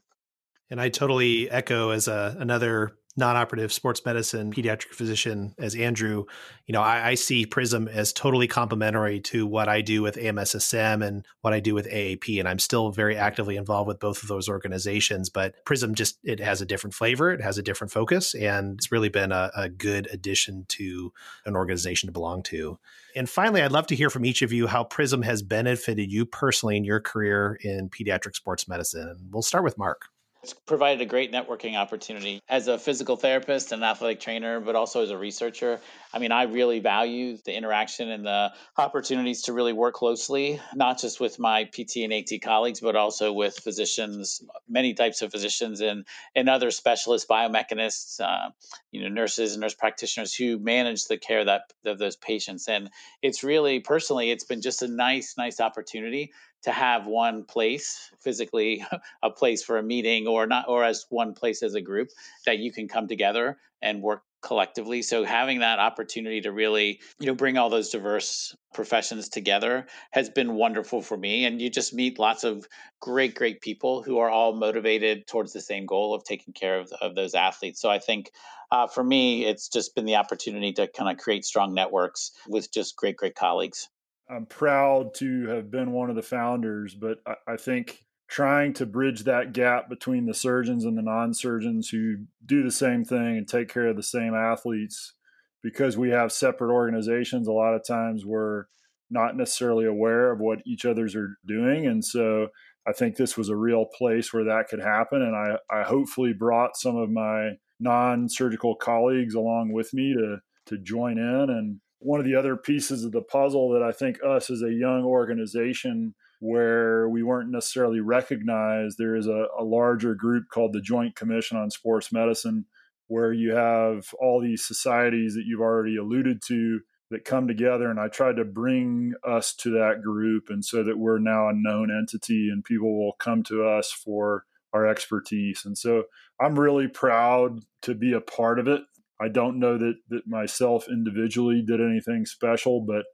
And 0.70 0.80
I 0.80 0.88
totally 0.88 1.50
echo 1.50 1.90
as 1.90 2.06
a, 2.06 2.36
another 2.38 2.92
non-operative 3.16 3.72
sports 3.72 4.04
medicine 4.04 4.52
pediatric 4.52 4.94
physician 4.94 5.54
as 5.58 5.74
Andrew, 5.74 6.24
you 6.66 6.72
know, 6.72 6.80
I, 6.80 7.08
I, 7.08 7.14
see 7.14 7.44
Prism 7.44 7.88
as 7.88 8.12
totally 8.12 8.46
complementary 8.46 9.20
to 9.20 9.46
what 9.46 9.68
I 9.68 9.80
do 9.80 10.00
with 10.00 10.14
AMSSM 10.14 11.04
and 11.04 11.26
what 11.40 11.52
I 11.52 11.58
do 11.58 11.74
with 11.74 11.88
AAP. 11.88 12.38
And 12.38 12.48
I'm 12.48 12.60
still 12.60 12.92
very 12.92 13.16
actively 13.16 13.56
involved 13.56 13.88
with 13.88 13.98
both 13.98 14.22
of 14.22 14.28
those 14.28 14.48
organizations. 14.48 15.28
But 15.28 15.64
Prism 15.64 15.94
just 15.94 16.18
it 16.22 16.38
has 16.38 16.60
a 16.60 16.66
different 16.66 16.94
flavor, 16.94 17.32
it 17.32 17.42
has 17.42 17.58
a 17.58 17.62
different 17.62 17.92
focus, 17.92 18.34
and 18.34 18.78
it's 18.78 18.92
really 18.92 19.08
been 19.08 19.32
a, 19.32 19.50
a 19.56 19.68
good 19.68 20.08
addition 20.12 20.64
to 20.68 21.12
an 21.46 21.56
organization 21.56 22.06
to 22.06 22.12
belong 22.12 22.44
to. 22.44 22.78
And 23.16 23.28
finally, 23.28 23.60
I'd 23.60 23.72
love 23.72 23.88
to 23.88 23.96
hear 23.96 24.08
from 24.08 24.24
each 24.24 24.42
of 24.42 24.52
you 24.52 24.68
how 24.68 24.84
Prism 24.84 25.22
has 25.22 25.42
benefited 25.42 26.12
you 26.12 26.24
personally 26.24 26.76
in 26.76 26.84
your 26.84 27.00
career 27.00 27.58
in 27.62 27.90
pediatric 27.90 28.36
sports 28.36 28.68
medicine. 28.68 29.28
We'll 29.32 29.42
start 29.42 29.64
with 29.64 29.76
Mark. 29.76 30.06
It's 30.42 30.54
provided 30.54 31.02
a 31.02 31.06
great 31.06 31.32
networking 31.32 31.76
opportunity 31.76 32.40
as 32.48 32.66
a 32.66 32.78
physical 32.78 33.16
therapist 33.16 33.72
and 33.72 33.84
athletic 33.84 34.20
trainer, 34.20 34.58
but 34.58 34.74
also 34.74 35.02
as 35.02 35.10
a 35.10 35.16
researcher. 35.18 35.80
I 36.12 36.18
mean, 36.18 36.32
I 36.32 36.44
really 36.44 36.80
value 36.80 37.36
the 37.44 37.56
interaction 37.56 38.10
and 38.10 38.26
the 38.26 38.52
opportunities 38.76 39.42
to 39.42 39.52
really 39.52 39.72
work 39.72 39.94
closely, 39.94 40.60
not 40.74 41.00
just 41.00 41.20
with 41.20 41.38
my 41.38 41.64
PT 41.64 41.98
and 41.98 42.12
AT 42.12 42.30
colleagues, 42.42 42.80
but 42.80 42.96
also 42.96 43.32
with 43.32 43.58
physicians, 43.58 44.42
many 44.68 44.94
types 44.94 45.22
of 45.22 45.30
physicians 45.30 45.80
and, 45.80 46.04
and 46.34 46.48
other 46.48 46.72
specialists, 46.72 47.28
biomechanists, 47.30 48.20
uh, 48.20 48.50
you 48.90 49.02
know, 49.02 49.08
nurses 49.08 49.52
and 49.52 49.60
nurse 49.60 49.74
practitioners 49.74 50.34
who 50.34 50.58
manage 50.58 51.04
the 51.04 51.16
care 51.16 51.44
that 51.44 51.62
of 51.84 51.98
those 51.98 52.16
patients. 52.16 52.68
And 52.68 52.90
it's 53.22 53.44
really 53.44 53.78
personally, 53.80 54.30
it's 54.30 54.44
been 54.44 54.62
just 54.62 54.82
a 54.82 54.88
nice, 54.88 55.34
nice 55.38 55.60
opportunity 55.60 56.32
to 56.62 56.72
have 56.72 57.06
one 57.06 57.44
place 57.44 58.10
physically 58.20 58.84
a 59.22 59.30
place 59.30 59.62
for 59.62 59.78
a 59.78 59.82
meeting 59.82 60.26
or 60.26 60.46
not 60.46 60.66
or 60.68 60.84
as 60.84 61.06
one 61.08 61.34
place 61.34 61.62
as 61.62 61.74
a 61.74 61.80
group 61.80 62.08
that 62.46 62.58
you 62.58 62.72
can 62.72 62.88
come 62.88 63.08
together 63.08 63.58
and 63.80 64.02
work 64.02 64.22
collectively. 64.42 65.02
So 65.02 65.24
having 65.24 65.60
that 65.60 65.78
opportunity 65.78 66.40
to 66.42 66.52
really 66.52 67.00
you 67.18 67.26
know 67.26 67.34
bring 67.34 67.58
all 67.58 67.70
those 67.70 67.90
diverse 67.90 68.56
professions 68.72 69.28
together 69.28 69.86
has 70.12 70.30
been 70.30 70.54
wonderful 70.54 71.02
for 71.02 71.16
me. 71.16 71.44
And 71.44 71.60
you 71.60 71.70
just 71.70 71.92
meet 71.94 72.18
lots 72.18 72.44
of 72.44 72.66
great 73.00 73.34
great 73.34 73.60
people 73.60 74.02
who 74.02 74.18
are 74.18 74.30
all 74.30 74.54
motivated 74.54 75.26
towards 75.26 75.52
the 75.52 75.60
same 75.60 75.86
goal 75.86 76.14
of 76.14 76.24
taking 76.24 76.54
care 76.54 76.78
of, 76.78 76.92
of 77.00 77.14
those 77.14 77.34
athletes. 77.34 77.80
So 77.80 77.90
i 77.90 77.98
think 77.98 78.30
uh, 78.72 78.86
for 78.86 79.02
me 79.02 79.44
it's 79.44 79.68
just 79.68 79.94
been 79.94 80.04
the 80.04 80.16
opportunity 80.16 80.72
to 80.74 80.86
kind 80.86 81.10
of 81.10 81.22
create 81.22 81.44
strong 81.44 81.74
networks 81.74 82.32
with 82.48 82.72
just 82.72 82.96
great 82.96 83.16
great 83.16 83.34
colleagues. 83.34 83.88
I'm 84.28 84.46
proud 84.46 85.14
to 85.14 85.48
have 85.48 85.70
been 85.72 85.90
one 85.90 86.08
of 86.08 86.14
the 86.14 86.22
founders, 86.22 86.94
but 86.94 87.18
I, 87.26 87.34
I 87.48 87.56
think 87.56 88.04
trying 88.30 88.72
to 88.72 88.86
bridge 88.86 89.24
that 89.24 89.52
gap 89.52 89.88
between 89.88 90.24
the 90.24 90.34
surgeons 90.34 90.84
and 90.84 90.96
the 90.96 91.02
non-surgeons 91.02 91.88
who 91.88 92.16
do 92.46 92.62
the 92.62 92.70
same 92.70 93.04
thing 93.04 93.36
and 93.36 93.48
take 93.48 93.68
care 93.68 93.88
of 93.88 93.96
the 93.96 94.02
same 94.02 94.34
athletes 94.34 95.14
because 95.62 95.98
we 95.98 96.10
have 96.10 96.32
separate 96.32 96.72
organizations 96.72 97.46
a 97.46 97.52
lot 97.52 97.74
of 97.74 97.84
times 97.84 98.24
we're 98.24 98.64
not 99.10 99.36
necessarily 99.36 99.84
aware 99.84 100.30
of 100.30 100.38
what 100.38 100.60
each 100.64 100.86
others 100.86 101.16
are 101.16 101.36
doing. 101.46 101.86
And 101.86 102.04
so 102.04 102.48
i 102.86 102.92
think 102.92 103.16
this 103.16 103.36
was 103.36 103.50
a 103.50 103.56
real 103.56 103.84
place 103.84 104.32
where 104.32 104.44
that 104.44 104.68
could 104.70 104.80
happen 104.80 105.20
and 105.20 105.36
i, 105.36 105.58
I 105.70 105.82
hopefully 105.82 106.32
brought 106.32 106.78
some 106.78 106.96
of 106.96 107.10
my 107.10 107.50
non-surgical 107.78 108.76
colleagues 108.76 109.34
along 109.34 109.72
with 109.72 109.92
me 109.92 110.14
to 110.14 110.38
to 110.70 110.78
join 110.78 111.18
in. 111.18 111.50
And 111.50 111.80
one 111.98 112.20
of 112.20 112.26
the 112.26 112.34
other 112.34 112.56
pieces 112.56 113.04
of 113.04 113.12
the 113.12 113.22
puzzle 113.22 113.70
that 113.70 113.82
I 113.82 113.92
think 113.92 114.18
us 114.24 114.50
as 114.50 114.62
a 114.62 114.72
young 114.72 115.04
organization 115.04 116.14
where 116.40 117.08
we 117.08 117.22
weren't 117.22 117.50
necessarily 117.50 118.00
recognized, 118.00 118.96
there 118.98 119.14
is 119.14 119.26
a, 119.26 119.46
a, 119.58 119.62
larger 119.62 120.14
group 120.14 120.48
called 120.48 120.72
the 120.72 120.80
Joint 120.80 121.14
Commission 121.14 121.58
on 121.58 121.70
Sports 121.70 122.12
Medicine, 122.12 122.64
where 123.08 123.32
you 123.32 123.54
have 123.54 124.06
all 124.18 124.40
these 124.40 124.64
societies 124.64 125.34
that 125.34 125.44
you've 125.46 125.60
already 125.60 125.98
alluded 125.98 126.40
to 126.46 126.80
that 127.10 127.26
come 127.26 127.46
together. 127.46 127.90
And 127.90 128.00
I 128.00 128.08
tried 128.08 128.36
to 128.36 128.44
bring 128.44 129.12
us 129.22 129.54
to 129.56 129.70
that 129.72 130.00
group, 130.02 130.48
and 130.48 130.64
so 130.64 130.82
that 130.82 130.98
we're 130.98 131.18
now 131.18 131.48
a 131.48 131.52
known 131.54 131.90
entity 131.90 132.48
and 132.50 132.64
people 132.64 132.98
will 132.98 133.16
come 133.18 133.42
to 133.44 133.64
us 133.64 133.92
for 133.92 134.44
our 134.72 134.86
expertise. 134.86 135.64
And 135.66 135.76
so 135.76 136.04
I'm 136.40 136.58
really 136.58 136.88
proud 136.88 137.64
to 137.82 137.94
be 137.94 138.12
a 138.12 138.20
part 138.20 138.58
of 138.58 138.66
it. 138.66 138.82
I 139.20 139.28
don't 139.28 139.58
know 139.58 139.76
that 139.76 139.96
that 140.08 140.26
myself 140.26 140.88
individually 140.88 141.62
did 141.62 141.80
anything 141.80 142.24
special, 142.24 142.80
but 142.80 143.04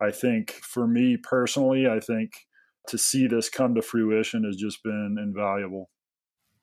I 0.00 0.10
think 0.10 0.50
for 0.50 0.88
me 0.88 1.16
personally, 1.16 1.86
I 1.86 2.00
think 2.00 2.32
to 2.88 2.98
see 2.98 3.26
this 3.26 3.48
come 3.48 3.74
to 3.74 3.82
fruition 3.82 4.44
has 4.44 4.56
just 4.56 4.82
been 4.82 5.16
invaluable. 5.22 5.90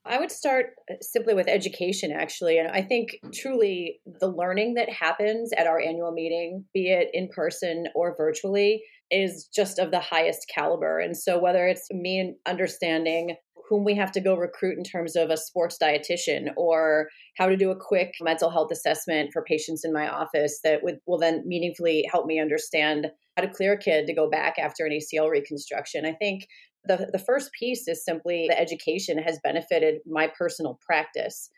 I 0.05 0.17
would 0.17 0.32
start 0.32 0.67
uh, 0.89 0.95
simply 1.01 1.34
with 1.34 1.47
education, 1.47 2.11
actually. 2.11 2.57
And 2.57 2.70
I 2.70 2.82
think 2.82 3.20
truly 3.34 3.99
the 4.20 4.30
learning 4.30 4.76
that 4.76 4.89
happens 4.89 5.51
at 5.57 5.67
our 5.67 5.80
annual 5.80 6.11
meeting, 6.11 6.65
be 6.74 6.89
it 6.89 7.09
in 7.13 7.28
person 7.30 7.86
or 7.93 8.15
virtually, 8.17 8.82
is 9.11 9.49
just 9.53 9.78
of 9.78 9.91
the 9.91 9.99
highest 9.99 10.49
caliber. 10.53 10.99
And 10.99 11.17
so, 11.17 11.39
whether 11.39 11.67
it's 11.67 11.88
me 11.91 12.36
understanding 12.47 13.36
whom 13.70 13.86
we 13.86 13.95
have 13.95 14.11
to 14.11 14.22
go 14.22 14.36
recruit 14.36 14.78
in 14.78 14.84
terms 14.84 15.15
of 15.15 15.30
a 15.30 15.38
sports 15.38 15.78
dietitian 15.82 16.47
or 16.57 17.07
how 17.38 17.45
to 17.45 17.55
do 17.55 17.70
a 17.70 17.80
quick 17.80 18.13
mental 18.20 18.49
health 18.49 18.72
assessment 18.72 19.30
for 19.32 19.43
patients 19.43 19.86
in 19.86 19.93
my 19.93 20.09
office 20.09 20.59
that 20.63 20.82
would, 20.82 20.97
will 21.05 21.20
then 21.20 21.43
meaningfully 21.45 22.03
help 22.11 22.26
me 22.26 22.39
understand 22.39 23.07
how 23.43 23.49
clear 23.49 23.77
kid 23.77 24.07
to 24.07 24.13
go 24.13 24.29
back 24.29 24.57
after 24.57 24.85
an 24.85 24.91
ACL 24.91 25.29
reconstruction. 25.29 26.05
I 26.05 26.13
think 26.13 26.47
the, 26.85 27.09
the 27.11 27.19
first 27.19 27.51
piece 27.57 27.87
is 27.87 28.03
simply 28.03 28.47
the 28.49 28.59
education 28.59 29.17
has 29.17 29.39
benefited 29.43 29.99
my 30.05 30.27
personal 30.27 30.79
practice. 30.85 31.49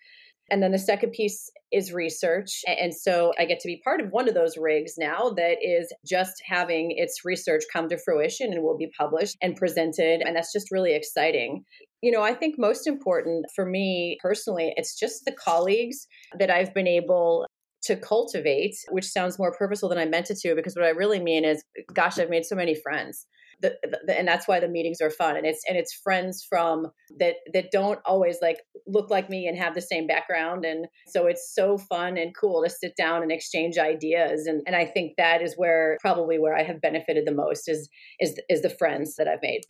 And 0.50 0.62
then 0.62 0.74
the 0.74 0.80
second 0.80 1.12
piece 1.12 1.50
is 1.72 1.94
research. 1.94 2.62
And 2.68 2.94
so 2.94 3.32
I 3.40 3.46
get 3.46 3.62
to 3.62 3.68
be 3.68 3.82
part 3.86 4.02
of 4.02 4.10
one 4.10 4.28
of 4.28 4.34
those 4.34 4.58
rigs 4.58 4.96
now 4.98 5.30
that 5.38 5.58
is 5.62 5.94
just 6.06 6.34
having 6.46 6.92
its 6.92 7.22
research 7.24 7.64
come 7.72 7.88
to 7.88 7.98
fruition 7.98 8.52
and 8.52 8.62
will 8.62 8.78
be 8.78 8.92
published 9.00 9.38
and 9.42 9.56
presented. 9.56 10.22
And 10.22 10.36
that's 10.36 10.52
just 10.52 10.70
really 10.70 10.94
exciting. 10.94 11.64
You 12.02 12.12
know, 12.12 12.22
I 12.22 12.34
think 12.34 12.56
most 12.58 12.86
important 12.86 13.46
for 13.56 13.66
me 13.66 14.18
personally, 14.22 14.74
it's 14.76 15.00
just 15.00 15.24
the 15.24 15.32
colleagues 15.32 16.06
that 16.38 16.52
I've 16.52 16.74
been 16.74 16.88
able 16.88 17.46
to 17.84 17.96
cultivate, 17.96 18.76
which 18.90 19.06
sounds 19.06 19.40
more 19.40 19.52
purposeful 19.52 19.90
than 19.90 19.98
I 19.98 20.06
meant 20.06 20.30
it 20.30 20.38
to, 20.40 20.56
because 20.56 20.76
what 20.76 20.86
I 20.86 20.90
really 20.90 21.20
mean 21.20 21.46
is, 21.46 21.64
gosh, 21.94 22.20
I've 22.20 22.30
made 22.30 22.46
so 22.46 22.56
many 22.56 22.76
friends 22.76 23.26
the, 23.62 23.76
the, 24.06 24.18
and 24.18 24.28
that's 24.28 24.48
why 24.48 24.60
the 24.60 24.68
meetings 24.68 25.02
are 25.02 25.10
fun 25.10 25.38
and 25.38 25.46
it's 25.46 25.64
and 25.68 25.78
it's 25.78 25.94
friends 25.94 26.46
from 26.48 26.88
that 27.18 27.36
that 27.54 27.72
don't 27.72 28.00
always 28.06 28.38
like 28.42 28.58
look 28.88 29.10
like 29.10 29.30
me 29.30 29.48
and 29.48 29.58
have 29.58 29.76
the 29.76 29.82
same 29.82 30.08
background 30.08 30.66
and 30.66 30.88
so 31.08 31.28
it's 31.28 31.54
so 31.54 31.78
fun 31.78 32.18
and 32.18 32.36
cool 32.36 32.64
to 32.64 32.70
sit 32.70 32.96
down 32.98 33.22
and 33.22 33.32
exchange 33.32 33.78
ideas 33.78 34.48
and 34.48 34.62
and 34.66 34.76
I 34.76 34.86
think 34.86 35.14
that 35.18 35.42
is 35.42 35.54
where 35.56 35.98
probably 36.02 36.40
where 36.40 36.56
I 36.56 36.64
have 36.64 36.82
benefited 36.82 37.26
the 37.26 37.34
most 37.34 37.70
is 37.70 37.90
is 38.20 38.40
is 38.50 38.62
the 38.62 38.70
friends 38.70 39.16
that 39.16 39.28
I've 39.28 39.42
made. 39.42 39.62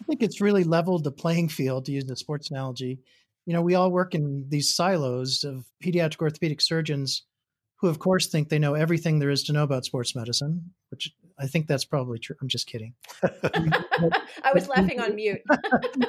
I 0.00 0.04
think 0.04 0.22
it's 0.22 0.40
really 0.40 0.64
leveled 0.64 1.04
the 1.04 1.12
playing 1.12 1.48
field 1.48 1.86
to 1.86 1.92
use 1.92 2.04
the 2.04 2.16
sports 2.16 2.50
analogy. 2.50 3.00
You 3.46 3.52
know, 3.52 3.62
we 3.62 3.74
all 3.74 3.90
work 3.90 4.14
in 4.14 4.46
these 4.48 4.74
silos 4.74 5.44
of 5.44 5.66
pediatric 5.82 6.20
orthopedic 6.20 6.60
surgeons 6.60 7.22
who, 7.84 7.90
of 7.90 7.98
course, 7.98 8.28
think 8.28 8.48
they 8.48 8.58
know 8.58 8.72
everything 8.72 9.18
there 9.18 9.28
is 9.28 9.42
to 9.42 9.52
know 9.52 9.62
about 9.62 9.84
sports 9.84 10.16
medicine, 10.16 10.70
which 10.90 11.12
I 11.38 11.46
think 11.46 11.66
that's 11.66 11.84
probably 11.84 12.18
true. 12.18 12.34
I'm 12.40 12.48
just 12.48 12.66
kidding. 12.66 12.94
I 13.22 14.52
was 14.54 14.68
laughing 14.68 15.00
on 15.00 15.14
mute. 15.14 15.42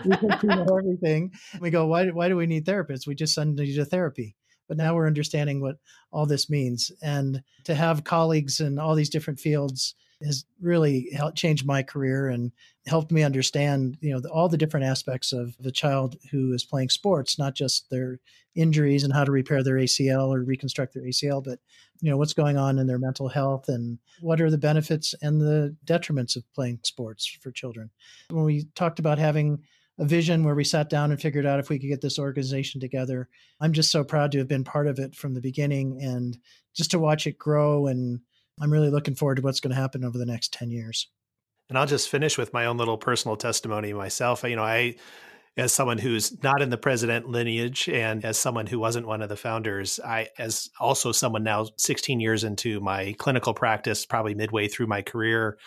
we 0.06 0.16
think 0.16 0.42
we 0.42 0.56
know 0.56 0.78
everything. 0.78 1.34
We 1.60 1.72
go, 1.72 1.86
why, 1.88 2.08
why 2.12 2.30
do 2.30 2.38
we 2.38 2.46
need 2.46 2.66
therapists? 2.66 3.06
We 3.06 3.14
just 3.14 3.34
send 3.34 3.60
you 3.60 3.76
to 3.76 3.84
therapy. 3.84 4.38
But 4.70 4.78
now 4.78 4.96
we're 4.96 5.06
understanding 5.06 5.60
what 5.60 5.76
all 6.14 6.26
this 6.26 6.50
means. 6.50 6.94
And 7.04 7.44
to 7.66 7.76
have 7.76 8.06
colleagues 8.06 8.62
in 8.62 8.80
all 8.80 8.96
these 8.96 9.10
different 9.10 9.42
fields 9.42 9.96
has 10.24 10.46
really 10.62 11.10
helped 11.12 11.38
change 11.38 11.66
my 11.66 11.84
career 11.84 12.30
and 12.30 12.52
helped 12.88 13.12
me 13.12 13.24
understand, 13.24 13.98
you 14.02 14.14
know, 14.14 14.20
the, 14.20 14.30
all 14.30 14.48
the 14.48 14.58
different 14.58 14.86
aspects 14.86 15.34
of 15.34 15.56
the 15.60 15.72
child 15.72 16.16
who 16.32 16.54
is 16.54 16.64
playing 16.64 16.90
sports, 16.90 17.38
not 17.38 17.56
just 17.56 17.90
their 17.90 18.20
injuries 18.56 19.04
and 19.04 19.14
how 19.14 19.24
to 19.24 19.32
repair 19.32 19.64
their 19.64 19.76
ACL 19.76 20.30
or 20.30 20.44
reconstruct 20.44 20.94
their 20.94 21.04
ACL, 21.04 21.44
but 21.44 21.60
you 22.02 22.10
know 22.10 22.18
what's 22.18 22.34
going 22.34 22.58
on 22.58 22.78
in 22.78 22.88
their 22.88 23.00
mental 23.00 23.28
health 23.28 23.66
and 23.68 23.98
what 24.22 24.42
are 24.42 24.50
the 24.52 24.58
benefits 24.58 25.16
and 25.22 25.42
the 25.42 25.76
detriments 25.86 26.36
of 26.36 26.44
playing 26.54 26.80
sports 26.84 27.26
for 27.42 27.52
children. 27.52 27.90
When 28.30 28.46
we 28.46 28.68
talked 28.76 29.00
about 29.00 29.18
having 29.18 29.64
a 29.98 30.06
vision 30.06 30.44
where 30.44 30.56
we 30.56 30.64
sat 30.64 30.90
down 30.90 31.12
and 31.12 31.22
figured 31.22 31.46
out 31.46 31.60
if 31.60 31.70
we 31.70 31.80
could 31.80 31.88
get 31.88 32.02
this 32.02 32.20
organization 32.20 32.82
together, 32.82 33.30
I'm 33.62 33.74
just 33.74 33.92
so 33.92 34.04
proud 34.04 34.32
to 34.34 34.40
have 34.40 34.48
been 34.48 34.64
part 34.64 34.88
of 34.88 35.00
it 35.00 35.16
from 35.16 35.34
the 35.34 35.42
beginning 35.42 36.02
and 36.02 36.38
just 36.74 36.92
to 36.92 37.00
watch 37.00 37.28
it 37.28 37.38
grow 37.38 37.88
and 37.88 38.20
I'm 38.60 38.72
really 38.72 38.90
looking 38.90 39.16
forward 39.16 39.36
to 39.36 39.42
what's 39.42 39.60
going 39.60 39.74
to 39.76 39.82
happen 39.82 40.04
over 40.04 40.18
the 40.18 40.26
next 40.26 40.54
10 40.54 40.72
years. 40.72 41.10
And 41.70 41.78
I'll 41.78 41.88
just 41.88 42.10
finish 42.10 42.38
with 42.38 42.54
my 42.54 42.66
own 42.66 42.78
little 42.78 42.98
personal 42.98 43.36
testimony 43.36 43.92
myself. 43.92 44.44
You 44.44 44.56
know, 44.56 44.64
I, 44.64 44.96
as 45.58 45.74
someone 45.74 45.98
who's 45.98 46.42
not 46.44 46.62
in 46.62 46.70
the 46.70 46.78
president 46.78 47.28
lineage 47.30 47.90
and 47.90 48.24
as 48.24 48.38
someone 48.38 48.68
who 48.68 48.80
wasn't 48.80 49.08
one 49.08 49.22
of 49.22 49.30
the 49.30 49.36
founders, 49.36 50.00
I, 50.06 50.28
as 50.38 50.70
also 50.80 51.12
someone 51.12 51.44
now 51.44 51.68
16 51.78 52.20
years 52.20 52.44
into 52.44 52.80
my 52.80 53.16
clinical 53.18 53.54
practice, 53.54 54.06
probably 54.06 54.36
midway 54.36 54.68
through 54.68 54.88
my 54.88 55.02
career, 55.02 55.58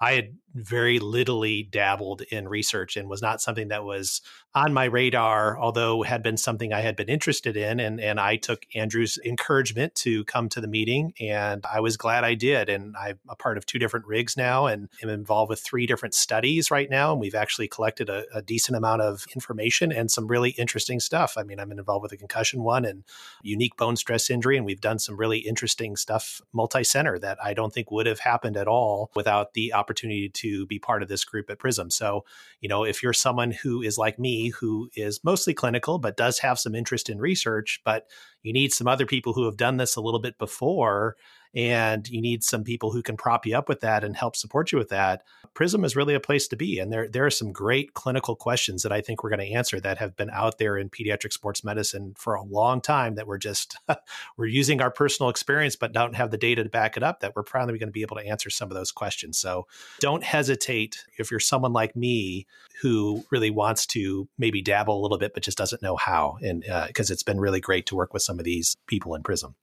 I 0.00 0.12
had 0.12 0.36
very 0.56 0.98
littly 0.98 1.62
dabbled 1.62 2.22
in 2.22 2.48
research 2.48 2.96
and 2.96 3.08
was 3.08 3.20
not 3.20 3.40
something 3.40 3.68
that 3.68 3.84
was 3.84 4.22
on 4.54 4.72
my 4.72 4.84
radar, 4.86 5.58
although 5.58 6.02
had 6.02 6.22
been 6.22 6.38
something 6.38 6.72
I 6.72 6.80
had 6.80 6.96
been 6.96 7.10
interested 7.10 7.58
in. 7.58 7.78
And, 7.78 8.00
and 8.00 8.18
I 8.18 8.36
took 8.36 8.64
Andrew's 8.74 9.18
encouragement 9.24 9.94
to 9.96 10.24
come 10.24 10.48
to 10.48 10.62
the 10.62 10.68
meeting, 10.68 11.12
and 11.20 11.64
I 11.70 11.80
was 11.80 11.98
glad 11.98 12.24
I 12.24 12.34
did. 12.34 12.70
And 12.70 12.96
I'm 12.96 13.18
a 13.28 13.36
part 13.36 13.58
of 13.58 13.66
two 13.66 13.78
different 13.78 14.06
rigs 14.06 14.36
now 14.36 14.66
and 14.66 14.88
am 15.02 15.10
involved 15.10 15.50
with 15.50 15.60
three 15.60 15.86
different 15.86 16.14
studies 16.14 16.70
right 16.70 16.88
now. 16.88 17.12
And 17.12 17.20
we've 17.20 17.34
actually 17.34 17.68
collected 17.68 18.08
a, 18.08 18.24
a 18.34 18.40
decent 18.40 18.78
amount 18.78 19.02
of 19.02 19.26
information 19.34 19.92
and 19.92 20.10
some 20.10 20.26
really 20.26 20.50
interesting 20.50 21.00
stuff. 21.00 21.34
I 21.36 21.42
mean, 21.42 21.60
I'm 21.60 21.70
involved 21.70 22.02
with 22.02 22.12
a 22.12 22.16
concussion 22.16 22.62
one 22.62 22.86
and 22.86 23.04
unique 23.42 23.76
bone 23.76 23.96
stress 23.96 24.30
injury, 24.30 24.56
and 24.56 24.64
we've 24.64 24.80
done 24.80 24.98
some 24.98 25.18
really 25.18 25.40
interesting 25.40 25.96
stuff 25.96 26.40
multi 26.54 26.82
center 26.82 27.18
that 27.18 27.36
I 27.44 27.52
don't 27.52 27.74
think 27.74 27.90
would 27.90 28.06
have 28.06 28.20
happened 28.20 28.56
at 28.56 28.68
all 28.68 29.10
without 29.14 29.52
the 29.52 29.74
opportunity 29.74 29.85
to 29.94 30.28
to 30.28 30.66
be 30.66 30.78
part 30.78 31.02
of 31.02 31.08
this 31.08 31.24
group 31.24 31.50
at 31.50 31.58
Prism. 31.58 31.90
So, 31.90 32.24
you 32.60 32.68
know, 32.68 32.84
if 32.84 33.02
you're 33.02 33.12
someone 33.12 33.50
who 33.50 33.82
is 33.82 33.98
like 33.98 34.18
me, 34.18 34.50
who 34.50 34.88
is 34.94 35.22
mostly 35.24 35.54
clinical, 35.54 35.98
but 35.98 36.16
does 36.16 36.38
have 36.40 36.58
some 36.58 36.74
interest 36.74 37.08
in 37.08 37.18
research, 37.18 37.80
but 37.84 38.06
you 38.42 38.52
need 38.52 38.72
some 38.72 38.86
other 38.86 39.06
people 39.06 39.32
who 39.32 39.44
have 39.44 39.56
done 39.56 39.76
this 39.76 39.96
a 39.96 40.00
little 40.00 40.20
bit 40.20 40.38
before 40.38 41.16
and 41.56 42.06
you 42.10 42.20
need 42.20 42.44
some 42.44 42.62
people 42.62 42.92
who 42.92 43.02
can 43.02 43.16
prop 43.16 43.46
you 43.46 43.56
up 43.56 43.66
with 43.66 43.80
that 43.80 44.04
and 44.04 44.14
help 44.14 44.36
support 44.36 44.72
you 44.72 44.78
with 44.78 44.90
that. 44.90 45.22
Prism 45.54 45.84
is 45.84 45.96
really 45.96 46.14
a 46.14 46.20
place 46.20 46.46
to 46.48 46.56
be. 46.56 46.78
And 46.78 46.92
there, 46.92 47.08
there 47.08 47.24
are 47.24 47.30
some 47.30 47.50
great 47.50 47.94
clinical 47.94 48.36
questions 48.36 48.82
that 48.82 48.92
I 48.92 49.00
think 49.00 49.24
we're 49.24 49.30
going 49.30 49.40
to 49.40 49.54
answer 49.54 49.80
that 49.80 49.96
have 49.96 50.14
been 50.16 50.28
out 50.28 50.58
there 50.58 50.76
in 50.76 50.90
pediatric 50.90 51.32
sports 51.32 51.64
medicine 51.64 52.12
for 52.18 52.34
a 52.34 52.42
long 52.42 52.82
time 52.82 53.14
that 53.14 53.26
we're 53.26 53.38
just, 53.38 53.78
we're 54.36 54.44
using 54.44 54.82
our 54.82 54.90
personal 54.90 55.30
experience, 55.30 55.76
but 55.76 55.92
don't 55.92 56.14
have 56.14 56.30
the 56.30 56.36
data 56.36 56.62
to 56.62 56.68
back 56.68 56.98
it 56.98 57.02
up 57.02 57.20
that 57.20 57.34
we're 57.34 57.42
probably 57.42 57.78
going 57.78 57.88
to 57.88 57.92
be 57.92 58.02
able 58.02 58.16
to 58.16 58.26
answer 58.26 58.50
some 58.50 58.70
of 58.70 58.76
those 58.76 58.92
questions. 58.92 59.38
So 59.38 59.66
don't 59.98 60.22
hesitate 60.22 61.06
if 61.16 61.30
you're 61.30 61.40
someone 61.40 61.72
like 61.72 61.96
me 61.96 62.46
who 62.82 63.24
really 63.30 63.50
wants 63.50 63.86
to 63.86 64.28
maybe 64.36 64.60
dabble 64.60 65.00
a 65.00 65.00
little 65.00 65.16
bit, 65.16 65.32
but 65.32 65.42
just 65.42 65.56
doesn't 65.56 65.80
know 65.80 65.96
how. 65.96 66.36
And 66.42 66.60
because 66.86 67.10
uh, 67.10 67.14
it's 67.14 67.22
been 67.22 67.40
really 67.40 67.60
great 67.60 67.86
to 67.86 67.96
work 67.96 68.12
with 68.12 68.22
some 68.22 68.38
of 68.38 68.44
these 68.44 68.76
people 68.86 69.14
in 69.14 69.22
Prism. 69.22 69.54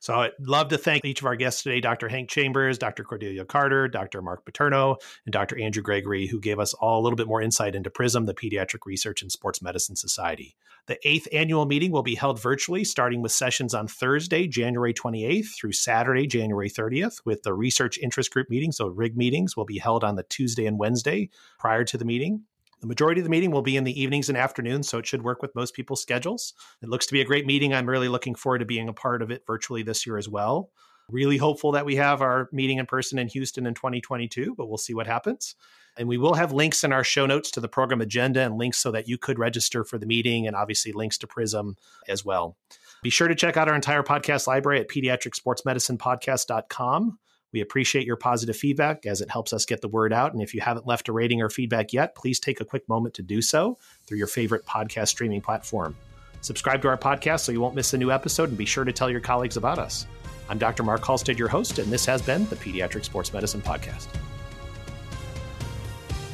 So 0.00 0.14
I'd 0.14 0.32
love 0.40 0.68
to 0.68 0.78
thank 0.78 1.04
each 1.04 1.20
of 1.20 1.26
our 1.26 1.36
guests 1.36 1.62
today 1.62 1.80
Dr. 1.80 2.08
Hank 2.08 2.28
Chambers, 2.28 2.78
Dr. 2.78 3.04
Cordelia 3.04 3.44
Carter, 3.44 3.88
Dr. 3.88 4.22
Mark 4.22 4.44
Paterno, 4.44 4.96
and 5.24 5.32
Dr. 5.32 5.58
Andrew 5.58 5.82
Gregory, 5.82 6.26
who 6.26 6.40
gave 6.40 6.58
us 6.58 6.74
all 6.74 7.00
a 7.00 7.02
little 7.02 7.16
bit 7.16 7.28
more 7.28 7.42
insight 7.42 7.74
into 7.74 7.90
PRISM, 7.90 8.26
the 8.26 8.34
Pediatric 8.34 8.86
Research 8.86 9.22
and 9.22 9.32
Sports 9.32 9.62
Medicine 9.62 9.96
Society. 9.96 10.56
The 10.86 10.98
eighth 11.06 11.26
annual 11.32 11.66
meeting 11.66 11.90
will 11.90 12.04
be 12.04 12.14
held 12.14 12.40
virtually, 12.40 12.84
starting 12.84 13.20
with 13.20 13.32
sessions 13.32 13.74
on 13.74 13.88
Thursday, 13.88 14.46
January 14.46 14.94
28th 14.94 15.56
through 15.56 15.72
Saturday, 15.72 16.28
January 16.28 16.70
30th, 16.70 17.22
with 17.24 17.42
the 17.42 17.54
Research 17.54 17.98
Interest 17.98 18.32
Group 18.32 18.48
meetings, 18.48 18.76
so 18.76 18.86
RIG 18.86 19.16
meetings, 19.16 19.56
will 19.56 19.64
be 19.64 19.78
held 19.78 20.04
on 20.04 20.14
the 20.14 20.22
Tuesday 20.22 20.66
and 20.66 20.78
Wednesday 20.78 21.28
prior 21.58 21.82
to 21.84 21.98
the 21.98 22.04
meeting. 22.04 22.44
The 22.80 22.86
majority 22.86 23.20
of 23.20 23.24
the 23.24 23.30
meeting 23.30 23.50
will 23.50 23.62
be 23.62 23.76
in 23.76 23.84
the 23.84 24.00
evenings 24.00 24.28
and 24.28 24.36
afternoons, 24.36 24.88
so 24.88 24.98
it 24.98 25.06
should 25.06 25.22
work 25.22 25.40
with 25.40 25.54
most 25.54 25.74
people's 25.74 26.02
schedules. 26.02 26.52
It 26.82 26.88
looks 26.88 27.06
to 27.06 27.12
be 27.12 27.20
a 27.20 27.24
great 27.24 27.46
meeting. 27.46 27.72
I'm 27.72 27.88
really 27.88 28.08
looking 28.08 28.34
forward 28.34 28.58
to 28.58 28.66
being 28.66 28.88
a 28.88 28.92
part 28.92 29.22
of 29.22 29.30
it 29.30 29.44
virtually 29.46 29.82
this 29.82 30.06
year 30.06 30.18
as 30.18 30.28
well. 30.28 30.70
Really 31.08 31.38
hopeful 31.38 31.72
that 31.72 31.86
we 31.86 31.96
have 31.96 32.20
our 32.20 32.48
meeting 32.52 32.78
in 32.78 32.86
person 32.86 33.18
in 33.18 33.28
Houston 33.28 33.66
in 33.66 33.74
2022, 33.74 34.54
but 34.56 34.68
we'll 34.68 34.76
see 34.76 34.92
what 34.92 35.06
happens. 35.06 35.54
And 35.96 36.08
we 36.08 36.18
will 36.18 36.34
have 36.34 36.52
links 36.52 36.84
in 36.84 36.92
our 36.92 37.04
show 37.04 37.24
notes 37.24 37.50
to 37.52 37.60
the 37.60 37.68
program 37.68 38.02
agenda 38.02 38.42
and 38.42 38.58
links 38.58 38.78
so 38.78 38.90
that 38.90 39.08
you 39.08 39.16
could 39.16 39.38
register 39.38 39.82
for 39.82 39.98
the 39.98 40.06
meeting 40.06 40.46
and 40.46 40.54
obviously 40.54 40.92
links 40.92 41.16
to 41.18 41.26
PRISM 41.26 41.76
as 42.08 42.24
well. 42.24 42.56
Be 43.02 43.10
sure 43.10 43.28
to 43.28 43.34
check 43.34 43.56
out 43.56 43.68
our 43.68 43.74
entire 43.74 44.02
podcast 44.02 44.46
library 44.46 44.80
at 44.80 44.88
pediatricsportsmedicinepodcast.com. 44.88 47.18
We 47.56 47.62
appreciate 47.62 48.06
your 48.06 48.16
positive 48.16 48.54
feedback 48.54 49.06
as 49.06 49.22
it 49.22 49.30
helps 49.30 49.54
us 49.54 49.64
get 49.64 49.80
the 49.80 49.88
word 49.88 50.12
out. 50.12 50.34
And 50.34 50.42
if 50.42 50.52
you 50.52 50.60
haven't 50.60 50.86
left 50.86 51.08
a 51.08 51.12
rating 51.12 51.40
or 51.40 51.48
feedback 51.48 51.90
yet, 51.90 52.14
please 52.14 52.38
take 52.38 52.60
a 52.60 52.66
quick 52.66 52.86
moment 52.86 53.14
to 53.14 53.22
do 53.22 53.40
so 53.40 53.78
through 54.06 54.18
your 54.18 54.26
favorite 54.26 54.66
podcast 54.66 55.08
streaming 55.08 55.40
platform. 55.40 55.96
Subscribe 56.42 56.82
to 56.82 56.88
our 56.88 56.98
podcast 56.98 57.40
so 57.40 57.52
you 57.52 57.62
won't 57.62 57.74
miss 57.74 57.94
a 57.94 57.96
new 57.96 58.10
episode 58.10 58.50
and 58.50 58.58
be 58.58 58.66
sure 58.66 58.84
to 58.84 58.92
tell 58.92 59.08
your 59.08 59.22
colleagues 59.22 59.56
about 59.56 59.78
us. 59.78 60.06
I'm 60.50 60.58
Dr. 60.58 60.82
Mark 60.82 61.02
Halstead, 61.02 61.38
your 61.38 61.48
host, 61.48 61.78
and 61.78 61.90
this 61.90 62.04
has 62.04 62.20
been 62.20 62.44
the 62.48 62.56
Pediatric 62.56 63.06
Sports 63.06 63.32
Medicine 63.32 63.62
Podcast. 63.62 64.08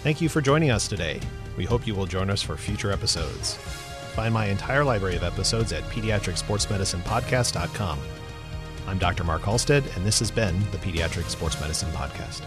Thank 0.02 0.20
you 0.20 0.28
for 0.28 0.40
joining 0.40 0.72
us 0.72 0.88
today. 0.88 1.20
We 1.56 1.64
hope 1.64 1.86
you 1.86 1.94
will 1.94 2.06
join 2.06 2.30
us 2.30 2.42
for 2.42 2.56
future 2.56 2.90
episodes. 2.90 3.54
Find 4.16 4.34
my 4.34 4.46
entire 4.46 4.82
library 4.82 5.14
of 5.14 5.22
episodes 5.22 5.72
at 5.72 5.84
pediatricsportsmedicinepodcast.com. 5.84 8.21
I'm 8.87 8.99
Dr. 8.99 9.24
Mark 9.24 9.43
Halstead, 9.43 9.85
and 9.97 10.05
this 10.05 10.18
has 10.18 10.30
been 10.30 10.59
the 10.70 10.78
Pediatric 10.78 11.28
Sports 11.28 11.61
Medicine 11.61 11.91
Podcast. 11.93 12.43